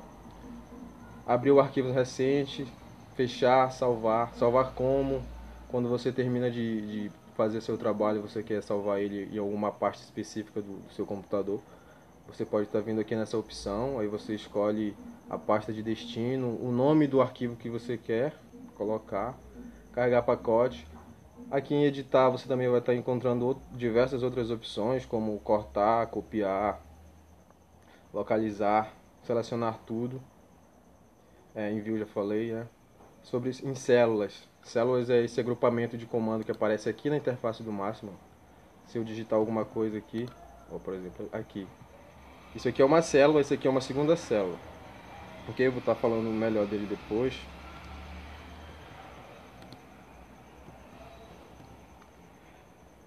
Abrir 1.27 1.51
o 1.51 1.59
arquivo 1.59 1.91
recente, 1.91 2.65
fechar, 3.15 3.71
salvar. 3.71 4.33
Salvar 4.35 4.73
como? 4.73 5.21
Quando 5.69 5.89
você 5.89 6.11
termina 6.11 6.51
de, 6.51 6.81
de 7.09 7.11
fazer 7.35 7.61
seu 7.61 7.77
trabalho, 7.77 8.21
você 8.21 8.43
quer 8.43 8.61
salvar 8.61 9.01
ele 9.01 9.29
em 9.33 9.37
alguma 9.37 9.71
parte 9.71 10.01
específica 10.01 10.61
do, 10.61 10.77
do 10.77 10.93
seu 10.93 11.05
computador. 11.05 11.59
Você 12.27 12.45
pode 12.45 12.67
estar 12.67 12.81
vindo 12.81 13.01
aqui 13.01 13.15
nessa 13.15 13.37
opção, 13.37 13.99
aí 13.99 14.07
você 14.07 14.33
escolhe 14.33 14.95
a 15.29 15.37
pasta 15.37 15.71
de 15.71 15.81
destino, 15.83 16.57
o 16.61 16.71
nome 16.71 17.07
do 17.07 17.21
arquivo 17.21 17.55
que 17.55 17.69
você 17.69 17.97
quer 17.97 18.33
colocar, 18.75 19.37
carregar 19.93 20.23
pacote. 20.23 20.87
Aqui 21.51 21.75
em 21.75 21.85
editar 21.85 22.29
você 22.29 22.47
também 22.47 22.67
vai 22.67 22.79
estar 22.79 22.95
encontrando 22.95 23.57
diversas 23.71 24.23
outras 24.23 24.49
opções, 24.49 25.05
como 25.05 25.37
cortar, 25.39 26.07
copiar, 26.07 26.81
localizar, 28.13 28.91
selecionar 29.23 29.79
tudo. 29.85 30.21
É, 31.53 31.71
envio 31.71 31.97
já 31.97 32.05
falei, 32.05 32.51
né? 32.51 32.67
Sobre 33.25 33.49
em 33.63 33.73
células. 33.73 34.47
Células 34.61 35.09
é 35.09 35.23
esse 35.23 35.39
agrupamento 35.39 35.97
de 35.97 36.05
comando 36.05 36.43
que 36.43 36.51
aparece 36.51 36.87
aqui 36.87 37.09
na 37.09 37.17
interface 37.17 37.63
do 37.63 37.71
máximo. 37.71 38.11
Se 38.85 38.99
eu 38.99 39.03
digitar 39.03 39.39
alguma 39.39 39.65
coisa 39.65 39.97
aqui, 39.97 40.27
ou 40.71 40.79
por 40.79 40.93
exemplo 40.93 41.27
aqui, 41.31 41.67
isso 42.55 42.67
aqui 42.69 42.83
é 42.83 42.85
uma 42.85 43.01
célula, 43.01 43.41
isso 43.41 43.51
aqui 43.51 43.67
é 43.67 43.69
uma 43.69 43.81
segunda 43.81 44.15
célula. 44.15 44.55
Ok? 45.49 45.65
Eu 45.65 45.71
vou 45.71 45.79
estar 45.79 45.95
falando 45.95 46.29
melhor 46.29 46.67
dele 46.67 46.85
depois. 46.85 47.33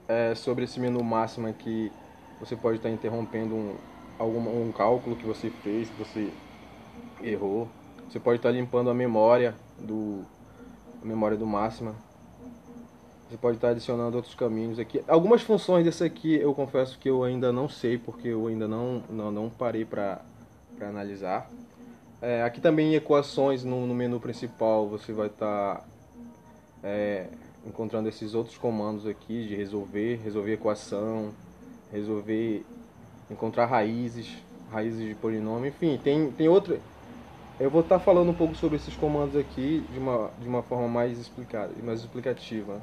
É 0.09 0.35
sobre 0.35 0.65
esse 0.65 0.81
menu 0.81 1.01
máximo 1.05 1.47
aqui, 1.47 1.93
você 2.41 2.57
pode 2.57 2.79
estar 2.79 2.91
interrompendo 2.91 3.55
um, 3.55 3.77
algum, 4.19 4.69
um 4.69 4.73
cálculo 4.73 5.15
que 5.15 5.25
você 5.25 5.49
fez, 5.63 5.89
que 5.89 5.97
você 5.97 6.33
errou. 7.23 7.69
Você 8.09 8.19
pode 8.19 8.39
estar 8.39 8.51
limpando 8.51 8.91
a 8.91 8.95
memória 8.95 9.55
do 9.79 10.25
memória 11.03 11.37
do 11.37 11.47
máxima 11.47 11.95
você 13.29 13.37
pode 13.37 13.59
estar 13.59 13.69
adicionando 13.71 14.17
outros 14.17 14.35
caminhos 14.35 14.79
aqui. 14.79 15.05
Algumas 15.07 15.43
funções 15.43 15.85
desse 15.85 16.03
aqui 16.03 16.37
eu 16.37 16.55
confesso 16.55 16.99
que 16.99 17.11
eu 17.11 17.23
ainda 17.23 17.53
não 17.53 17.69
sei, 17.69 17.99
porque 17.99 18.29
eu 18.29 18.47
ainda 18.47 18.67
não, 18.67 19.03
não, 19.11 19.31
não 19.31 19.51
parei 19.51 19.85
para 19.85 20.23
analisar. 20.81 21.51
É, 22.23 22.43
aqui 22.43 22.59
também 22.59 22.93
em 22.93 22.95
equações 22.95 23.63
no, 23.63 23.87
no, 23.87 23.95
menu 23.95 24.19
principal 24.19 24.89
você 24.89 25.13
vai 25.13 25.27
estar 25.27 25.87
é, 26.83 27.27
encontrando 27.67 28.09
esses 28.09 28.35
outros 28.35 28.57
comandos 28.57 29.07
aqui 29.07 29.47
de 29.47 29.55
resolver, 29.55 30.21
resolver 30.25 30.55
equação, 30.55 31.31
resolver, 31.93 32.65
encontrar 33.31 33.67
raízes, 33.67 34.39
raízes 34.73 35.07
de 35.07 35.15
polinômio, 35.15 35.69
enfim, 35.69 36.01
tem, 36.03 36.31
tem 36.33 36.49
outra... 36.49 36.81
Eu 37.61 37.71
vou 37.71 37.81
estar 37.81 37.99
falando 37.99 38.31
um 38.31 38.35
pouco 38.35 38.55
sobre 38.55 38.77
esses 38.77 38.95
comandos 38.95 39.35
aqui 39.35 39.83
de 39.93 39.99
uma, 39.99 40.31
de 40.41 40.49
uma 40.49 40.63
forma 40.63 40.87
mais 40.87 41.19
explicada, 41.19 41.73
mais 41.83 41.99
explicativa. 41.99 42.81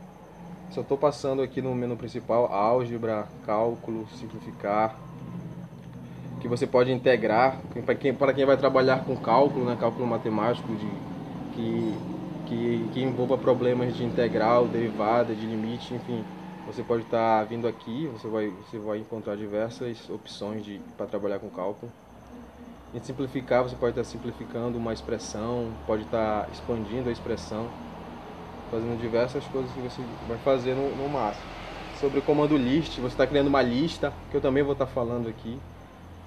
Só 0.69 0.81
estou 0.81 0.97
passando 0.97 1.41
aqui 1.41 1.61
no 1.61 1.73
menu 1.73 1.95
principal 1.95 2.51
álgebra, 2.51 3.25
cálculo, 3.45 4.05
simplificar, 4.19 4.93
que 6.41 6.47
você 6.49 6.67
pode 6.67 6.91
integrar 6.91 7.57
para 7.85 7.95
quem, 7.95 8.13
quem 8.13 8.45
vai 8.45 8.57
trabalhar 8.57 9.05
com 9.05 9.15
cálculo, 9.15 9.63
né, 9.63 9.77
cálculo 9.79 10.05
matemático 10.05 10.67
de, 10.75 10.89
que, 11.55 11.93
que, 12.45 12.89
que 12.93 13.01
envolva 13.01 13.37
problemas 13.37 13.95
de 13.95 14.03
integral, 14.03 14.67
derivada, 14.67 15.33
de 15.33 15.45
limite, 15.45 15.93
enfim. 15.93 16.21
Você 16.67 16.83
pode 16.83 17.03
estar 17.03 17.39
tá 17.39 17.43
vindo 17.45 17.65
aqui, 17.65 18.07
você 18.07 18.27
vai, 18.27 18.49
você 18.49 18.77
vai 18.77 18.97
encontrar 18.97 19.37
diversas 19.37 20.09
opções 20.09 20.65
para 20.97 21.05
trabalhar 21.05 21.39
com 21.39 21.47
cálculo. 21.49 21.89
Simplificar, 23.03 23.63
você 23.63 23.75
pode 23.75 23.91
estar 23.91 24.03
simplificando 24.03 24.77
uma 24.77 24.93
expressão, 24.93 25.71
pode 25.85 26.03
estar 26.03 26.49
expandindo 26.51 27.09
a 27.09 27.11
expressão 27.11 27.69
fazendo 28.71 28.99
diversas 28.99 29.45
coisas 29.45 29.71
que 29.71 29.79
você 29.79 30.01
vai 30.27 30.37
fazer 30.39 30.73
no, 30.73 30.95
no 30.95 31.09
máximo. 31.09 31.45
Sobre 31.99 32.19
o 32.19 32.21
comando 32.21 32.57
list, 32.57 32.97
você 32.97 33.13
está 33.13 33.25
criando 33.25 33.47
uma 33.47 33.61
lista, 33.61 34.11
que 34.29 34.37
eu 34.37 34.41
também 34.41 34.63
vou 34.63 34.73
estar 34.73 34.87
falando 34.87 35.29
aqui 35.29 35.59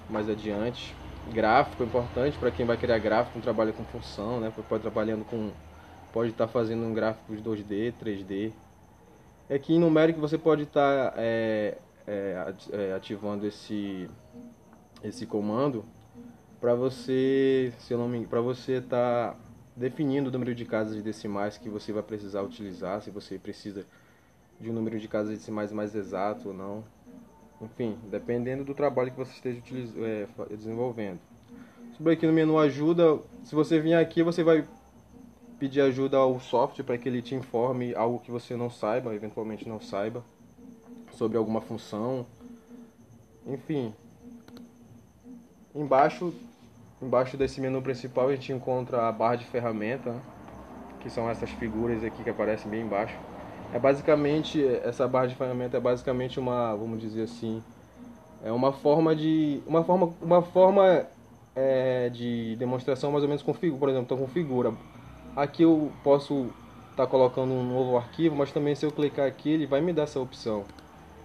mais 0.09 0.29
adiante. 0.29 0.95
Gráfico 1.31 1.83
é 1.83 1.85
importante 1.85 2.37
para 2.37 2.49
quem 2.49 2.65
vai 2.65 2.77
criar 2.77 2.97
gráfico, 2.97 3.39
trabalha 3.39 3.71
com 3.71 3.83
função, 3.85 4.39
né? 4.39 4.51
Pode 4.67 4.81
trabalhando 4.81 5.23
com 5.25 5.51
pode 6.11 6.31
estar 6.31 6.47
fazendo 6.47 6.83
um 6.83 6.93
gráfico 6.93 7.35
de 7.35 7.41
2D, 7.41 7.93
3D. 8.03 8.51
Aqui 9.47 9.75
em 9.75 9.79
numérico 9.79 10.19
você 10.19 10.39
pode 10.39 10.63
estar 10.63 11.13
é, 11.17 11.77
é, 12.07 12.53
é, 12.71 12.93
ativando 12.93 13.45
esse 13.45 14.09
esse 15.03 15.25
comando 15.25 15.85
para 16.59 16.75
você, 16.75 17.73
se 17.79 17.93
eu 17.93 17.97
não 17.97 18.07
me 18.07 18.25
para 18.25 18.41
você 18.41 18.73
estar 18.73 19.33
tá 19.33 19.39
definindo 19.75 20.29
o 20.29 20.31
número 20.31 20.53
de 20.53 20.65
casas 20.65 21.01
decimais 21.01 21.57
que 21.57 21.69
você 21.69 21.93
vai 21.93 22.03
precisar 22.03 22.41
utilizar, 22.41 23.01
se 23.01 23.09
você 23.09 23.37
precisa 23.37 23.85
de 24.59 24.69
um 24.69 24.73
número 24.73 24.99
de 24.99 25.07
casas 25.07 25.37
decimais 25.37 25.71
mais 25.71 25.95
exato 25.95 26.49
ou 26.49 26.53
não. 26.53 26.83
Enfim, 27.61 27.97
dependendo 28.09 28.63
do 28.63 28.73
trabalho 28.73 29.11
que 29.11 29.17
você 29.17 29.31
esteja 29.33 29.61
é, 29.99 30.27
desenvolvendo. 30.55 31.19
Sobre 31.95 32.13
aqui 32.13 32.25
no 32.25 32.33
menu 32.33 32.57
ajuda, 32.57 33.19
se 33.43 33.55
você 33.55 33.79
vir 33.79 33.93
aqui, 33.93 34.23
você 34.23 34.43
vai 34.43 34.65
pedir 35.57 35.81
ajuda 35.81 36.17
ao 36.17 36.39
software 36.39 36.85
para 36.85 36.97
que 36.97 37.07
ele 37.07 37.21
te 37.21 37.35
informe 37.35 37.93
algo 37.95 38.19
que 38.19 38.31
você 38.31 38.55
não 38.55 38.69
saiba, 38.69 39.13
eventualmente 39.13 39.67
não 39.67 39.81
saiba, 39.81 40.23
sobre 41.11 41.37
alguma 41.37 41.59
função. 41.59 42.25
Enfim, 43.45 43.93
embaixo 45.75 46.33
Embaixo 47.01 47.37
desse 47.37 47.61
menu 47.61 47.81
principal 47.81 48.27
a 48.27 48.35
gente 48.35 48.51
encontra 48.51 49.07
a 49.07 49.11
barra 49.11 49.37
de 49.37 49.45
ferramenta. 49.45 50.15
que 50.99 51.09
são 51.09 51.29
essas 51.29 51.49
figuras 51.51 52.03
aqui 52.03 52.23
que 52.23 52.29
aparecem 52.29 52.69
bem 52.69 52.81
embaixo. 52.81 53.15
É 53.73 53.79
basicamente, 53.79 54.61
essa 54.83 55.07
barra 55.07 55.27
de 55.27 55.35
ferramenta 55.35 55.77
é 55.77 55.79
basicamente 55.79 56.39
uma, 56.39 56.75
vamos 56.75 56.99
dizer 56.99 57.23
assim, 57.23 57.63
é 58.43 58.51
uma 58.51 58.73
forma 58.73 59.15
de, 59.15 59.61
uma 59.65 59.83
forma, 59.83 60.13
uma 60.21 60.41
forma 60.41 61.05
é, 61.55 62.09
de 62.09 62.55
demonstração 62.57 63.11
mais 63.11 63.23
ou 63.23 63.29
menos 63.29 63.43
com 63.43 63.53
figura, 63.53 63.79
por 63.79 63.89
exemplo, 63.89 64.03
estou 64.03 64.17
com 64.17 64.27
figura. 64.27 64.73
Aqui 65.35 65.63
eu 65.63 65.91
posso 66.03 66.47
estar 66.91 67.05
tá 67.05 67.07
colocando 67.07 67.53
um 67.53 67.63
novo 67.63 67.95
arquivo, 67.97 68.35
mas 68.35 68.51
também 68.51 68.75
se 68.75 68.85
eu 68.85 68.91
clicar 68.91 69.27
aqui 69.27 69.49
ele 69.51 69.65
vai 69.65 69.81
me 69.81 69.93
dar 69.93 70.03
essa 70.03 70.19
opção. 70.19 70.65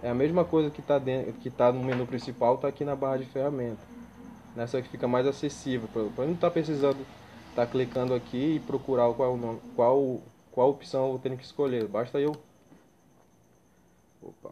É 0.01 0.09
a 0.09 0.13
mesma 0.13 0.45
coisa 0.45 0.69
que 0.69 0.81
está 0.81 1.01
que 1.41 1.49
tá 1.49 1.71
no 1.71 1.83
menu 1.83 2.05
principal, 2.05 2.55
está 2.55 2.67
aqui 2.67 2.85
na 2.85 2.95
barra 2.95 3.17
de 3.17 3.25
ferramenta. 3.25 3.94
Nessa 4.55 4.81
que 4.81 4.87
fica 4.87 5.07
mais 5.07 5.27
acessível, 5.27 5.89
para 5.89 6.25
não 6.25 6.33
estar 6.33 6.47
tá 6.47 6.51
precisando 6.51 7.05
estar 7.49 7.65
tá 7.65 7.67
clicando 7.67 8.13
aqui 8.13 8.55
e 8.55 8.59
procurar 8.61 9.13
qual, 9.13 9.37
qual, 9.75 10.21
qual 10.51 10.69
opção 10.69 11.11
eu 11.11 11.19
tenho 11.19 11.37
que 11.37 11.43
escolher. 11.43 11.87
Basta 11.87 12.19
eu 12.19 12.35
Opa. 14.25 14.51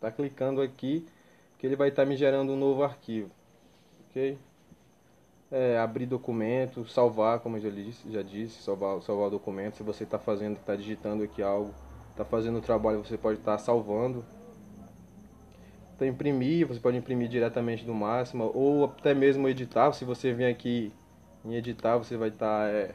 Tá 0.00 0.10
clicando 0.10 0.60
aqui 0.60 1.06
que 1.58 1.66
ele 1.66 1.76
vai 1.76 1.88
estar 1.88 2.02
tá 2.02 2.08
me 2.08 2.14
gerando 2.14 2.52
um 2.52 2.56
novo 2.56 2.82
arquivo. 2.82 3.30
OK? 4.10 4.38
É, 5.50 5.78
abrir 5.78 6.04
documento, 6.04 6.86
salvar, 6.86 7.40
como 7.40 7.56
eu 7.56 7.60
já 7.62 7.70
disse, 7.70 8.12
já 8.12 8.20
disse 8.20 8.62
salvar, 8.62 9.00
salvar 9.00 9.28
o 9.28 9.30
documento. 9.30 9.76
Se 9.76 9.82
você 9.82 10.04
está 10.04 10.18
fazendo, 10.18 10.58
está 10.58 10.76
digitando 10.76 11.24
aqui 11.24 11.42
algo, 11.42 11.72
está 12.10 12.24
fazendo 12.24 12.58
o 12.58 12.62
trabalho, 12.62 13.02
você 13.02 13.16
pode 13.16 13.38
estar 13.38 13.52
tá 13.52 13.58
salvando. 13.58 14.22
Então, 15.98 16.06
imprimir, 16.06 16.64
você 16.64 16.78
pode 16.78 16.96
imprimir 16.96 17.28
diretamente 17.28 17.84
do 17.84 17.92
máximo, 17.92 18.52
ou 18.54 18.84
até 18.84 19.12
mesmo 19.12 19.48
editar. 19.48 19.92
Se 19.92 20.04
você 20.04 20.32
vir 20.32 20.44
aqui 20.44 20.92
em 21.44 21.56
editar, 21.56 21.96
você 21.96 22.16
vai 22.16 22.28
estar 22.28 22.68
tá, 22.68 22.68
é, 22.68 22.94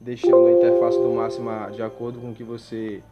deixando 0.00 0.46
a 0.46 0.52
interface 0.52 0.96
do 0.98 1.10
máximo 1.10 1.50
de 1.72 1.82
acordo 1.82 2.20
com 2.20 2.30
o 2.30 2.34
que 2.34 2.44
você 2.44 3.02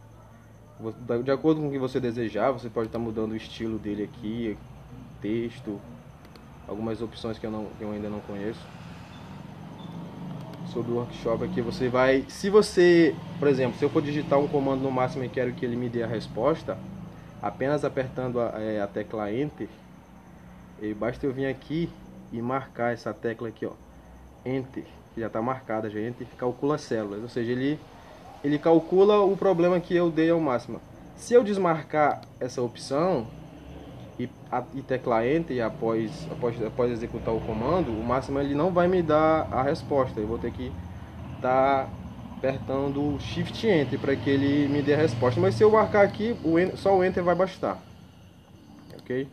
de 1.21 1.29
acordo 1.29 1.59
com 1.59 1.67
o 1.67 1.71
que 1.71 1.77
você 1.77 1.99
desejar, 1.99 2.51
você 2.51 2.69
pode 2.69 2.87
estar 2.87 2.99
tá 2.99 3.03
mudando 3.03 3.33
o 3.33 3.35
estilo 3.35 3.77
dele 3.77 4.03
aqui, 4.03 4.57
texto, 5.21 5.77
algumas 6.65 7.01
opções 7.01 7.37
que 7.37 7.45
eu, 7.45 7.51
não, 7.51 7.65
que 7.77 7.83
eu 7.83 7.91
ainda 7.91 8.07
não 8.07 8.21
conheço. 8.21 8.65
Sobre 10.67 10.93
o 10.93 10.95
workshop 10.95 11.43
aqui, 11.43 11.59
você 11.59 11.89
vai... 11.89 12.23
Se 12.29 12.49
você, 12.49 13.13
por 13.39 13.49
exemplo, 13.49 13.77
se 13.77 13.83
eu 13.83 13.89
for 13.89 14.01
digitar 14.01 14.39
um 14.39 14.47
comando 14.47 14.81
no 14.81 14.89
máximo 14.89 15.25
e 15.25 15.27
quero 15.27 15.51
que 15.51 15.65
ele 15.65 15.75
me 15.75 15.89
dê 15.89 16.01
a 16.01 16.07
resposta, 16.07 16.77
apenas 17.41 17.85
apertando 17.85 18.39
a, 18.39 18.59
é, 18.59 18.81
a 18.81 18.87
tecla 18.87 19.31
Enter, 19.31 19.69
e 20.81 20.93
basta 20.93 21.25
eu 21.25 21.33
vir 21.33 21.47
aqui 21.47 21.89
e 22.31 22.41
marcar 22.41 22.93
essa 22.93 23.13
tecla 23.13 23.47
aqui, 23.47 23.65
ó, 23.65 23.71
Enter, 24.45 24.85
que 25.13 25.21
já 25.21 25.27
está 25.27 25.41
marcada, 25.41 25.89
já 25.89 25.99
Enter, 25.99 26.27
calcula 26.37 26.77
células, 26.77 27.21
ou 27.21 27.29
seja, 27.29 27.51
ele 27.51 27.79
ele 28.43 28.57
calcula 28.57 29.19
o 29.19 29.35
problema 29.35 29.79
que 29.79 29.95
eu 29.95 30.09
dei 30.09 30.29
ao 30.29 30.39
máximo. 30.39 30.79
Se 31.15 31.33
eu 31.33 31.43
desmarcar 31.43 32.21
essa 32.39 32.61
opção 32.61 33.27
e, 34.17 34.29
a, 34.51 34.63
e 34.73 35.35
Enter 35.35 35.65
após, 35.65 36.27
após, 36.31 36.63
após 36.63 36.91
executar 36.91 37.33
o 37.33 37.41
comando, 37.41 37.91
o 37.91 38.03
máximo 38.03 38.39
ele 38.39 38.55
não 38.55 38.71
vai 38.71 38.87
me 38.87 39.01
dar 39.01 39.47
a 39.51 39.61
resposta. 39.61 40.19
Eu 40.19 40.27
vou 40.27 40.37
ter 40.37 40.51
que 40.51 40.71
estar 41.35 41.85
tá 41.85 41.89
apertando 42.39 43.19
Shift 43.19 43.67
Enter 43.67 43.99
para 43.99 44.15
que 44.15 44.29
ele 44.29 44.67
me 44.67 44.81
dê 44.81 44.93
a 44.93 44.97
resposta. 44.97 45.39
Mas 45.39 45.55
se 45.55 45.63
eu 45.63 45.69
marcar 45.69 46.03
aqui, 46.03 46.35
o, 46.43 46.77
só 46.77 46.97
o 46.97 47.03
Enter 47.03 47.23
vai 47.23 47.35
bastar. 47.35 47.77
Ok? 48.99 49.27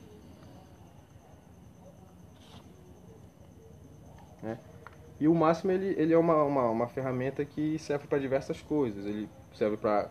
E 5.19 5.27
o 5.27 5.35
máximo 5.35 5.73
ele, 5.73 5.95
ele 5.99 6.13
é 6.13 6.19
uma, 6.19 6.43
uma, 6.45 6.71
uma 6.71 6.89
ferramenta 6.89 7.45
que 7.45 7.79
serve 7.79 8.07
para 8.07 8.19
diversas 8.19 8.61
coisas. 8.61 9.07
Ele 9.07 9.29
serve 9.55 9.77
para, 9.77 10.11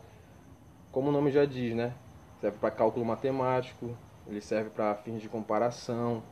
como 0.91 1.09
o 1.09 1.11
nome 1.11 1.31
já 1.31 1.45
diz, 1.45 1.75
né? 1.75 1.93
Serve 2.41 2.57
para 2.57 2.71
cálculo 2.71 3.05
matemático, 3.05 3.95
ele 4.27 4.41
serve 4.41 4.71
para 4.71 4.95
fins 4.95 5.21
de 5.21 5.29
comparação. 5.29 6.23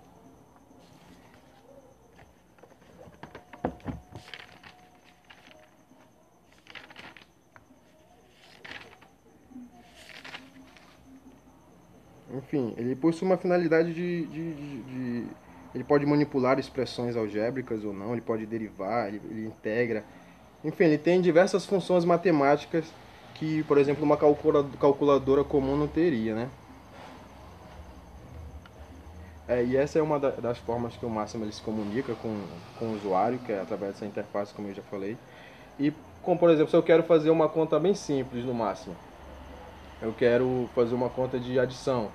Enfim, 12.54 12.72
ele 12.78 12.96
possui 12.96 13.28
uma 13.28 13.36
finalidade 13.36 13.92
de, 13.92 14.28
de, 14.28 14.54
de, 14.54 14.82
de 14.84 15.28
ele 15.74 15.84
pode 15.84 16.06
manipular 16.06 16.60
expressões 16.60 17.18
algébricas 17.18 17.84
ou 17.84 17.92
não, 17.92 18.12
ele 18.12 18.22
pode 18.22 18.46
derivar, 18.46 19.08
ele, 19.08 19.20
ele 19.28 19.48
integra. 19.48 20.04
Enfim, 20.64 20.84
ele 20.84 21.00
tem 21.00 21.20
diversas 21.20 21.66
funções 21.66 22.06
matemáticas 22.06 22.86
que, 23.34 23.64
por 23.64 23.80
exemplo, 23.80 24.04
uma 24.04 24.16
calculadora 24.16 25.44
comum 25.44 25.76
não 25.76 25.88
teria, 25.88 26.36
né? 26.36 26.50
É, 29.48 29.64
e 29.64 29.76
essa 29.76 29.98
é 29.98 30.02
uma 30.04 30.20
das 30.20 30.60
formas 30.60 30.96
que 30.96 31.08
o 31.08 31.10
Máximo 31.10 31.46
ele 31.46 31.52
se 31.52 31.62
comunica 31.62 32.14
com, 32.14 32.40
com 32.78 32.86
o 32.86 32.96
usuário, 32.96 33.40
que 33.40 33.52
é 33.52 33.62
através 33.62 33.94
dessa 33.94 34.06
interface, 34.06 34.54
como 34.54 34.68
eu 34.68 34.76
já 34.76 34.84
falei. 34.84 35.18
E, 35.80 35.92
como 36.22 36.38
por 36.38 36.52
exemplo, 36.52 36.70
se 36.70 36.76
eu 36.76 36.84
quero 36.84 37.02
fazer 37.02 37.32
uma 37.32 37.50
conta 37.50 37.80
bem 37.80 37.96
simples 37.96 38.46
no 38.46 38.54
Máximo, 38.54 38.96
eu 40.00 40.14
quero 40.14 40.70
fazer 40.76 40.94
uma 40.94 41.10
conta 41.10 41.40
de 41.40 41.60
adição. 41.60 42.12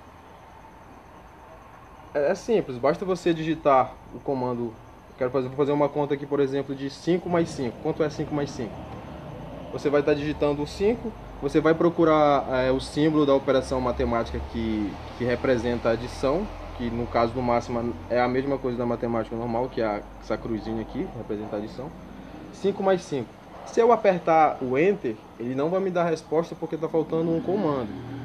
É, 2.13 2.31
é 2.31 2.35
simples, 2.35 2.77
basta 2.77 3.05
você 3.05 3.33
digitar 3.33 3.93
o 4.15 4.19
comando. 4.19 4.73
Quero 5.17 5.29
fazer, 5.31 5.47
vou 5.47 5.57
fazer 5.57 5.71
uma 5.71 5.89
conta 5.89 6.13
aqui, 6.13 6.25
por 6.25 6.39
exemplo, 6.39 6.73
de 6.73 6.89
5 6.89 7.29
mais 7.29 7.49
5. 7.49 7.75
Quanto 7.83 8.03
é 8.03 8.09
5 8.09 8.33
mais 8.33 8.49
5? 8.51 8.71
Você 9.73 9.89
vai 9.89 9.99
estar 9.99 10.13
digitando 10.13 10.63
o 10.63 10.67
5, 10.67 11.11
você 11.41 11.59
vai 11.59 11.75
procurar 11.75 12.47
é, 12.65 12.71
o 12.71 12.79
símbolo 12.79 13.25
da 13.25 13.35
operação 13.35 13.79
matemática 13.79 14.39
que, 14.51 14.91
que 15.17 15.23
representa 15.23 15.89
a 15.89 15.91
adição, 15.91 16.47
que 16.77 16.89
no 16.89 17.05
caso 17.05 17.33
do 17.33 17.41
máximo 17.41 17.93
é 18.09 18.19
a 18.19 18.27
mesma 18.27 18.57
coisa 18.57 18.77
da 18.77 18.85
matemática 18.85 19.35
normal, 19.35 19.69
que 19.69 19.81
é 19.81 20.01
essa 20.21 20.37
cruzinha 20.37 20.81
aqui, 20.81 21.07
representa 21.17 21.57
a 21.57 21.59
adição. 21.59 21.91
5 22.53 22.81
mais 22.81 23.01
5. 23.03 23.27
Se 23.67 23.79
eu 23.79 23.91
apertar 23.91 24.57
o 24.61 24.77
Enter, 24.77 25.15
ele 25.39 25.53
não 25.53 25.69
vai 25.69 25.79
me 25.79 25.91
dar 25.91 26.05
resposta 26.05 26.55
porque 26.55 26.73
está 26.73 26.89
faltando 26.89 27.29
um 27.29 27.39
comando 27.39 28.18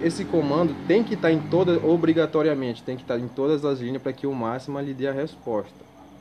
esse 0.00 0.24
comando 0.24 0.74
tem 0.86 1.02
que 1.02 1.14
estar 1.14 1.28
tá 1.28 1.34
em 1.34 1.40
todas, 1.48 1.82
obrigatoriamente, 1.82 2.82
tem 2.82 2.96
que 2.96 3.02
estar 3.02 3.14
tá 3.14 3.20
em 3.20 3.28
todas 3.28 3.64
as 3.64 3.80
linhas 3.80 4.00
para 4.00 4.12
que 4.12 4.26
o 4.26 4.34
máximo 4.34 4.78
lhe 4.80 4.94
dê 4.94 5.08
a 5.08 5.12
resposta. 5.12 5.74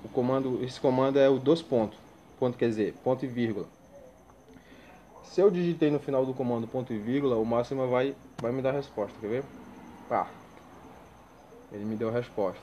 O 0.04 0.10
comando, 0.10 0.64
esse 0.64 0.80
comando 0.80 1.20
é 1.20 1.30
o 1.30 1.38
dois 1.38 1.62
pontos, 1.62 1.98
ponto 2.40 2.58
quer 2.58 2.70
dizer, 2.70 2.96
ponto 3.04 3.24
e 3.24 3.28
vírgula. 3.28 3.68
Se 5.24 5.42
eu 5.42 5.52
digitei 5.52 5.92
no 5.92 6.00
final 6.00 6.26
do 6.26 6.34
comando 6.34 6.68
ponto 6.68 6.92
e 6.92 6.98
vírgula, 6.98 7.36
o 7.36 7.46
máximo 7.46 7.88
vai, 7.88 8.16
vai 8.42 8.52
me 8.52 8.62
dar 8.62 8.70
a 8.70 8.74
resposta, 8.74 9.16
quer 9.22 9.28
ver? 9.28 9.44
Pá, 10.10 10.28
ele 11.72 11.86
me 11.86 11.96
deu 11.96 12.10
a 12.10 12.12
resposta. 12.12 12.62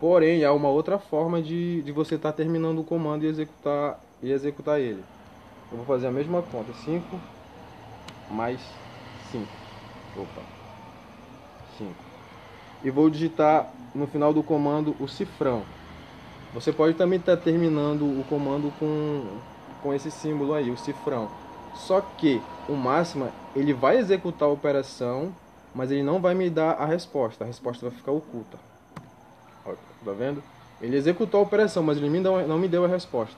Porém, 0.00 0.44
há 0.44 0.52
uma 0.52 0.68
outra 0.68 0.98
forma 0.98 1.42
de, 1.42 1.82
de 1.82 1.92
você 1.92 2.14
estar 2.14 2.32
tá 2.32 2.36
terminando 2.36 2.78
o 2.78 2.84
comando 2.84 3.24
e 3.24 3.28
executar, 3.28 4.00
e 4.22 4.32
executar 4.32 4.80
ele. 4.80 5.04
Eu 5.70 5.76
vou 5.76 5.86
fazer 5.86 6.08
a 6.08 6.10
mesma 6.10 6.42
conta, 6.42 6.72
5 6.72 7.20
mais 8.30 8.60
5. 9.30 9.59
Opa. 10.16 10.42
5. 11.78 11.94
E 12.82 12.90
vou 12.90 13.10
digitar 13.10 13.70
no 13.94 14.06
final 14.06 14.32
do 14.32 14.42
comando 14.42 14.94
o 15.00 15.08
cifrão. 15.08 15.62
Você 16.52 16.72
pode 16.72 16.94
também 16.94 17.18
estar 17.18 17.36
tá 17.36 17.42
terminando 17.42 18.02
o 18.02 18.24
comando 18.28 18.72
com, 18.78 19.24
com 19.82 19.94
esse 19.94 20.10
símbolo 20.10 20.54
aí, 20.54 20.70
o 20.70 20.76
cifrão. 20.76 21.30
Só 21.74 22.00
que 22.00 22.42
o 22.68 22.74
máximo 22.74 23.30
ele 23.54 23.72
vai 23.72 23.98
executar 23.98 24.48
a 24.48 24.52
operação, 24.52 25.34
mas 25.74 25.90
ele 25.90 26.02
não 26.02 26.20
vai 26.20 26.34
me 26.34 26.50
dar 26.50 26.72
a 26.72 26.84
resposta. 26.84 27.44
A 27.44 27.46
resposta 27.46 27.88
vai 27.88 27.96
ficar 27.96 28.12
oculta. 28.12 28.58
Tá 30.04 30.12
vendo? 30.12 30.42
Ele 30.80 30.96
executou 30.96 31.40
a 31.40 31.42
operação, 31.42 31.82
mas 31.82 31.98
ele 31.98 32.08
não 32.20 32.58
me 32.58 32.66
deu 32.66 32.84
a 32.84 32.88
resposta. 32.88 33.36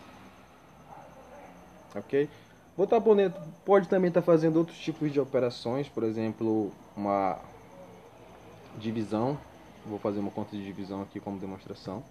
Ok? 1.94 2.28
O 2.76 2.86
tabuleiro 2.86 3.34
pode 3.66 3.86
também 3.86 4.08
estar 4.08 4.22
tá 4.22 4.26
fazendo 4.26 4.56
outros 4.56 4.78
tipos 4.78 5.12
de 5.12 5.20
operações, 5.20 5.88
por 5.88 6.02
exemplo, 6.04 6.72
uma 6.96 7.38
divisão. 8.78 9.38
Vou 9.84 9.98
fazer 9.98 10.20
uma 10.20 10.30
conta 10.30 10.56
de 10.56 10.64
divisão 10.64 11.02
aqui 11.02 11.20
como 11.20 11.38
demonstração. 11.38 12.02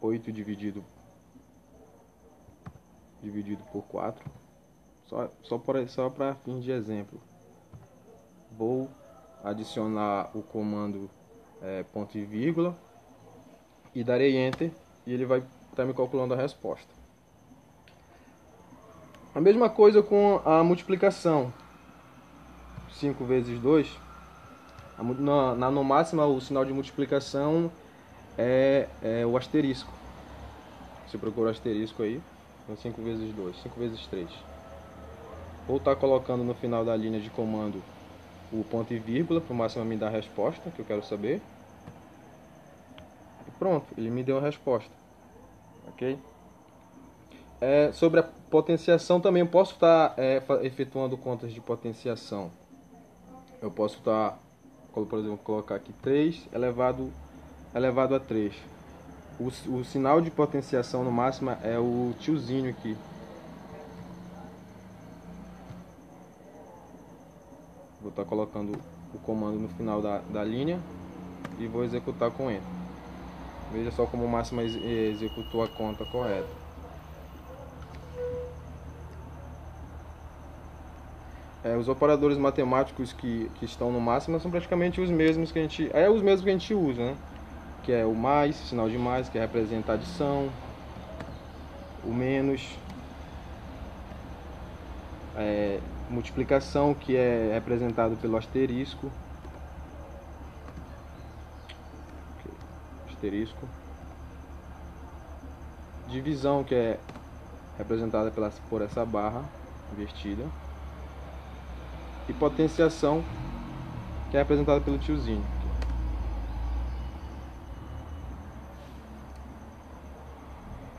8 0.00 0.32
dividido 0.32 0.84
dividido 3.22 3.62
por 3.72 3.82
4. 3.84 4.24
Só 5.06 5.30
só 5.42 5.58
para 5.58 5.86
só 5.88 6.08
para 6.08 6.34
fins 6.36 6.62
de 6.62 6.70
exemplo. 6.70 7.20
Vou 8.56 8.88
adicionar 9.42 10.30
o 10.34 10.42
comando 10.42 11.10
é, 11.60 11.82
ponto 11.84 12.16
e 12.16 12.24
vírgula 12.24 12.76
e 13.94 14.04
darei 14.04 14.36
enter 14.36 14.72
e 15.06 15.12
ele 15.12 15.24
vai 15.24 15.38
estar 15.38 15.76
tá 15.76 15.84
me 15.84 15.92
calculando 15.92 16.34
a 16.34 16.36
resposta. 16.36 17.01
A 19.34 19.40
mesma 19.40 19.70
coisa 19.70 20.02
com 20.02 20.42
a 20.44 20.62
multiplicação. 20.62 21.52
5 22.92 23.24
vezes 23.24 23.58
2. 23.58 23.88
Na, 25.18 25.54
na 25.54 25.70
no 25.70 25.82
máxima, 25.82 26.26
o 26.26 26.38
sinal 26.38 26.66
de 26.66 26.72
multiplicação 26.72 27.72
é, 28.36 28.88
é 29.02 29.24
o 29.24 29.34
asterisco. 29.36 29.90
Você 31.08 31.16
procura 31.16 31.48
o 31.48 31.50
asterisco 31.50 32.02
aí. 32.02 32.20
Então 32.62 32.76
5 32.76 33.00
vezes 33.02 33.34
2, 33.34 33.56
5 33.62 33.80
vezes 33.80 34.06
3. 34.06 34.28
Vou 35.66 35.78
estar 35.78 35.96
colocando 35.96 36.44
no 36.44 36.54
final 36.54 36.84
da 36.84 36.94
linha 36.94 37.18
de 37.18 37.30
comando 37.30 37.82
o 38.52 38.62
ponto 38.64 38.92
e 38.92 38.98
vírgula 38.98 39.40
para 39.40 39.52
o 39.52 39.56
máximo 39.56 39.84
me 39.84 39.96
dar 39.96 40.08
a 40.08 40.10
resposta 40.10 40.70
que 40.70 40.78
eu 40.78 40.84
quero 40.84 41.02
saber. 41.02 41.40
E 43.48 43.50
pronto, 43.58 43.86
ele 43.96 44.10
me 44.10 44.22
deu 44.22 44.36
a 44.36 44.42
resposta. 44.42 44.90
Ok? 45.88 46.18
É, 47.60 47.90
sobre 47.92 48.20
a 48.20 48.41
potenciação 48.52 49.18
também 49.18 49.40
eu 49.40 49.46
posso 49.46 49.72
estar 49.72 50.12
é, 50.18 50.42
efetuando 50.60 51.16
contas 51.16 51.54
de 51.54 51.60
potenciação. 51.60 52.50
Eu 53.62 53.70
posso 53.70 53.96
estar, 53.96 54.38
por 54.92 55.18
exemplo, 55.18 55.38
colocar 55.38 55.76
aqui 55.76 55.90
3 56.02 56.48
elevado, 56.52 57.10
elevado 57.74 58.14
a 58.14 58.20
3. 58.20 58.54
O, 59.40 59.46
o 59.78 59.84
sinal 59.86 60.20
de 60.20 60.30
potenciação 60.30 61.02
no 61.02 61.10
máximo 61.10 61.56
é 61.62 61.78
o 61.78 62.12
tiozinho 62.20 62.68
aqui. 62.68 62.94
Vou 68.02 68.10
estar 68.10 68.26
colocando 68.26 68.78
o 69.14 69.18
comando 69.20 69.58
no 69.60 69.68
final 69.68 70.02
da, 70.02 70.18
da 70.18 70.44
linha 70.44 70.78
e 71.58 71.66
vou 71.66 71.84
executar 71.84 72.30
com 72.30 72.50
Enter. 72.50 72.62
Veja 73.72 73.90
só 73.92 74.04
como 74.04 74.26
o 74.26 74.28
máximo 74.28 74.60
executou 74.60 75.62
a 75.62 75.68
conta 75.68 76.04
correta. 76.04 76.61
É, 81.64 81.76
os 81.76 81.88
operadores 81.88 82.36
matemáticos 82.36 83.12
que, 83.12 83.48
que 83.54 83.64
estão 83.64 83.92
no 83.92 84.00
máximo 84.00 84.38
são 84.40 84.50
praticamente 84.50 85.00
os 85.00 85.08
mesmos 85.08 85.52
que 85.52 85.60
a 85.60 85.62
gente 85.62 85.88
é 85.92 86.10
os 86.10 86.20
mesmos 86.20 86.42
que 86.42 86.50
a 86.50 86.52
gente 86.52 86.74
usa, 86.74 87.04
né? 87.04 87.16
Que 87.84 87.92
é 87.92 88.04
o 88.04 88.14
mais, 88.14 88.56
sinal 88.56 88.88
de 88.88 88.98
mais, 88.98 89.28
que 89.28 89.38
representa 89.38 89.92
a 89.92 89.94
adição, 89.94 90.50
o 92.04 92.12
menos, 92.12 92.76
é, 95.36 95.78
multiplicação, 96.10 96.94
que 96.94 97.14
é 97.14 97.52
representado 97.54 98.16
pelo 98.16 98.36
asterisco, 98.36 99.08
asterisco, 103.08 103.68
divisão, 106.08 106.64
que 106.64 106.74
é 106.74 106.98
representada 107.78 108.32
pela, 108.32 108.50
por 108.68 108.82
essa 108.82 109.04
barra 109.04 109.44
invertida 109.92 110.44
e 112.32 112.34
potenciação, 112.34 113.22
que 114.30 114.36
é 114.36 114.40
apresentada 114.40 114.80
pelo 114.80 114.98
tiozinho. 114.98 115.44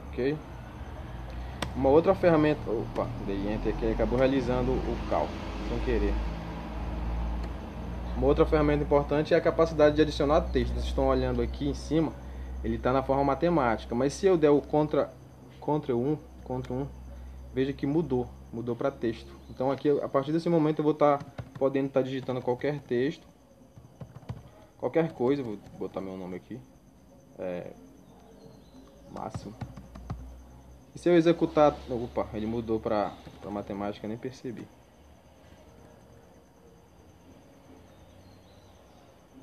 Ok? 0.09 0.37
Uma 1.75 1.89
outra 1.89 2.13
ferramenta. 2.13 2.61
Opa, 2.69 3.07
dei 3.25 3.51
enter 3.51 3.73
aqui, 3.73 3.91
acabou 3.91 4.17
realizando 4.17 4.71
o 4.71 5.09
cálculo, 5.09 5.33
sem 5.67 5.79
querer. 5.79 6.13
Uma 8.15 8.27
outra 8.27 8.45
ferramenta 8.45 8.83
importante 8.83 9.33
é 9.33 9.37
a 9.37 9.41
capacidade 9.41 9.95
de 9.95 10.03
adicionar 10.03 10.41
texto. 10.41 10.73
Vocês 10.73 10.85
estão 10.85 11.07
olhando 11.07 11.41
aqui 11.41 11.67
em 11.67 11.73
cima, 11.73 12.13
ele 12.63 12.75
está 12.75 12.93
na 12.93 13.01
forma 13.01 13.23
matemática. 13.23 13.95
Mas 13.95 14.13
se 14.13 14.27
eu 14.27 14.37
der 14.37 14.51
o 14.51 14.61
contra, 14.61 15.11
Ctrl 15.59 15.95
1, 15.95 16.17
Ctrl 16.43 16.73
1, 16.73 16.87
veja 17.55 17.73
que 17.73 17.87
mudou 17.87 18.29
mudou 18.53 18.75
para 18.75 18.91
texto. 18.91 19.33
Então 19.49 19.71
aqui, 19.71 19.89
a 19.89 20.07
partir 20.07 20.31
desse 20.31 20.47
momento 20.47 20.79
eu 20.79 20.83
vou 20.83 20.93
estar 20.93 21.17
tá 21.17 21.43
podendo 21.57 21.87
estar 21.87 22.01
tá 22.01 22.05
digitando 22.05 22.41
qualquer 22.41 22.79
texto, 22.81 23.27
qualquer 24.77 25.11
coisa, 25.11 25.41
vou 25.41 25.57
botar 25.77 25.99
meu 25.99 26.15
nome 26.15 26.35
aqui, 26.35 26.59
é, 27.39 27.73
máximo. 29.11 29.53
E 30.95 30.99
se 30.99 31.09
eu 31.09 31.15
executar, 31.15 31.75
opa, 31.89 32.29
ele 32.33 32.45
mudou 32.45 32.79
para 32.79 33.11
matemática, 33.49 34.07
nem 34.07 34.17
percebi. 34.17 34.67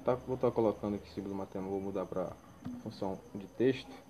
Tá, 0.05 0.15
vou 0.15 0.37
estar 0.37 0.49
tá 0.49 0.55
colocando 0.55 0.95
aqui 0.95 1.11
símbolo 1.11 1.35
matemático, 1.35 1.71
vou 1.71 1.81
mudar 1.81 2.07
para 2.07 2.31
função 2.83 3.19
de 3.35 3.47
texto. 3.49 4.10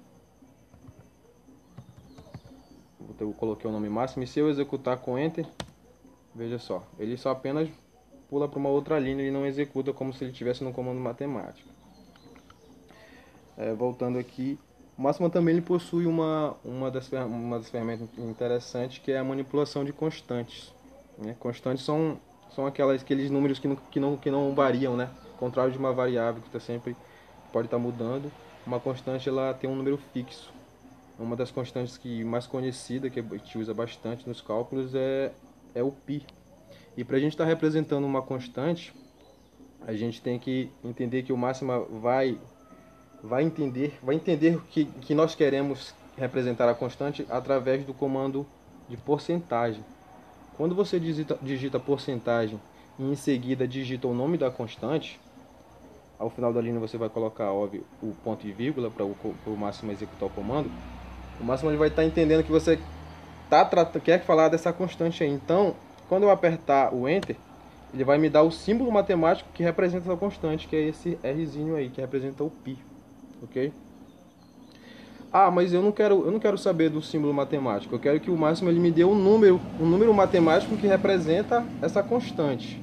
Eu 3.19 3.33
coloquei 3.33 3.69
o 3.69 3.73
nome 3.73 3.89
máximo 3.89 4.23
e 4.23 4.27
se 4.27 4.39
eu 4.39 4.49
executar 4.49 4.99
com 4.99 5.19
Enter, 5.19 5.47
veja 6.35 6.59
só, 6.59 6.83
ele 6.99 7.17
só 7.17 7.31
apenas 7.31 7.69
pula 8.29 8.49
para 8.49 8.59
uma 8.59 8.69
outra 8.69 8.99
linha, 8.99 9.23
ele 9.23 9.31
não 9.31 9.45
executa 9.45 9.93
como 9.93 10.13
se 10.13 10.25
ele 10.25 10.31
estivesse 10.33 10.63
no 10.63 10.73
comando 10.73 11.01
matemático. 11.01 11.69
É, 13.57 13.75
voltando 13.75 14.19
aqui, 14.19 14.59
o 14.97 15.03
máximo 15.03 15.29
também 15.29 15.55
ele 15.55 15.63
possui 15.63 16.07
uma, 16.07 16.55
uma, 16.65 16.91
das, 16.91 17.11
uma 17.11 17.59
das 17.59 17.69
ferramentas 17.69 18.09
interessantes 18.17 18.99
que 18.99 19.11
é 19.11 19.19
a 19.19 19.25
manipulação 19.25 19.85
de 19.85 19.93
constantes. 19.93 20.73
Né? 21.19 21.37
Constantes 21.41 21.85
são, 21.85 22.19
são 22.55 22.67
aquelas, 22.67 23.03
aqueles 23.03 23.31
números 23.31 23.59
que 23.59 23.67
não, 23.67 23.77
que, 23.77 24.01
não, 24.01 24.17
que 24.17 24.31
não 24.31 24.55
variam, 24.55 24.97
né? 24.97 25.11
contrário 25.41 25.73
de 25.73 25.79
uma 25.79 25.93
variável 25.93 26.43
que 26.43 26.49
está 26.49 26.61
sempre 26.61 26.95
pode 27.51 27.67
estar 27.67 27.79
tá 27.79 27.83
mudando. 27.83 28.31
Uma 28.67 28.79
constante 28.79 29.29
ela 29.29 29.55
tem 29.55 29.69
um 29.69 29.75
número 29.75 29.99
fixo. 30.13 30.53
Uma 31.21 31.37
das 31.37 31.51
constantes 31.51 31.99
que 31.99 32.25
mais 32.25 32.47
conhecida, 32.47 33.11
que 33.11 33.21
a 33.21 33.23
gente 33.23 33.59
usa 33.59 33.75
bastante 33.75 34.27
nos 34.27 34.41
cálculos, 34.41 34.95
é, 34.95 35.31
é 35.75 35.83
o 35.83 35.93
π. 35.93 36.23
E 36.97 37.05
para 37.05 37.19
a 37.19 37.21
gente 37.21 37.33
estar 37.33 37.45
tá 37.45 37.51
representando 37.51 38.05
uma 38.05 38.23
constante, 38.23 38.95
a 39.87 39.93
gente 39.93 40.23
tem 40.23 40.39
que 40.39 40.71
entender 40.83 41.23
que 41.23 41.33
o 41.33 41.37
máxima 41.37 41.79
vai 41.81 42.39
vai 43.23 43.43
entender 43.43 43.99
vai 44.03 44.15
entender 44.15 44.59
que, 44.71 44.87
que 44.87 45.15
nós 45.15 45.35
queremos 45.35 45.95
representar 46.17 46.71
a 46.71 46.75
constante 46.75 47.27
através 47.29 47.85
do 47.85 47.93
comando 47.93 48.47
de 48.89 48.97
porcentagem. 48.97 49.85
Quando 50.57 50.75
você 50.75 50.99
digita, 50.99 51.39
digita 51.43 51.79
porcentagem 51.79 52.59
e 52.99 53.05
em 53.05 53.15
seguida 53.15 53.69
digita 53.69 54.09
o 54.09 54.15
nome 54.15 54.39
da 54.39 54.51
constante, 54.51 55.21
ao 56.19 56.31
final 56.31 56.51
da 56.51 56.63
linha 56.63 56.81
você 56.81 56.97
vai 56.97 57.11
colocar, 57.11 57.53
óbvio, 57.53 57.85
o 58.03 58.15
ponto 58.25 58.47
e 58.47 58.53
vírgula 58.53 58.91
para 58.91 59.05
o, 59.05 59.15
o 59.47 59.51
máximo 59.51 59.93
executar 59.93 60.27
o 60.27 60.33
comando. 60.33 60.71
O 61.41 61.45
máximo 61.45 61.71
ele 61.71 61.79
vai 61.79 61.89
estar 61.89 62.03
tá 62.03 62.07
entendendo 62.07 62.45
que 62.45 62.51
você 62.51 62.79
tá 63.49 63.69
quer 64.05 64.23
falar 64.25 64.49
dessa 64.49 64.73
constante 64.73 65.25
aí. 65.25 65.31
Então, 65.31 65.75
quando 66.09 66.25
eu 66.25 66.31
apertar 66.31 66.95
o 66.95 67.09
Enter, 67.09 67.37
ele 67.93 68.05
vai 68.05 68.19
me 68.19 68.29
dar 68.29 68.43
o 68.43 68.51
símbolo 68.51 68.93
matemático 68.93 69.49
que 69.53 69.63
representa 69.63 70.09
essa 70.09 70.17
constante, 70.17 70.69
que 70.69 70.77
é 70.77 70.89
esse 70.89 71.19
Rzinho 71.25 71.77
aí, 71.77 71.89
que 71.89 72.01
representa 72.01 72.45
o 72.45 72.51
π. 72.51 72.77
Ok? 73.43 73.73
Ah, 75.33 75.51
mas 75.51 75.73
eu 75.73 75.81
não 75.81 75.93
quero, 75.93 76.25
eu 76.25 76.31
não 76.31 76.41
quero 76.41 76.59
saber 76.59 76.91
do 76.91 77.01
símbolo 77.01 77.33
matemático. 77.33 77.95
Eu 77.95 78.01
quero 78.01 78.21
que 78.21 78.31
o 78.31 78.37
máximo 78.37 78.69
ele 78.69 78.81
me 78.81 78.91
dê 78.91 79.05
um 79.05 79.15
número, 79.15 79.61
um 79.81 79.87
número 79.87 80.13
matemático 80.13 80.77
que 80.77 80.87
representa 80.87 81.65
essa 81.81 82.03
constante. 82.03 82.81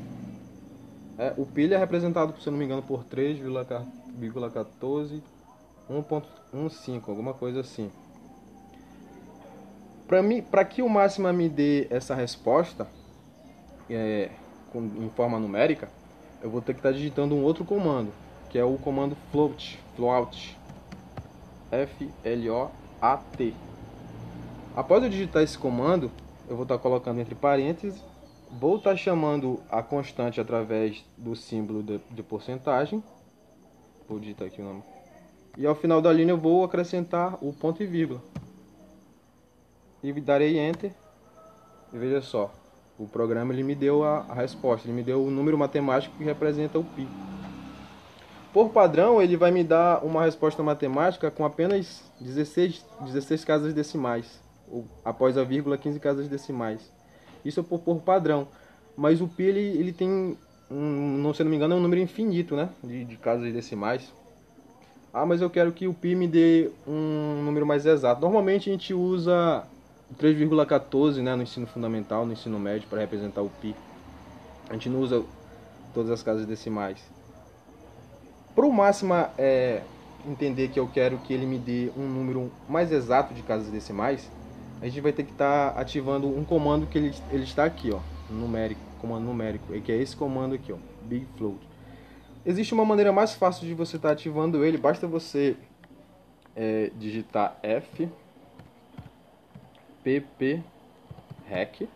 É, 1.18 1.34
o 1.38 1.45
π 1.45 1.74
é 1.74 1.78
representado, 1.78 2.34
se 2.39 2.47
eu 2.47 2.51
não 2.51 2.60
me 2.60 2.66
engano, 2.66 2.82
por 2.82 3.03
3,14, 3.03 5.22
1.15, 5.89 7.01
alguma 7.08 7.34
coisa 7.34 7.62
assim. 7.62 7.89
Para 10.08 10.22
mim, 10.22 10.41
para 10.41 10.64
que 10.64 10.82
o 10.82 10.88
máxima 10.88 11.34
me 11.34 11.49
dê 11.49 11.86
essa 11.89 12.16
resposta 12.16 12.88
é, 13.89 14.30
com, 14.72 14.80
em 14.80 15.10
forma 15.10 15.38
numérica, 15.38 15.89
eu 16.41 16.49
vou 16.49 16.62
ter 16.62 16.74
que 16.74 16.80
estar 16.80 16.89
tá 16.89 16.95
digitando 16.95 17.36
um 17.36 17.43
outro 17.43 17.66
comando, 17.66 18.14
que 18.49 18.58
é 18.58 18.64
o 18.64 18.78
comando 18.78 19.18
float, 19.32 19.78
float, 19.97 20.58
F 21.70 22.10
L 22.24 22.49
O 22.49 22.70
A 23.01 23.18
T. 23.18 23.53
Após 24.74 25.03
eu 25.03 25.10
digitar 25.10 25.43
esse 25.43 25.58
comando, 25.58 26.10
eu 26.47 26.55
vou 26.55 26.64
estar 26.64 26.78
tá 26.78 26.82
colocando 26.82 27.20
entre 27.20 27.36
parênteses, 27.36 28.01
vou 28.49 28.78
estar 28.78 28.91
tá 28.91 28.95
chamando 28.95 29.60
a 29.70 29.84
constante 29.84 30.39
através 30.39 31.03
do 31.18 31.36
símbolo 31.36 31.84
de, 31.84 31.99
de 32.12 32.24
porcentagem. 32.24 33.03
Vou 34.08 34.20
digitar 34.20 34.47
aqui 34.47 34.62
o 34.62 34.64
nome. 34.64 34.84
E 35.58 35.66
ao 35.66 35.76
final 35.76 36.01
da 36.01 36.14
linha 36.14 36.30
eu 36.30 36.38
vou 36.38 36.64
acrescentar 36.64 37.38
o 37.41 37.51
ponto 37.51 37.84
e 37.84 37.86
vírgula 37.86 38.22
e 40.10 40.22
darei 40.22 40.60
enter. 40.60 40.91
E 41.93 41.97
veja 41.97 42.22
só 42.22 42.51
o 42.97 43.08
programa 43.08 43.53
ele 43.53 43.64
me 43.64 43.76
deu 43.76 44.03
a, 44.03 44.26
a, 44.28 44.34
resposta 44.34 44.88
ele 44.88 44.95
me 44.95 45.03
deu 45.03 45.24
o 45.24 45.30
número 45.30 45.58
matemático 45.58 46.16
que 46.18 46.24
representa 46.24 46.80
o 46.80 46.84
pi. 46.84 47.08
Por 48.51 48.70
padrão 48.70 49.22
ele 49.22 49.38
vai 49.38 49.51
me 49.51 49.64
dar 49.64 50.03
uma 50.03 50.24
resposta 50.24 50.64
matemática 50.64 51.30
com 51.30 51.45
apenas 51.45 52.03
16 52.20 52.84
16 53.01 53.45
casas 53.45 53.74
decimais 53.74 54.41
ou, 54.70 54.86
após 55.05 55.38
a 55.38 55.43
vírgula 55.43 55.78
15 55.78 55.99
casas 55.99 56.28
decimais. 56.28 56.91
Isso 57.45 57.60
é 57.60 57.64
por, 57.64 57.80
por 57.80 58.01
padrão. 58.01 58.47
Mas 58.95 59.22
o 59.22 59.28
pi 59.28 59.43
ele, 59.43 59.60
ele 59.60 59.93
tem 59.93 60.36
um, 60.72 61.18
não 61.22 61.34
se 61.34 61.43
não 61.43 61.51
me 61.51 61.55
engano 61.55 61.76
é 61.76 61.78
um 61.78 61.82
número 61.82 62.01
infinito 62.01 62.55
né 62.55 62.70
de, 62.84 63.05
de 63.05 63.18
casas 63.18 63.53
decimais. 63.53 64.12
Ah, 65.14 65.26
mas 65.26 65.39
eu 65.39 65.49
quero 65.49 65.72
que 65.72 65.88
o 65.88 65.93
pi 65.93 66.16
me 66.16 66.28
dê 66.28 66.70
um 66.88 67.43
número 67.43 67.66
mais 67.66 67.86
exato. 67.86 68.22
Normalmente 68.22 68.70
a 68.70 68.74
gente 68.74 68.93
usa 68.93 69.64
3,14 70.16 71.22
né, 71.22 71.36
no 71.36 71.43
ensino 71.43 71.68
fundamental, 71.68 72.26
no 72.26 72.34
ensino 72.34 72.58
médio, 72.60 72.88
para 72.88 73.01
representar 73.01 73.41
o 73.41 73.49
pi. 73.49 73.76
A 74.70 74.74
gente 74.74 74.89
não 74.89 75.01
usa 75.01 75.24
todas 75.93 76.12
as 76.12 76.24
casas 76.24 76.45
decimais. 76.45 76.99
Para 78.55 78.66
o 78.66 78.72
máxima 78.72 79.30
é, 79.38 79.82
entender 80.26 80.70
que 80.70 80.80
eu 80.80 80.88
quero 80.88 81.18
que 81.20 81.34
ele 81.34 81.45
me 81.45 81.58
dê 81.58 81.91
um 81.97 82.08
número 82.08 82.51
mais 82.68 82.91
exato 82.91 83.34
de 83.34 83.41
casas 83.43 83.70
decimais, 83.70 84.30
a 84.82 84.86
gente 84.86 85.01
vai 85.01 85.12
ter 85.12 85.24
que 85.24 85.32
estar 85.32 85.74
tá 85.74 85.80
ativando 85.80 86.28
um 86.28 86.43
comando 86.43 86.86
que 86.88 86.97
ele, 86.97 87.14
ele 87.32 87.43
está 87.43 87.66
aqui, 87.66 87.91
ó, 87.91 87.99
numérico, 88.30 88.82
comando 88.99 89.26
numérico, 89.26 89.74
que 89.82 89.91
é 89.91 89.97
esse 89.97 90.16
comando 90.16 90.55
aqui, 90.55 90.72
ó, 90.72 90.78
big 91.03 91.28
float. 91.38 91.60
Existe 92.45 92.74
uma 92.74 92.86
maneira 92.86 93.12
mais 93.12 93.34
fácil 93.34 93.68
de 93.68 93.74
você 93.74 93.97
estar 93.97 94.10
tá 94.10 94.14
ativando 94.14 94.64
ele, 94.64 94.78
basta 94.78 95.08
você 95.08 95.55
é, 96.55 96.91
digitar 96.97 97.58
F 97.62 98.10
pp 100.08 100.64
rec 101.49 101.89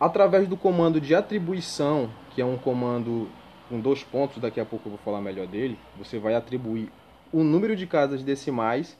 através 0.00 0.48
do 0.48 0.56
comando 0.56 0.98
de 0.98 1.14
atribuição, 1.14 2.08
que 2.30 2.40
é 2.40 2.44
um 2.44 2.56
comando 2.56 3.28
com 3.68 3.78
dois 3.78 4.02
pontos, 4.02 4.38
daqui 4.38 4.58
a 4.58 4.64
pouco 4.64 4.88
eu 4.88 4.92
vou 4.92 4.98
falar 4.98 5.20
melhor 5.20 5.46
dele, 5.46 5.78
você 5.98 6.18
vai 6.18 6.34
atribuir 6.34 6.90
o 7.30 7.44
número 7.44 7.76
de 7.76 7.86
casas 7.86 8.22
decimais 8.22 8.98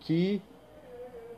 que 0.00 0.42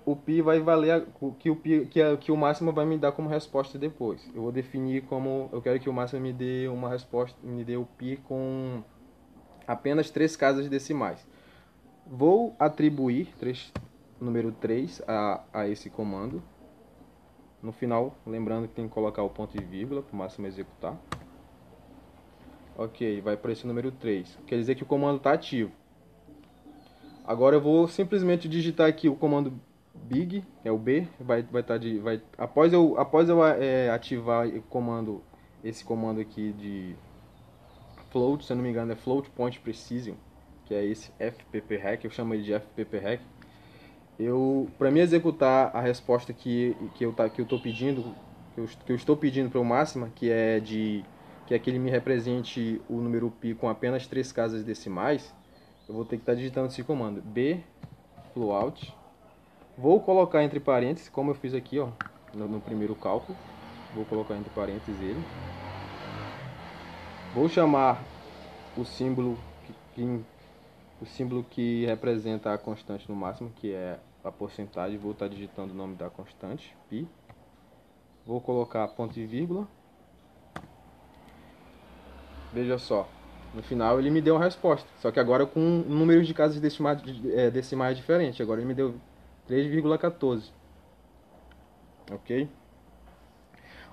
o 0.05 0.17
pi 0.17 0.43
vai 0.43 0.59
valer 0.59 1.07
que 1.39 1.51
o 1.51 1.55
pi, 1.55 1.87
que, 1.87 2.17
que 2.17 2.33
o 2.33 2.37
máximo 2.37 2.73
vai 2.73 2.85
me 2.85 2.99
dar 2.99 3.13
como 3.13 3.29
resposta 3.29 3.79
depois. 3.79 4.29
Eu 4.35 4.43
vou 4.43 4.53
definir 4.53 5.03
como 5.03 5.49
eu 5.53 5.63
quero 5.63 5.79
que 5.79 5.89
o 5.89 5.93
máximo 5.93 6.21
me 6.21 6.33
dê 6.33 6.67
uma 6.69 6.89
resposta, 6.89 7.39
me 7.45 7.63
dê 7.63 7.77
o 7.77 7.85
pi 7.97 8.17
com 8.29 8.83
apenas 9.69 10.11
três 10.11 10.35
casas 10.37 10.69
decimais. 10.69 11.25
Vou 12.07 12.55
atribuir 12.59 13.35
três, 13.39 13.73
número 14.21 14.53
3 14.53 15.03
a, 15.07 15.43
a 15.53 15.69
esse 15.69 15.91
comando. 15.91 16.43
No 17.62 17.73
final, 17.73 18.17
lembrando 18.27 18.69
que 18.69 18.75
tem 18.75 18.87
que 18.87 18.95
colocar 18.95 19.23
o 19.23 19.31
ponto 19.31 19.57
e 19.57 19.64
vírgula 19.64 20.03
para 20.03 20.14
o 20.14 20.17
máximo 20.17 20.47
executar. 20.47 20.97
Ok, 22.77 23.21
vai 23.23 23.37
para 23.37 23.53
esse 23.53 23.67
número 23.67 23.91
3. 23.91 24.39
Quer 24.47 24.57
dizer 24.57 24.75
que 24.75 24.83
o 24.83 24.87
comando 24.87 25.17
está 25.17 25.33
ativo. 25.33 25.73
Agora 27.27 27.57
eu 27.57 27.61
vou 27.61 27.89
simplesmente 27.89 28.49
digitar 28.49 28.89
aqui 28.89 29.09
o 29.09 29.17
comando 29.17 29.59
big, 29.95 30.45
é 30.62 30.71
o 30.71 30.79
B, 30.79 31.09
vai 31.19 31.43
vai 31.43 31.62
estar 31.62 31.75
tá 31.75 31.79
de 31.79 31.99
vai 31.99 32.23
após 32.39 32.73
eu 32.73 32.99
após 32.99 33.29
eu 33.29 33.45
é, 33.45 33.91
ativar 33.91 34.47
o 34.47 34.62
comando 34.62 35.23
esse 35.64 35.85
comando 35.85 36.21
aqui 36.21 36.53
de 36.53 36.95
float, 38.11 38.45
se 38.45 38.53
eu 38.53 38.57
não 38.57 38.62
me 38.62 38.71
engano 38.71 38.93
é 38.93 38.95
float 38.95 39.29
point 39.31 39.59
precision, 39.59 40.14
que 40.64 40.75
é 40.75 40.85
esse 40.85 41.11
fpprec, 41.19 42.05
eu 42.05 42.11
chamo 42.11 42.35
ele 42.35 42.45
de 42.45 42.53
fpprec. 42.59 43.23
Eu 44.19 44.69
para 44.79 44.91
me 44.91 45.01
executar 45.01 45.71
a 45.75 45.81
resposta 45.81 46.33
que 46.33 46.77
que 46.95 47.05
eu 47.05 47.12
tá 47.12 47.29
que 47.29 47.41
eu 47.41 47.47
tô 47.47 47.59
pedindo, 47.59 48.14
que 48.55 48.61
eu, 48.61 48.69
que 48.87 48.93
eu 48.93 48.97
estou 48.97 49.17
pedindo 49.17 49.51
para 49.51 49.61
o 49.61 49.64
máxima, 49.64 50.11
que 50.14 50.31
é 50.31 50.61
de 50.61 51.05
que 51.47 51.55
é 51.55 51.59
que 51.59 51.71
ele 51.71 51.79
me 51.79 51.91
represente 51.91 52.81
o 52.89 52.97
número 52.97 53.31
pi 53.31 53.55
com 53.55 53.69
apenas 53.69 54.07
três 54.07 54.33
casas 54.33 54.64
decimais, 54.64 55.33
eu 55.89 55.95
vou 55.95 56.05
ter 56.05 56.17
que 56.17 56.23
estar 56.23 56.33
tá 56.33 56.37
digitando 56.37 56.67
esse 56.69 56.83
comando 56.83 57.23
b 57.23 57.61
float 58.35 58.93
Vou 59.79 60.01
colocar 60.01 60.43
entre 60.43 60.59
parênteses, 60.59 61.11
como 61.11 61.33
eu 61.33 61.35
fiz 61.35 61.53
aqui, 61.53 61.79
ó, 61.79 61.91
no, 62.33 62.49
no 62.49 62.61
primeiro 62.62 62.95
cálculo. 62.95 63.37
Vou 63.95 64.07
colocar 64.07 64.35
entre 64.35 64.49
parênteses 64.49 64.99
ele. 65.03 65.23
Vou 67.35 67.47
chamar 67.47 68.03
o 68.75 68.87
símbolo 68.87 69.39
que, 69.67 69.75
que, 69.95 70.25
o 70.99 71.05
símbolo 71.05 71.45
que 71.45 71.85
representa 71.85 72.55
a 72.55 72.59
constante 72.59 73.07
no 73.07 73.14
máximo, 73.14 73.53
que 73.57 73.75
é 73.75 73.99
a 74.27 74.33
porcentagem. 74.33 74.99
Vou 74.99 75.12
estar 75.12 75.29
digitando 75.29 75.72
o 75.72 75.77
nome 75.77 75.95
da 75.95 76.11
constante, 76.11 76.77
π. 76.91 77.07
Vou 78.27 78.41
colocar 78.41 78.87
ponto 78.89 79.18
e 79.18 79.24
vírgula. 79.24 79.68
Veja 82.53 82.79
só, 82.79 83.09
no 83.55 83.62
final 83.62 83.99
ele 83.99 84.11
me 84.11 84.20
deu 84.20 84.35
uma 84.35 84.45
resposta, 84.45 84.89
só 84.99 85.11
que 85.11 85.20
agora 85.20 85.47
com 85.47 85.61
números 85.61 86.27
de 86.27 86.35
casas 86.35 86.59
decimais, 86.61 87.01
é, 87.35 87.51
decimais 87.51 87.97
diferentes. 87.97 88.41
Agora 88.41 88.61
ele 88.61 88.66
me 88.66 88.74
deu 88.74 88.95
3,14. 89.49 90.51
Ok? 92.11 92.49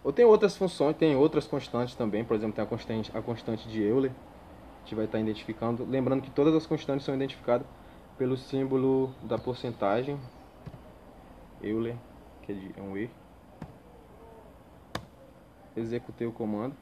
Ou 0.03 0.11
tem 0.11 0.25
outras 0.25 0.57
funções, 0.57 0.95
tem 0.97 1.15
outras 1.15 1.45
constantes 1.45 1.95
também, 1.95 2.25
por 2.25 2.36
exemplo, 2.36 2.55
tem 2.55 2.63
a 2.63 2.67
constante, 2.67 3.11
a 3.15 3.21
constante 3.21 3.67
de 3.69 3.81
Euler, 3.81 4.11
a 4.11 4.79
gente 4.84 4.95
vai 4.95 5.05
estar 5.05 5.19
identificando. 5.19 5.86
Lembrando 5.86 6.21
que 6.21 6.29
todas 6.29 6.53
as 6.53 6.65
constantes 6.65 7.05
são 7.05 7.15
identificadas 7.15 7.65
pelo 8.18 8.38
símbolo 8.38 9.14
da 9.24 9.38
porcentagem, 9.38 10.20
Euler, 11.61 11.95
que 12.41 12.51
é, 12.51 12.80
é 12.80 12.82
um 12.82 12.97
E. 12.97 13.09
Executei 15.76 16.28
o 16.28 16.32
comando, 16.32 16.76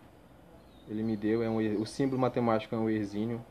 ele 0.88 1.04
me 1.04 1.16
deu, 1.16 1.42
é 1.42 1.50
um 1.50 1.58
o 1.82 1.86
símbolo 1.86 2.20
matemático 2.20 2.76
é 2.76 2.78
um 2.78 2.90
Ezinho. 2.90 3.44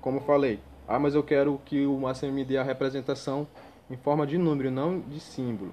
Como 0.00 0.20
falei, 0.20 0.60
ah, 0.88 0.98
mas 0.98 1.14
eu 1.14 1.22
quero 1.22 1.60
que 1.64 1.86
o 1.86 1.98
máximo 1.98 2.32
me 2.32 2.44
dê 2.44 2.56
a 2.56 2.62
representação 2.62 3.46
em 3.90 3.96
forma 3.96 4.26
de 4.26 4.38
número, 4.38 4.70
não 4.70 5.00
de 5.00 5.20
símbolo. 5.20 5.72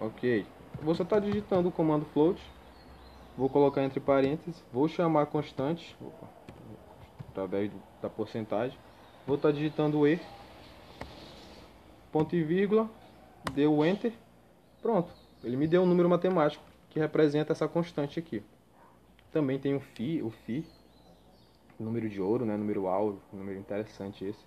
Ok. 0.00 0.46
Vou 0.82 0.94
só 0.94 1.02
estar 1.02 1.20
digitando 1.20 1.68
o 1.68 1.72
comando 1.72 2.06
float. 2.06 2.40
Vou 3.36 3.48
colocar 3.48 3.82
entre 3.82 4.00
parênteses. 4.00 4.64
Vou 4.72 4.88
chamar 4.88 5.26
constante. 5.26 5.96
Opa, 6.00 6.26
através 7.30 7.70
da 8.00 8.08
porcentagem. 8.08 8.76
Vou 9.26 9.36
estar 9.36 9.52
digitando 9.52 10.06
E 10.06 10.20
Ponto 12.11 12.35
e 12.35 12.43
vírgula. 12.43 12.89
Deu 13.53 13.85
Enter. 13.85 14.13
Pronto. 14.81 15.11
Ele 15.43 15.57
me 15.57 15.67
deu 15.67 15.81
um 15.81 15.85
número 15.85 16.09
matemático 16.09 16.63
que 16.89 16.99
representa 16.99 17.51
essa 17.51 17.67
constante 17.67 18.19
aqui. 18.19 18.43
Também 19.31 19.57
tem 19.59 19.75
o 19.75 19.79
Φ, 19.79 20.21
o 20.21 20.29
Φ, 20.29 20.63
número 21.79 22.07
de 22.07 22.21
ouro, 22.21 22.45
né? 22.45 22.55
número 22.55 22.87
áureo, 22.87 23.19
número 23.31 23.57
interessante 23.57 24.23
esse. 24.23 24.45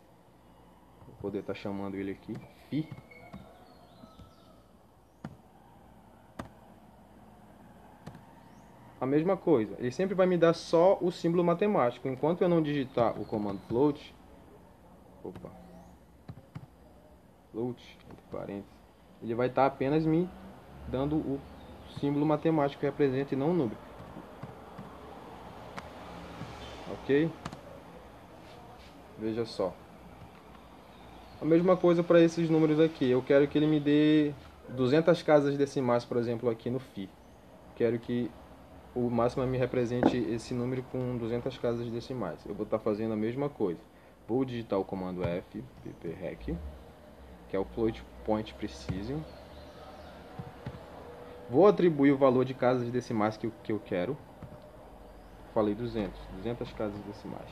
Vou 1.07 1.17
poder 1.21 1.41
estar 1.41 1.55
chamando 1.55 1.97
ele 1.97 2.13
aqui, 2.13 2.35
Φ. 2.71 2.89
a 9.01 9.07
mesma 9.07 9.37
coisa. 9.37 9.77
Ele 9.79 9.91
sempre 9.91 10.15
vai 10.15 10.27
me 10.27 10.37
dar 10.37 10.55
só 10.55 10.99
o 11.01 11.11
símbolo 11.11 11.45
matemático. 11.45 12.09
Enquanto 12.09 12.43
eu 12.43 12.49
não 12.49 12.63
digitar 12.63 13.19
o 13.21 13.25
comando 13.25 13.61
float, 13.69 14.15
opa, 15.23 15.51
float, 17.52 17.98
entre 18.10 18.24
parênteses, 18.32 18.70
ele 19.22 19.36
vai 19.36 19.48
estar 19.48 19.66
apenas 19.66 20.06
me 20.06 20.30
dando 20.88 21.16
o 21.16 21.40
símbolo 22.00 22.26
matemático 22.26 22.80
que 22.80 22.86
representa 22.86 23.36
e 23.36 23.38
não 23.38 23.52
o 23.52 23.54
número. 23.54 23.78
Ok? 26.94 27.30
Veja 29.20 29.46
só. 29.46 29.74
A 31.42 31.46
mesma 31.46 31.76
coisa 31.76 32.04
para 32.04 32.22
esses 32.22 32.50
números 32.50 32.80
aqui. 32.80 33.10
Eu 33.10 33.22
quero 33.22 33.48
que 33.48 33.58
ele 33.58 33.68
me 33.68 33.80
dê 33.80 34.34
200 34.70 35.22
casas 35.24 35.58
decimais, 35.58 36.06
por 36.06 36.18
exemplo, 36.18 36.50
aqui 36.50 36.70
no 36.70 36.80
FI. 36.80 37.10
Quero 37.76 37.98
que 38.00 38.30
o 38.94 39.10
máximo 39.10 39.46
me 39.48 39.58
represente 39.58 40.18
esse 40.18 40.54
número 40.54 40.84
com 40.92 41.18
200 41.18 41.58
casas 41.58 41.88
decimais. 41.90 42.46
Eu 42.46 42.54
vou 42.54 42.66
estar 42.66 42.80
fazendo 42.80 43.14
a 43.14 43.18
mesma 43.18 43.50
coisa. 43.50 43.80
Vou 44.28 44.46
digitar 44.46 44.80
o 44.80 44.86
comando 44.86 45.24
F, 45.24 45.64
pprec, 45.84 46.56
que 47.52 47.58
é 47.58 47.60
o 47.60 47.66
float 47.66 48.02
point 48.24 48.54
precision. 48.54 49.20
Vou 51.50 51.68
atribuir 51.68 52.14
o 52.14 52.18
valor 52.18 52.46
de 52.46 52.54
casas 52.54 52.90
decimais 52.90 53.36
que 53.36 53.46
eu, 53.46 53.52
que 53.62 53.74
eu 53.74 53.80
quero. 53.80 54.18
Falei 55.54 55.76
200, 55.76 56.18
200 56.38 56.72
casas 56.72 56.98
decimais. 57.02 57.50